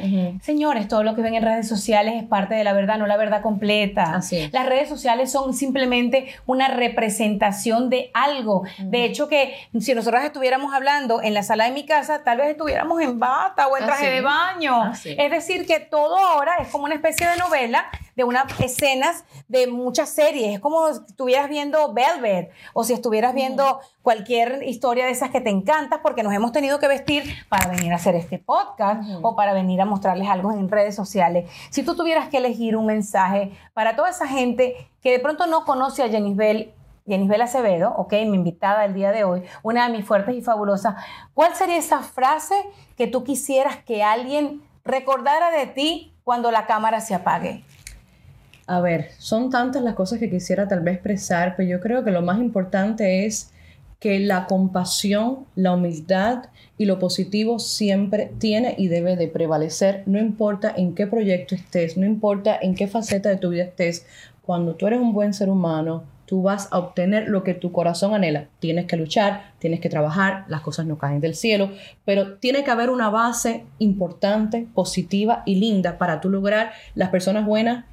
Señores, 0.42 0.88
todo 0.88 1.04
lo 1.04 1.16
que 1.16 1.22
ven 1.22 1.36
en 1.36 1.44
redes 1.44 1.68
sociales 1.68 2.14
es 2.16 2.24
parte 2.24 2.56
de 2.56 2.64
la 2.64 2.72
verdad, 2.72 2.98
no 2.98 3.08
la 3.08 3.18
verdad 3.18 3.42
completa. 3.42 4.16
Así 4.16 4.38
es. 4.38 4.54
Las 4.54 4.68
redes 4.68 4.88
sociales 4.88 5.30
son 5.30 5.54
simplemente 5.54 6.28
una 6.46 6.70
representación 6.70 7.90
de 7.90 8.12
algo. 8.14 8.64
De 8.80 9.04
hecho, 9.04 9.28
que 9.28 9.54
si 9.82 9.94
nosotros 9.94 10.24
estuviéramos 10.24 10.74
hablando 10.74 11.22
en 11.22 11.34
la 11.34 11.44
sala 11.44 11.66
de 11.66 11.72
mi 11.72 11.86
casa, 11.86 12.24
tal 12.24 12.38
vez 12.38 12.52
estuviéramos 12.52 13.02
en 13.02 13.20
bata 13.20 13.68
o 13.68 13.76
en 13.76 13.84
traje 13.84 14.06
Así. 14.06 14.16
de 14.16 14.22
baño. 14.22 14.94
Es 14.94 15.32
decir, 15.32 15.66
que 15.68 15.82
todo 15.82 16.18
ahora 16.18 16.54
es 16.62 16.70
como 16.70 16.86
una 16.86 16.96
especie 16.96 17.28
de 17.28 17.36
novela 17.36 17.86
de 18.16 18.24
unas 18.24 18.60
escenas 18.60 19.26
de 19.48 19.68
muchas 19.68 20.10
series. 20.10 20.56
Es 20.56 20.60
como 20.60 20.94
si 20.94 21.00
estuvieras 21.08 21.50
viendo 21.50 21.94
Velvet 21.94 22.52
o 22.74 22.84
si 22.84 22.94
estuvieras 22.94 23.34
viendo 23.34 23.80
cualquier 24.02 24.64
historia 24.64 25.06
de 25.06 25.12
esas 25.12 25.32
que 25.32 25.42
te 25.42 25.50
encantas 25.50 26.00
porque 26.02 26.24
nos 26.24 26.34
hemos 26.34 26.52
tenido 26.52 26.80
que 26.80 26.88
vestir 26.88 27.24
para 27.50 27.70
venir 27.70 27.92
a 27.92 27.96
hacer 27.96 28.16
este 28.16 28.40
podcast 28.40 29.02
o 29.22 29.36
para 29.36 29.54
venir 29.54 29.82
a 29.82 29.86
mostrarles 29.86 30.28
algo 30.30 30.52
en 30.52 30.70
redes 30.70 30.96
sociales. 30.96 31.50
Si 31.70 31.84
tú 31.84 31.96
tuvieras 31.96 32.30
que 32.30 32.38
elegir 32.38 32.78
un 32.78 32.86
mensaje 32.86 33.52
para 33.74 33.96
toda 33.96 34.10
esa 34.10 34.28
gente 34.28 34.90
que 35.02 35.12
de 35.12 35.20
pronto 35.20 35.48
no 35.48 35.66
conoce 35.66 36.04
a 36.04 36.10
Jenisbel 36.10 36.74
Jenisbel 37.08 37.42
Acevedo, 37.44 37.94
ok, 37.98 38.14
mi 38.14 38.36
invitada 38.36 38.84
el 38.84 38.96
día 38.96 39.12
de 39.12 39.24
hoy, 39.24 39.44
una 39.62 39.88
de 39.88 39.96
mis 39.96 40.06
fuertes 40.06 40.36
y 40.36 40.42
fabulosas, 40.42 40.96
¿cuál 41.36 41.54
sería 41.54 41.78
esa 41.78 42.02
frase 42.02 42.56
que 42.98 43.06
tú 43.06 43.24
quisieras 43.24 43.78
que 43.78 44.04
alguien 44.04 44.64
recordara 44.84 45.52
de 45.52 45.68
ti 45.68 46.14
cuando 46.24 46.50
la 46.50 46.66
cámara 46.66 47.02
se 47.02 47.14
apague? 47.14 47.64
A 48.68 48.82
ver, 48.82 49.12
son 49.20 49.52
tantas 49.52 49.84
las 49.84 49.94
cosas 49.94 50.18
que 50.18 50.30
quisiera 50.30 50.68
tal 50.68 50.80
vez 50.80 50.96
expresar, 50.96 51.56
pero 51.56 51.70
yo 51.70 51.80
creo 51.80 52.04
que 52.04 52.10
lo 52.10 52.24
más 52.24 52.40
importante 52.40 53.26
es 53.26 53.52
que 54.00 54.20
la 54.20 54.48
compasión, 54.48 55.46
la 55.56 55.74
humildad 55.74 56.46
y 56.78 56.86
lo 56.86 56.98
positivo 56.98 57.60
siempre 57.60 58.32
tiene 58.40 58.76
y 58.78 58.88
debe 58.88 59.16
de 59.16 59.28
prevalecer, 59.28 60.04
no 60.08 60.20
importa 60.20 60.74
en 60.76 60.96
qué 60.96 61.06
proyecto 61.06 61.54
estés, 61.54 61.96
no 61.96 62.06
importa 62.06 62.58
en 62.60 62.76
qué 62.76 62.88
faceta 62.88 63.30
de 63.30 63.38
tu 63.38 63.50
vida 63.50 63.64
estés, 63.64 64.06
cuando 64.42 64.76
tú 64.76 64.88
eres 64.88 65.00
un 65.00 65.14
buen 65.14 65.34
ser 65.34 65.50
humano, 65.50 66.04
tú 66.26 66.42
vas 66.42 66.68
a 66.72 66.80
obtener 66.80 67.30
lo 67.30 67.44
que 67.44 67.54
tu 67.54 67.72
corazón 67.72 68.14
anhela. 68.14 68.48
Tienes 68.60 68.86
que 68.86 68.98
luchar, 68.98 69.54
tienes 69.60 69.80
que 69.80 69.90
trabajar, 69.90 70.46
las 70.48 70.62
cosas 70.62 70.88
no 70.88 70.98
caen 70.98 71.22
del 71.22 71.36
cielo, 71.36 71.72
pero 72.04 72.38
tiene 72.38 72.64
que 72.64 72.72
haber 72.72 72.90
una 72.90 73.10
base 73.10 73.64
importante, 73.78 74.68
positiva 74.74 75.44
y 75.46 75.56
linda 75.56 76.00
para 76.00 76.22
tú 76.22 76.30
lograr 76.30 76.72
las 76.96 77.10
personas 77.10 77.46
buenas 77.46 77.86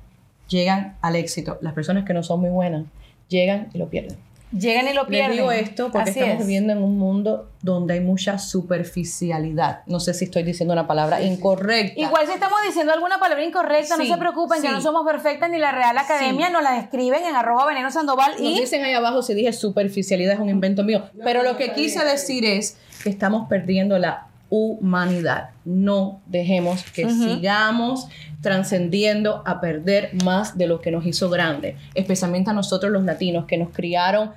llegan 0.53 0.97
al 1.01 1.17
éxito. 1.17 1.59
Las 1.63 1.73
personas 1.73 2.05
que 2.05 2.13
no 2.13 2.23
son 2.23 2.41
muy 2.41 2.51
buenas 2.51 2.85
llegan 3.29 3.71
y 3.73 3.79
lo 3.79 3.89
pierden. 3.89 4.17
Llegan 4.53 4.87
y 4.87 4.93
lo 4.93 5.05
Les 5.05 5.09
pierden. 5.11 5.33
digo 5.33 5.51
esto 5.51 5.91
porque 5.91 6.11
Así 6.11 6.21
estamos 6.21 6.41
es. 6.43 6.47
viviendo 6.47 6.75
en 6.75 6.83
un 6.83 6.99
mundo 6.99 7.49
donde 7.63 7.95
hay 7.95 8.01
mucha 8.01 8.39
superficialidad. 8.39 9.81
No 9.87 9.99
sé 9.99 10.13
si 10.13 10.27
estoy 10.27 10.43
diciendo 10.43 10.75
una 10.75 10.87
palabra 10.87 11.23
incorrecta. 11.23 11.99
Igual 11.99 12.27
si 12.27 12.35
estamos 12.35 12.59
diciendo 12.67 12.93
alguna 12.93 13.19
palabra 13.19 13.43
incorrecta, 13.43 13.97
no 13.97 14.05
se 14.05 14.17
preocupen, 14.19 14.61
que 14.61 14.69
no 14.69 14.83
somos 14.83 15.07
perfectas 15.07 15.49
ni 15.51 15.57
la 15.59 15.73
Real 15.73 15.97
Academia 15.97 16.51
nos 16.51 16.63
las 16.63 16.83
escriben 16.85 17.25
en 17.25 17.35
arroba 17.35 17.65
veneno 17.65 17.91
sandoval 17.91 18.33
Nos 18.33 18.41
y 18.43 18.61
dicen 18.61 18.85
ahí 18.85 18.93
abajo 18.93 19.23
si 19.23 19.33
dije 19.33 19.55
superficialidad 19.55 20.35
es 20.35 20.41
un 20.41 20.51
invento 20.51 20.85
mío. 20.85 21.05
Pero 21.25 21.43
lo 21.43 21.57
que 21.57 21.73
quise 21.73 22.05
decir 22.05 22.45
es 22.45 22.77
que 23.03 23.09
estamos 23.09 23.49
perdiendo 23.49 23.99
la 23.99 24.27
humanidad. 24.53 25.49
No 25.65 26.21
dejemos 26.27 26.85
que 26.93 27.09
sigamos 27.09 28.07
trascendiendo 28.43 29.43
a 29.47 29.63
perder 29.63 30.11
más 30.25 30.59
de 30.59 30.67
lo 30.67 30.83
que 30.83 30.91
nos 30.91 31.07
hizo 31.07 31.31
grande, 31.31 31.77
especialmente 31.95 32.51
a 32.51 32.53
nosotros 32.53 32.93
los 32.93 33.03
latinos 33.03 33.47
que 33.47 33.57
nos 33.57 33.71
criaron 33.71 34.33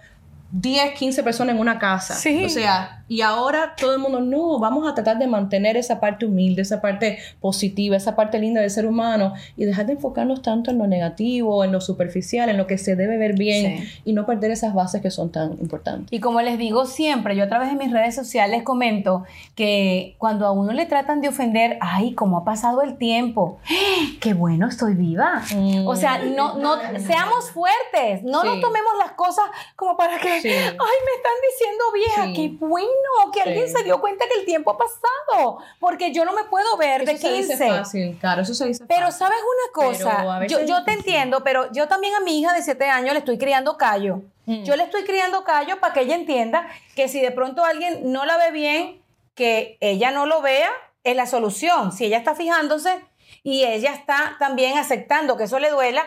10, 0.58 0.94
15 0.94 1.22
personas 1.24 1.54
en 1.56 1.60
una 1.62 1.78
casa. 1.80 2.14
Sí. 2.14 2.46
O 2.46 2.50
sea, 2.50 3.04
y 3.10 3.20
ahora 3.22 3.74
todo 3.78 3.94
el 3.94 4.00
mundo, 4.00 4.22
no, 4.22 4.58
vamos 4.58 4.90
a 4.90 4.96
tratar 4.96 5.18
de 5.20 5.28
mantener 5.28 5.76
esa 5.76 6.00
parte 6.00 6.26
humilde, 6.26 6.62
esa 6.62 6.80
parte 6.82 7.20
positiva, 7.42 7.98
esa 7.98 8.16
parte 8.16 8.40
linda 8.40 8.62
del 8.62 8.72
ser 8.72 8.86
humano 8.88 9.34
y 9.58 9.66
dejar 9.66 9.86
de 9.88 9.94
enfocarnos 9.94 10.42
tanto 10.42 10.72
en 10.72 10.78
lo 10.78 10.88
negativo, 10.88 11.64
en 11.66 11.74
lo 11.74 11.82
superficial, 11.82 12.48
en 12.50 12.56
lo 12.58 12.68
que 12.68 12.78
se 12.78 12.96
debe 12.96 13.18
ver 13.18 13.34
bien 13.38 13.80
Sí. 13.80 13.90
y 14.06 14.14
no 14.14 14.26
perder 14.26 14.52
esas 14.52 14.74
bases 14.74 15.02
que 15.02 15.12
son 15.12 15.30
tan 15.30 15.52
importantes. 15.60 16.08
Y 16.12 16.20
como 16.22 16.42
les 16.42 16.58
digo 16.58 16.86
siempre, 16.86 17.36
yo 17.36 17.44
a 17.44 17.48
través 17.50 17.70
de 17.70 17.76
mis 17.76 17.92
redes 17.92 18.16
sociales 18.16 18.64
comento 18.64 19.26
que 19.56 20.16
cuando 20.20 20.46
a 20.48 20.52
uno 20.52 20.72
le 20.72 20.86
tratan 20.86 21.20
de 21.20 21.28
ofender, 21.28 21.78
ay, 21.82 22.14
cómo 22.14 22.38
ha 22.38 22.46
pasado 22.46 22.82
el 22.82 22.98
tiempo, 22.98 23.60
qué 24.22 24.34
bueno, 24.34 24.68
estoy 24.70 24.94
viva. 24.96 25.42
O 25.86 25.96
sea, 25.98 26.20
no, 26.20 26.58
no, 26.58 26.76
seamos 27.06 27.52
fuertes, 27.52 28.24
no 28.24 28.42
Sí. 28.42 28.48
nos 28.48 28.60
tomemos 28.62 28.92
las 29.00 29.12
cosas 29.12 29.46
como 29.76 29.98
para 29.98 30.18
que, 30.18 30.45
Sí. 30.50 30.54
ay, 30.56 30.76
me 31.06 31.12
están 31.16 31.34
diciendo 31.52 31.84
vieja, 31.94 32.24
Sí. 32.26 32.34
qué 32.34 32.66
bueno, 32.66 33.32
que 33.34 33.42
Sí. 33.44 33.50
alguien 33.50 33.70
se 33.70 33.84
dio 33.84 34.00
cuenta 34.02 34.26
que 34.32 34.40
el 34.40 34.46
tiempo 34.46 34.72
ha 34.72 34.78
pasado, 34.78 35.58
porque 35.80 36.12
yo 36.14 36.26
no 36.26 36.34
me 36.34 36.44
puedo 36.46 36.78
ver 36.78 37.06
de 37.06 37.14
Eso 37.14 37.22
se 37.28 37.34
15. 37.34 37.54
dice 37.54 37.70
fácil, 37.70 38.18
claro, 38.20 38.42
eso 38.42 38.54
se 38.54 38.66
dice 38.68 38.86
Pero 38.88 39.06
fácil. 39.08 39.20
sabes 39.20 39.38
una 39.40 39.74
cosa, 39.90 40.48
yo, 40.48 40.84
te 40.84 40.92
entiendo, 40.92 41.44
pero 41.44 41.72
yo 41.72 41.88
también 41.88 42.16
a 42.16 42.20
mi 42.22 42.40
hija 42.40 42.54
de 42.54 42.62
7 42.62 42.86
años 42.90 43.14
le 43.14 43.20
estoy 43.20 43.38
criando 43.38 43.78
callo. 43.78 44.22
Mm. 44.46 44.64
Yo 44.64 44.76
le 44.76 44.84
estoy 44.84 45.04
criando 45.06 45.44
callo 45.44 45.80
para 45.80 45.94
que 45.94 46.02
ella 46.02 46.16
entienda 46.16 46.68
que 46.96 47.08
si 47.08 47.20
de 47.20 47.32
pronto 47.32 47.64
alguien 47.66 48.12
no 48.12 48.26
la 48.26 48.38
ve 48.38 48.52
bien, 48.52 49.02
que 49.34 49.78
ella 49.82 50.12
no 50.12 50.26
lo 50.28 50.42
vea, 50.42 50.70
es 51.04 51.16
la 51.16 51.26
solución. 51.26 51.92
Si 51.92 52.06
ella 52.06 52.18
está 52.18 52.36
fijándose 52.36 53.04
y 53.44 53.64
ella 53.64 53.94
está 53.94 54.36
también 54.40 54.78
aceptando 54.78 55.36
que 55.38 55.44
eso 55.46 55.60
le 55.60 55.70
duela, 55.72 56.04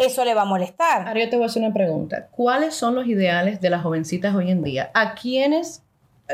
eso 0.00 0.24
le 0.24 0.34
va 0.34 0.42
a 0.42 0.46
molestar. 0.46 1.06
Ahora 1.06 1.20
yo 1.20 1.30
te 1.30 1.36
voy 1.36 1.44
a 1.44 1.46
hacer 1.46 1.62
una 1.62 1.74
pregunta. 1.74 2.28
¿Cuáles 2.30 2.74
son 2.74 2.94
los 2.94 3.06
ideales 3.06 3.60
de 3.60 3.70
las 3.70 3.82
jovencitas 3.82 4.34
hoy 4.34 4.50
en 4.50 4.62
día? 4.62 4.90
¿A 4.94 5.14
quiénes, 5.14 5.82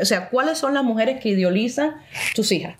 o 0.01 0.05
sea, 0.05 0.29
cuáles 0.29 0.57
son 0.57 0.73
las 0.73 0.83
mujeres 0.83 1.19
que 1.19 1.29
idealizan 1.29 1.95
tus 2.33 2.51
hijas? 2.51 2.75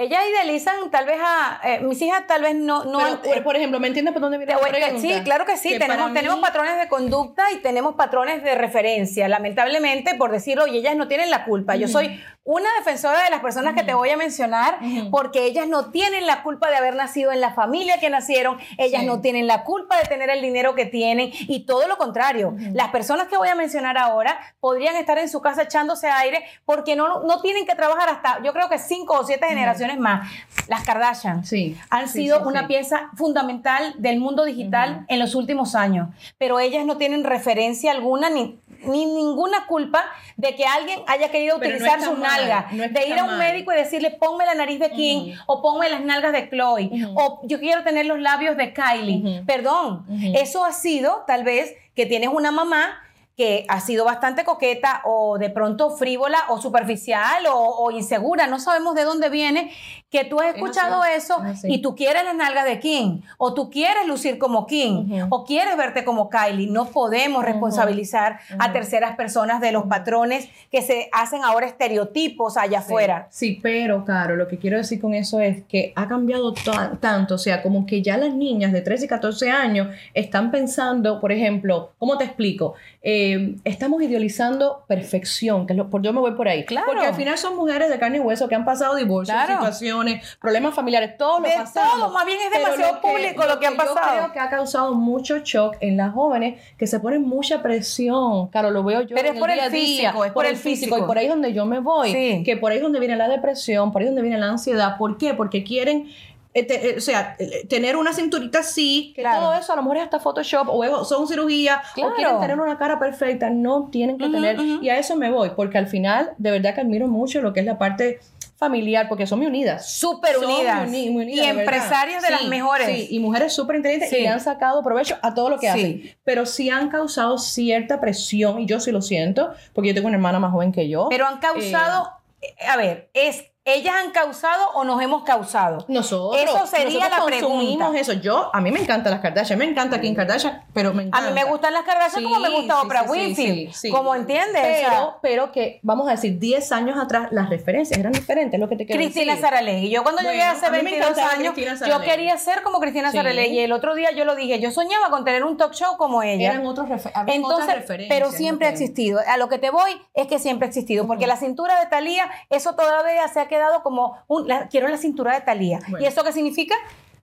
Ellas 0.00 0.20
idealizan 0.30 0.90
tal 0.92 1.06
vez 1.06 1.18
a... 1.20 1.60
eh, 1.64 1.80
mis 1.80 2.00
hijas 2.02 2.26
tal 2.28 2.42
vez 2.42 2.54
no... 2.54 2.84
no 2.84 2.98
Pero, 2.98 3.10
han- 3.10 3.18
por, 3.20 3.42
por 3.42 3.56
ejemplo, 3.56 3.80
¿me 3.80 3.88
entiendes 3.88 4.12
por 4.12 4.22
dónde 4.22 4.38
viene 4.38 4.52
la 4.54 4.60
pregunta? 4.60 5.00
sí, 5.00 5.12
claro 5.24 5.44
que 5.44 5.56
sí. 5.56 5.76
tenemos, 5.78 6.10
mí- 6.12 6.40
patrones 6.40 6.78
de 6.78 6.88
conducta 6.88 7.50
y 7.52 7.56
tenemos 7.56 7.96
patrones 7.96 8.42
de 8.44 8.54
referencia. 8.54 9.26
Lamentablemente, 9.28 10.14
por 10.14 10.30
decirlo, 10.30 10.66
y 10.66 10.76
ellas 10.78 10.94
no 10.94 11.08
tienen 11.08 11.30
la 11.30 11.44
culpa. 11.44 11.74
Yo 11.76 11.88
soy 11.88 12.22
una 12.44 12.68
defensora 12.78 13.24
de 13.24 13.30
las 13.30 13.40
personas 13.40 13.74
que 13.74 13.82
te 13.82 13.92
voy 13.92 14.08
a 14.10 14.16
mencionar 14.16 14.78
porque 15.10 15.44
ellas 15.44 15.66
no 15.68 15.90
tienen 15.90 16.26
la 16.26 16.42
culpa 16.42 16.70
de 16.70 16.76
haber 16.76 16.94
nacido 16.94 17.32
en 17.32 17.40
la 17.40 17.52
familia 17.52 17.98
que 18.00 18.08
nacieron. 18.08 18.58
Ellas 18.78 19.00
Sí. 19.02 19.06
no 19.06 19.20
tienen 19.20 19.46
la 19.46 19.64
culpa 19.64 19.96
de 19.98 20.04
tener 20.04 20.30
el 20.30 20.40
dinero 20.40 20.74
que 20.74 20.86
tienen 20.86 21.30
y 21.32 21.66
todo 21.66 21.86
lo 21.88 21.98
contrario. 21.98 22.54
Las 22.72 22.88
personas 22.90 23.28
que 23.28 23.36
voy 23.36 23.48
a 23.48 23.54
mencionar 23.54 23.98
ahora 23.98 24.38
podrían 24.60 24.96
estar 24.96 25.18
en 25.18 25.28
su 25.28 25.40
casa 25.42 25.62
echándose 25.62 26.08
aire 26.08 26.44
porque 26.64 26.94
no, 26.96 27.20
no 27.24 27.40
tienen 27.42 27.66
que 27.66 27.74
trabajar 27.74 28.08
hasta, 28.08 28.42
yo 28.42 28.52
creo 28.52 28.68
que 28.68 28.78
cinco 28.78 29.14
o 29.18 29.24
siete 29.24 29.46
generaciones 29.48 29.87
más. 29.96 30.28
Las 30.68 30.84
Kardashian 30.84 31.46
Sí, 31.46 31.76
han 31.88 32.08
sí, 32.08 32.24
sido 32.24 32.40
sí, 32.40 32.44
una 32.46 32.66
pieza 32.68 33.08
fundamental 33.16 33.94
del 33.96 34.20
mundo 34.20 34.44
digital 34.44 35.06
en 35.08 35.18
los 35.20 35.34
últimos 35.34 35.74
años, 35.74 36.08
pero 36.36 36.60
ellas 36.60 36.84
no 36.84 36.98
tienen 36.98 37.24
referencia 37.24 37.92
alguna 37.92 38.28
ni, 38.28 38.58
ni 38.84 39.06
ninguna 39.06 39.66
culpa 39.66 40.04
de 40.36 40.54
que 40.54 40.64
alguien 40.66 41.00
haya 41.06 41.30
querido 41.30 41.58
Pero 41.58 41.70
no 41.70 41.76
utilizar 41.76 41.98
está 42.00 42.10
sus 42.10 42.18
mal, 42.18 42.40
nalgas, 42.40 42.72
no 42.72 42.88
de 42.88 43.08
ir 43.08 43.18
a 43.18 43.24
un 43.24 43.30
mal. 43.30 43.38
médico 43.38 43.72
y 43.72 43.76
decirle 43.76 44.10
ponme 44.10 44.44
la 44.44 44.54
nariz 44.54 44.78
de 44.80 44.90
Kim 44.90 45.34
o 45.46 45.62
ponme 45.62 45.88
las 45.88 46.02
nalgas 46.02 46.32
de 46.32 46.50
Chloe 46.50 46.90
o 47.14 47.40
yo 47.44 47.58
quiero 47.60 47.82
tener 47.82 48.04
los 48.04 48.18
labios 48.18 48.56
de 48.56 48.74
Kylie. 48.74 49.42
Perdón, 49.46 50.04
eso 50.34 50.64
ha 50.64 50.72
sido 50.72 51.24
tal 51.26 51.44
vez 51.44 51.74
que 51.94 52.04
tienes 52.06 52.28
una 52.32 52.50
mamá 52.50 53.00
que 53.38 53.64
ha 53.68 53.80
sido 53.80 54.04
bastante 54.04 54.44
coqueta 54.44 55.00
o 55.04 55.38
de 55.38 55.48
pronto 55.48 55.90
frívola 55.90 56.38
o 56.48 56.60
superficial 56.60 57.46
o, 57.46 57.54
o 57.56 57.90
insegura, 57.92 58.48
no 58.48 58.58
sabemos 58.58 58.96
de 58.96 59.04
dónde 59.04 59.28
viene, 59.30 59.70
que 60.10 60.24
tú 60.24 60.40
has 60.40 60.54
escuchado 60.56 61.02
así, 61.02 61.12
eso 61.18 61.44
es 61.44 61.64
y 61.64 61.80
tú 61.80 61.94
quieres 61.94 62.24
las 62.24 62.34
nalgas 62.34 62.64
de 62.64 62.80
Kim 62.80 63.20
o 63.36 63.54
tú 63.54 63.70
quieres 63.70 64.08
lucir 64.08 64.38
como 64.38 64.66
Kim 64.66 65.26
o 65.30 65.44
quieres 65.44 65.76
verte 65.76 66.02
como 66.04 66.28
Kylie. 66.30 66.66
No 66.68 66.86
podemos 66.86 67.44
responsabilizar 67.44 68.40
a 68.58 68.72
terceras 68.72 69.14
personas 69.16 69.60
de 69.60 69.70
los 69.70 69.84
patrones 69.84 70.48
que 70.72 70.82
se 70.82 71.08
hacen 71.12 71.44
ahora 71.44 71.66
estereotipos 71.66 72.56
allá 72.56 72.80
afuera. 72.80 73.28
Sí, 73.30 73.60
pero, 73.62 74.04
Caro, 74.04 74.34
lo 74.34 74.48
que 74.48 74.58
quiero 74.58 74.78
decir 74.78 75.00
con 75.00 75.14
eso 75.14 75.40
es 75.40 75.62
que 75.66 75.92
ha 75.94 76.08
cambiado 76.08 76.52
ta- 76.54 76.92
tanto, 77.00 77.34
o 77.34 77.38
sea, 77.38 77.62
como 77.62 77.86
que 77.86 78.02
ya 78.02 78.16
las 78.16 78.34
niñas 78.34 78.72
de 78.72 78.80
13 78.80 79.04
y 79.04 79.08
14 79.08 79.50
años 79.50 79.88
están 80.14 80.50
pensando, 80.50 81.20
por 81.20 81.30
ejemplo, 81.30 81.92
¿cómo 81.98 82.18
te 82.18 82.24
explico? 82.24 82.74
Eh, 83.02 83.27
estamos 83.64 84.02
idealizando 84.02 84.84
perfección, 84.86 85.66
que 85.66 85.72
es 85.72 85.76
lo, 85.76 85.90
por, 85.90 86.02
yo 86.02 86.12
me 86.12 86.20
voy 86.20 86.32
por 86.32 86.48
ahí. 86.48 86.64
Claro. 86.64 86.86
Porque 86.86 87.06
al 87.06 87.14
final 87.14 87.36
son 87.38 87.56
mujeres 87.56 87.88
de 87.90 87.98
carne 87.98 88.18
y 88.18 88.20
hueso 88.20 88.48
que 88.48 88.54
han 88.54 88.64
pasado 88.64 88.94
divorcios, 88.94 89.36
Claro. 89.36 89.54
situaciones, 89.54 90.36
problemas 90.40 90.74
familiares, 90.74 91.16
todo 91.16 91.40
lo 91.40 91.48
De 91.48 91.54
pasamos. 91.54 91.92
todo, 92.00 92.12
más 92.12 92.26
bien 92.26 92.38
es 92.44 92.52
demasiado 92.58 93.00
público 93.00 93.44
lo 93.46 93.58
que 93.58 93.66
han 93.66 93.72
Yo 93.74 93.78
pasado. 93.78 94.16
creo 94.18 94.32
que 94.32 94.38
ha 94.40 94.50
causado 94.50 94.94
mucho 94.94 95.38
shock 95.38 95.76
en 95.80 95.96
las 95.96 96.12
jóvenes 96.14 96.60
que 96.76 96.86
se 96.86 97.00
ponen 97.00 97.22
mucha 97.22 97.62
presión. 97.62 98.48
Claro, 98.48 98.70
lo 98.70 98.82
veo 98.84 99.02
yo 99.02 99.14
Pero 99.14 99.28
en 99.28 99.34
es 99.34 99.40
por 99.40 99.50
el 99.50 99.60
físico, 99.70 100.24
es 100.24 100.32
por 100.32 100.46
el 100.46 100.56
físico. 100.56 100.98
Y 100.98 101.02
por 101.02 101.18
ahí 101.18 101.24
es 101.26 101.30
donde 101.30 101.52
yo 101.52 101.66
me 101.66 101.80
voy. 101.80 102.12
Sí. 102.12 102.42
Que 102.44 102.56
por 102.56 102.70
ahí 102.72 102.78
es 102.78 102.82
donde 102.82 103.00
viene 103.00 103.16
la 103.16 103.28
depresión, 103.28 103.92
por 103.92 104.00
ahí 104.02 104.06
es 104.06 104.10
donde 104.10 104.22
viene 104.22 104.38
la 104.38 104.46
ansiedad. 104.50 104.96
¿Por 104.96 105.18
qué? 105.18 105.34
Porque 105.34 105.64
quieren, 105.64 106.08
eh, 106.54 106.66
eh, 106.68 106.94
o 106.96 107.00
sea, 107.00 107.36
eh, 107.38 107.66
tener 107.68 107.96
una 107.96 108.12
cinturita 108.12 108.60
así, 108.60 109.12
que 109.14 109.22
Claro. 109.22 109.40
todo 109.42 109.54
eso 109.54 109.72
a 109.72 109.76
lo 109.76 109.82
mejor 109.82 109.98
es 109.98 110.02
hasta 110.04 110.18
Photoshop 110.18 110.68
o 110.70 111.04
son 111.04 111.28
cirugías 111.28 111.78
Claro. 111.94 112.12
o 112.12 112.16
quieren 112.16 112.40
tener 112.40 112.58
una 112.58 112.78
cara 112.78 112.98
perfecta. 112.98 113.50
No 113.50 113.88
tienen 113.90 114.18
que 114.18 114.28
tener. 114.28 114.58
Y 114.60 114.88
a 114.88 114.98
eso 114.98 115.14
me 115.16 115.30
voy, 115.30 115.50
porque 115.50 115.78
al 115.78 115.86
final, 115.86 116.32
de 116.38 116.50
verdad 116.50 116.74
que 116.74 116.80
admiro 116.80 117.06
mucho 117.06 117.40
lo 117.42 117.52
que 117.52 117.60
es 117.60 117.66
la 117.66 117.78
parte 117.78 118.20
familiar, 118.56 119.08
porque 119.08 119.24
son 119.26 119.38
muy 119.38 119.46
unidas. 119.46 119.88
Súper 119.88 120.36
unidas. 120.38 120.88
muy 120.88 121.10
muy 121.10 121.22
unidas, 121.24 121.46
Y 121.46 121.52
de 121.54 121.60
empresarias 121.60 122.22
de 122.24 122.30
las 122.30 122.44
mejores. 122.46 122.88
Sí, 122.88 123.06
y 123.10 123.20
mujeres 123.20 123.52
súper 123.52 123.76
inteligentes 123.76 124.10
Sí. 124.10 124.24
y 124.24 124.26
han 124.26 124.40
sacado 124.40 124.82
provecho 124.82 125.16
a 125.22 125.32
todo 125.32 125.48
lo 125.50 125.58
que 125.60 125.68
hacen. 125.68 126.02
Pero 126.24 126.44
sí 126.44 126.68
han 126.68 126.88
causado 126.88 127.38
cierta 127.38 128.00
presión, 128.00 128.58
y 128.58 128.66
yo 128.66 128.80
sí 128.80 128.90
lo 128.90 129.00
siento, 129.00 129.52
porque 129.74 129.88
yo 129.90 129.94
tengo 129.94 130.08
una 130.08 130.16
hermana 130.16 130.40
más 130.40 130.50
joven 130.50 130.72
que 130.72 130.88
yo. 130.88 131.06
Pero 131.08 131.26
han 131.28 131.38
causado, 131.38 132.10
eh, 132.42 132.48
a 132.68 132.76
ver, 132.76 133.10
es 133.14 133.44
ellas 133.64 133.94
han 134.02 134.12
causado 134.12 134.70
o 134.74 134.84
nos 134.84 135.02
hemos 135.02 135.24
causado. 135.24 135.84
Nosotros. 135.88 136.40
Eso 136.42 136.66
sería 136.66 137.08
nosotros 137.10 137.10
la 137.10 137.18
consumimos 137.40 137.90
pregunta. 137.90 138.00
eso. 138.00 138.12
Yo, 138.14 138.50
a 138.54 138.60
mí 138.62 138.70
me 138.72 138.80
encantan 138.80 139.12
las 139.12 139.20
Kardashian, 139.20 139.58
me 139.58 139.66
encanta 139.66 140.00
Kim 140.00 140.14
Kardashian, 140.14 140.64
pero 140.72 140.94
me 140.94 141.02
A 141.02 141.06
encanta. 141.06 141.28
mí 141.28 141.34
me 141.34 141.44
gustan 141.44 141.74
las 141.74 141.82
Kardashian 141.82 142.24
como 142.24 142.40
me 142.40 142.48
gusta 142.48 142.80
Oprah 142.80 143.04
sí, 143.04 143.10
Winfrey. 143.10 143.72
sí. 143.74 143.90
Como 143.90 144.14
entiendes. 144.14 144.62
Pero, 144.62 144.86
O 144.86 144.90
sea, 144.90 145.16
pero 145.20 145.52
que, 145.52 145.80
vamos 145.82 146.08
a 146.08 146.12
decir, 146.12 146.38
10 146.38 146.72
años 146.72 146.96
atrás 146.98 147.28
las 147.30 147.50
referencias 147.50 147.98
eran 148.00 148.12
diferentes, 148.12 148.54
es 148.54 148.60
lo 148.60 148.70
que 148.70 148.76
te 148.76 148.86
quiero 148.86 149.02
Cristina 149.02 149.34
decir. 149.34 149.44
Saralegui. 149.48 149.90
Yo 149.90 150.02
cuando 150.02 150.22
llegué 150.22 150.36
Bueno, 150.38 150.52
hace 150.52 150.66
a 150.66 150.70
mí 150.70 150.76
me 150.78 150.82
22 150.84 151.10
encantaba 151.10 151.34
años, 151.38 151.54
yo 151.86 152.00
quería 152.00 152.38
ser 152.38 152.62
como 152.62 152.80
Cristina. 152.80 153.12
Saralegui. 153.12 153.56
Y 153.56 153.60
el 153.60 153.72
otro 153.72 153.94
día 153.94 154.12
yo 154.12 154.24
lo 154.24 154.34
dije, 154.34 154.60
yo 154.60 154.70
soñaba 154.70 155.10
con 155.10 155.26
tener 155.26 155.44
un 155.44 155.58
talk 155.58 155.74
show 155.74 155.98
como 155.98 156.22
ella. 156.22 156.52
Eran 156.52 156.66
otros 156.66 156.88
refer- 156.88 157.10
otras 157.10 157.28
Entonces, 157.28 157.74
referencias. 157.74 158.18
pero 158.18 158.32
siempre 158.32 158.66
ha 158.66 158.70
existido. 158.70 159.20
A 159.26 159.36
lo 159.36 159.50
que 159.50 159.58
te 159.58 159.68
voy 159.68 159.90
es 160.14 160.26
que 160.26 160.38
siempre 160.38 160.64
ha 160.64 160.68
existido, 160.68 161.06
porque 161.06 161.26
la 161.26 161.36
cintura 161.36 161.78
de 161.80 161.86
Talía, 161.86 162.30
eso 162.48 162.74
todavía 162.74 163.28
se 163.28 163.40
ha 163.40 163.46
quedado 163.48 163.57
como 163.82 164.16
un, 164.28 164.46
la- 164.48 164.68
quiero 164.68 164.88
la 164.88 164.96
cintura 164.98 165.34
de 165.34 165.40
Talía. 165.42 165.80
Bueno. 165.88 166.04
¿Y 166.04 166.08
eso 166.08 166.24
qué 166.24 166.32
significa? 166.32 166.74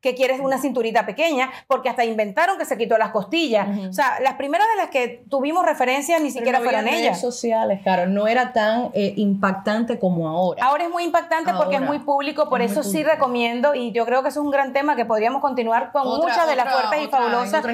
Que 0.02 0.14
quieres 0.14 0.40
una 0.40 0.60
cinturita 0.60 1.04
pequeña, 1.08 1.50
porque 1.68 1.90
hasta 1.90 2.06
inventaron 2.06 2.60
que 2.60 2.66
se 2.66 2.78
quitó 2.78 2.96
las 3.00 3.10
costillas. 3.10 3.68
O 3.90 3.92
sea, 3.92 4.20
las 4.22 4.36
primeras 4.36 4.68
de 4.76 4.76
las 4.84 4.92
que 4.92 5.24
tuvimos 5.32 5.66
referencias 5.66 6.22
ni 6.22 6.28
Pero 6.28 6.38
siquiera 6.40 6.60
no 6.60 6.64
fueron 6.66 6.86
redes 6.86 7.00
ellas. 7.00 7.20
sociales, 7.22 7.80
claro, 7.82 8.06
no 8.06 8.28
era 8.28 8.54
tan 8.54 8.92
eh, 8.94 9.14
impactante 9.18 9.98
como 9.98 10.28
ahora. 10.28 10.64
Ahora 10.64 10.84
es 10.84 10.92
muy 10.92 11.04
impactante 11.06 11.54
porque 11.58 11.78
es 11.78 11.82
muy 11.82 11.98
público, 12.00 12.50
por 12.50 12.62
Es 12.62 12.74
eso 12.74 12.84
sí 12.84 12.90
público. 13.00 13.12
recomiendo 13.14 13.74
y 13.74 13.94
yo 13.94 14.06
creo 14.06 14.22
que 14.22 14.30
eso 14.30 14.42
es 14.42 14.46
un 14.46 14.52
gran 14.52 14.74
tema 14.74 14.96
que 14.96 15.06
podríamos 15.06 15.42
continuar 15.42 15.92
con 15.92 16.04
Otra- 16.06 16.30
muchas 16.30 16.48
de 16.48 16.56
las 16.56 16.72
fuertes 16.72 17.02
y 17.04 17.08
fabulosas. 17.08 17.66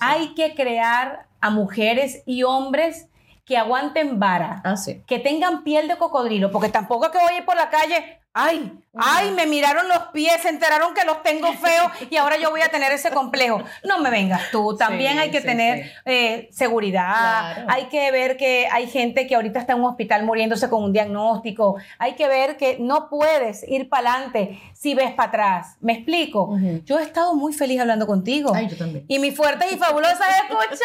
Hay 0.00 0.34
que 0.34 0.54
crear 0.54 1.26
a 1.40 1.50
mujeres 1.50 2.22
y 2.26 2.44
hombres 2.44 3.08
que 3.44 3.56
aguanten 3.56 4.18
vara, 4.20 4.60
Ah, 4.64 4.76
sí. 4.76 5.02
que 5.06 5.18
tengan 5.18 5.64
piel 5.64 5.88
de 5.88 5.96
cocodrilo, 5.96 6.50
porque 6.50 6.68
tampoco 6.68 7.06
es 7.06 7.10
que 7.12 7.18
voy 7.18 7.32
a 7.34 7.38
ir 7.38 7.44
por 7.44 7.56
la 7.56 7.70
calle, 7.70 8.21
ay, 8.34 8.72
ay, 8.96 9.30
me 9.32 9.46
miraron 9.46 9.88
los 9.88 9.98
pies, 10.12 10.40
se 10.42 10.48
enteraron 10.48 10.94
que 10.94 11.04
los 11.04 11.22
tengo 11.22 11.52
feos 11.52 11.92
y 12.10 12.16
ahora 12.16 12.36
yo 12.38 12.50
voy 12.50 12.62
a 12.62 12.68
tener 12.70 12.90
ese 12.92 13.10
complejo. 13.10 13.62
No 13.84 13.98
me 13.98 14.10
vengas 14.10 14.50
tú, 14.50 14.76
también 14.76 15.12
Sí, 15.14 15.18
hay 15.18 15.30
que 15.30 15.40
sí, 15.40 15.46
tener 15.46 15.84
sí. 15.84 15.90
eh, 16.06 16.48
seguridad, 16.52 17.54
Claro. 17.54 17.66
hay 17.68 17.84
que 17.86 18.10
ver 18.10 18.36
que 18.36 18.68
hay 18.72 18.88
gente 18.88 19.26
que 19.26 19.34
ahorita 19.34 19.58
está 19.60 19.74
en 19.74 19.80
un 19.80 19.86
hospital 19.86 20.24
muriéndose 20.24 20.68
con 20.70 20.82
un 20.82 20.92
diagnóstico, 20.92 21.76
hay 21.98 22.14
que 22.14 22.26
ver 22.28 22.56
que 22.56 22.78
no 22.80 23.08
puedes 23.10 23.66
ir 23.68 23.88
para 23.88 24.14
adelante 24.14 24.60
si 24.72 24.94
ves 24.94 25.12
para 25.12 25.28
atrás. 25.28 25.76
¿Me 25.80 25.92
explico? 25.92 26.56
Yo 26.84 26.98
he 26.98 27.02
estado 27.02 27.34
muy 27.34 27.52
feliz 27.52 27.80
hablando 27.80 28.06
contigo. 28.06 28.52
Ay, 28.54 28.68
yo 28.68 28.76
también. 28.76 29.04
Y 29.08 29.18
mi 29.18 29.30
fuerte 29.30 29.66
y 29.70 29.76
fabulosa 29.76 30.24
es 30.28 30.36
escucharlo. 30.36 30.72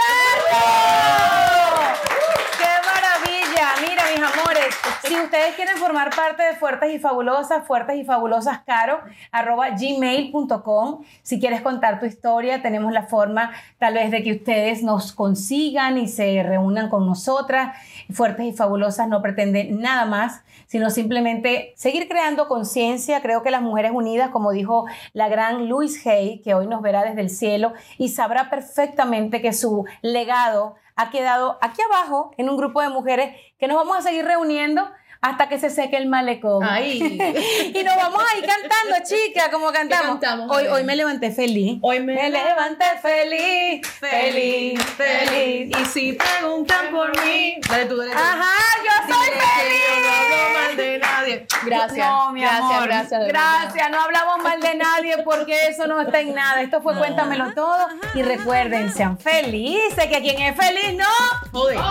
¡Qué 2.57 2.65
maravilla! 2.85 3.16
Mira, 3.57 4.03
mis 4.11 4.19
amores, 4.19 4.75
si 5.03 5.15
ustedes 5.15 5.55
quieren 5.55 5.77
formar 5.77 6.15
parte 6.15 6.43
de 6.43 6.55
Fuertes 6.57 6.93
y 6.93 6.99
Fabulosas, 6.99 7.65
Fuertes 7.65 7.97
y 7.97 8.05
Fabulosas 8.05 8.59
Caro, 8.59 8.99
arroba 9.31 9.69
gmail.com. 9.71 11.03
Si 11.23 11.39
quieres 11.39 11.61
contar 11.61 11.99
tu 11.99 12.05
historia, 12.05 12.61
tenemos 12.61 12.91
la 12.91 13.03
forma 13.07 13.51
tal 13.79 13.95
vez 13.95 14.11
de 14.11 14.21
que 14.21 14.33
ustedes 14.33 14.83
nos 14.83 15.11
consigan 15.11 15.97
y 15.97 16.07
se 16.07 16.43
reúnan 16.43 16.87
con 16.87 17.07
nosotras. 17.07 17.75
Fuertes 18.11 18.45
y 18.45 18.53
Fabulosas 18.53 19.07
no 19.07 19.23
pretenden 19.23 19.81
nada 19.81 20.05
más, 20.05 20.43
sino 20.67 20.91
simplemente 20.91 21.73
seguir 21.75 22.07
creando 22.07 22.47
conciencia. 22.47 23.23
Creo 23.23 23.41
que 23.41 23.49
las 23.49 23.63
mujeres 23.63 23.91
unidas, 23.91 24.29
como 24.29 24.51
dijo 24.51 24.85
la 25.13 25.29
gran 25.29 25.67
Louise 25.67 26.07
Hay, 26.07 26.41
que 26.41 26.53
hoy 26.53 26.67
nos 26.67 26.83
verá 26.83 27.03
desde 27.03 27.21
el 27.21 27.31
cielo 27.31 27.73
y 27.97 28.09
sabrá 28.09 28.51
perfectamente 28.51 29.41
que 29.41 29.51
su 29.51 29.85
legado 30.03 30.75
ha 30.97 31.09
quedado 31.11 31.57
aquí 31.61 31.81
abajo 31.81 32.31
en 32.37 32.49
un 32.49 32.57
grupo 32.57 32.81
de 32.81 32.89
mujeres 32.89 33.39
que 33.59 33.67
nos 33.67 33.77
vamos 33.77 33.97
a 33.97 34.01
seguir 34.01 34.25
reuniendo 34.25 34.89
hasta 35.21 35.49
que 35.49 35.59
se 35.59 35.69
seque 35.69 35.97
el 35.97 36.07
malecón. 36.07 36.63
Ay. 36.63 36.99
y 37.75 37.83
nos 37.83 37.95
vamos 37.95 38.23
a 38.23 38.37
ir 38.37 38.45
cantando, 38.45 38.95
chica, 39.03 39.49
como 39.51 39.71
cantamos. 39.71 40.19
cantamos? 40.19 40.51
Hoy, 40.51 40.83
me 40.83 40.95
levanté 40.95 41.31
feliz. 41.31 41.79
Hoy 41.81 41.99
me 41.99 42.29
levanté 42.29 42.85
feliz, 43.01 43.87
feliz, 43.87 44.81
feliz. 44.83 45.77
Y 45.77 45.85
si 45.85 46.13
preguntan 46.13 46.91
por 46.91 47.09
mí, 47.25 47.59
dale 47.67 47.85
tú, 47.85 47.97
dale 47.97 48.11
tú. 48.11 48.17
Ajá, 48.17 48.53
yo 48.83 49.13
soy 49.13 49.25
Dile 49.25 49.39
que 49.39 49.61
feliz. 49.61 49.81
yo 49.87 50.01
no 50.01 50.13
hablo 50.13 50.59
mal 50.59 50.77
de 50.77 50.99
nadie. 50.99 51.47
Gracias. 51.65 52.07
No, 52.07 52.31
mi 52.31 52.41
gracias, 52.41 52.71
amor. 52.71 52.87
gracias. 52.87 53.27
Gracias, 53.27 53.91
no 53.91 54.01
hablamos 54.01 54.37
mal 54.43 54.59
de 54.61 54.75
nadie 54.75 55.17
porque 55.23 55.67
eso 55.67 55.87
no 55.87 56.01
está 56.01 56.19
en 56.19 56.33
nada. 56.33 56.61
Esto 56.61 56.81
fue 56.81 56.95
Cuéntamelo 56.95 57.53
Todo. 57.53 57.87
Y 58.13 58.21
recuerden, 58.23 58.93
sean 58.93 59.17
felices, 59.17 60.05
que 60.05 60.21
quien 60.21 60.41
es 60.41 60.55
feliz 60.55 60.97
no. 60.97 61.05
Joder. 61.51 61.77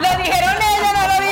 Lo 0.00 0.08
dijeron 0.18 0.54
ellos, 0.56 0.92
no 0.92 1.08
lo 1.08 1.20
dije 1.20 1.31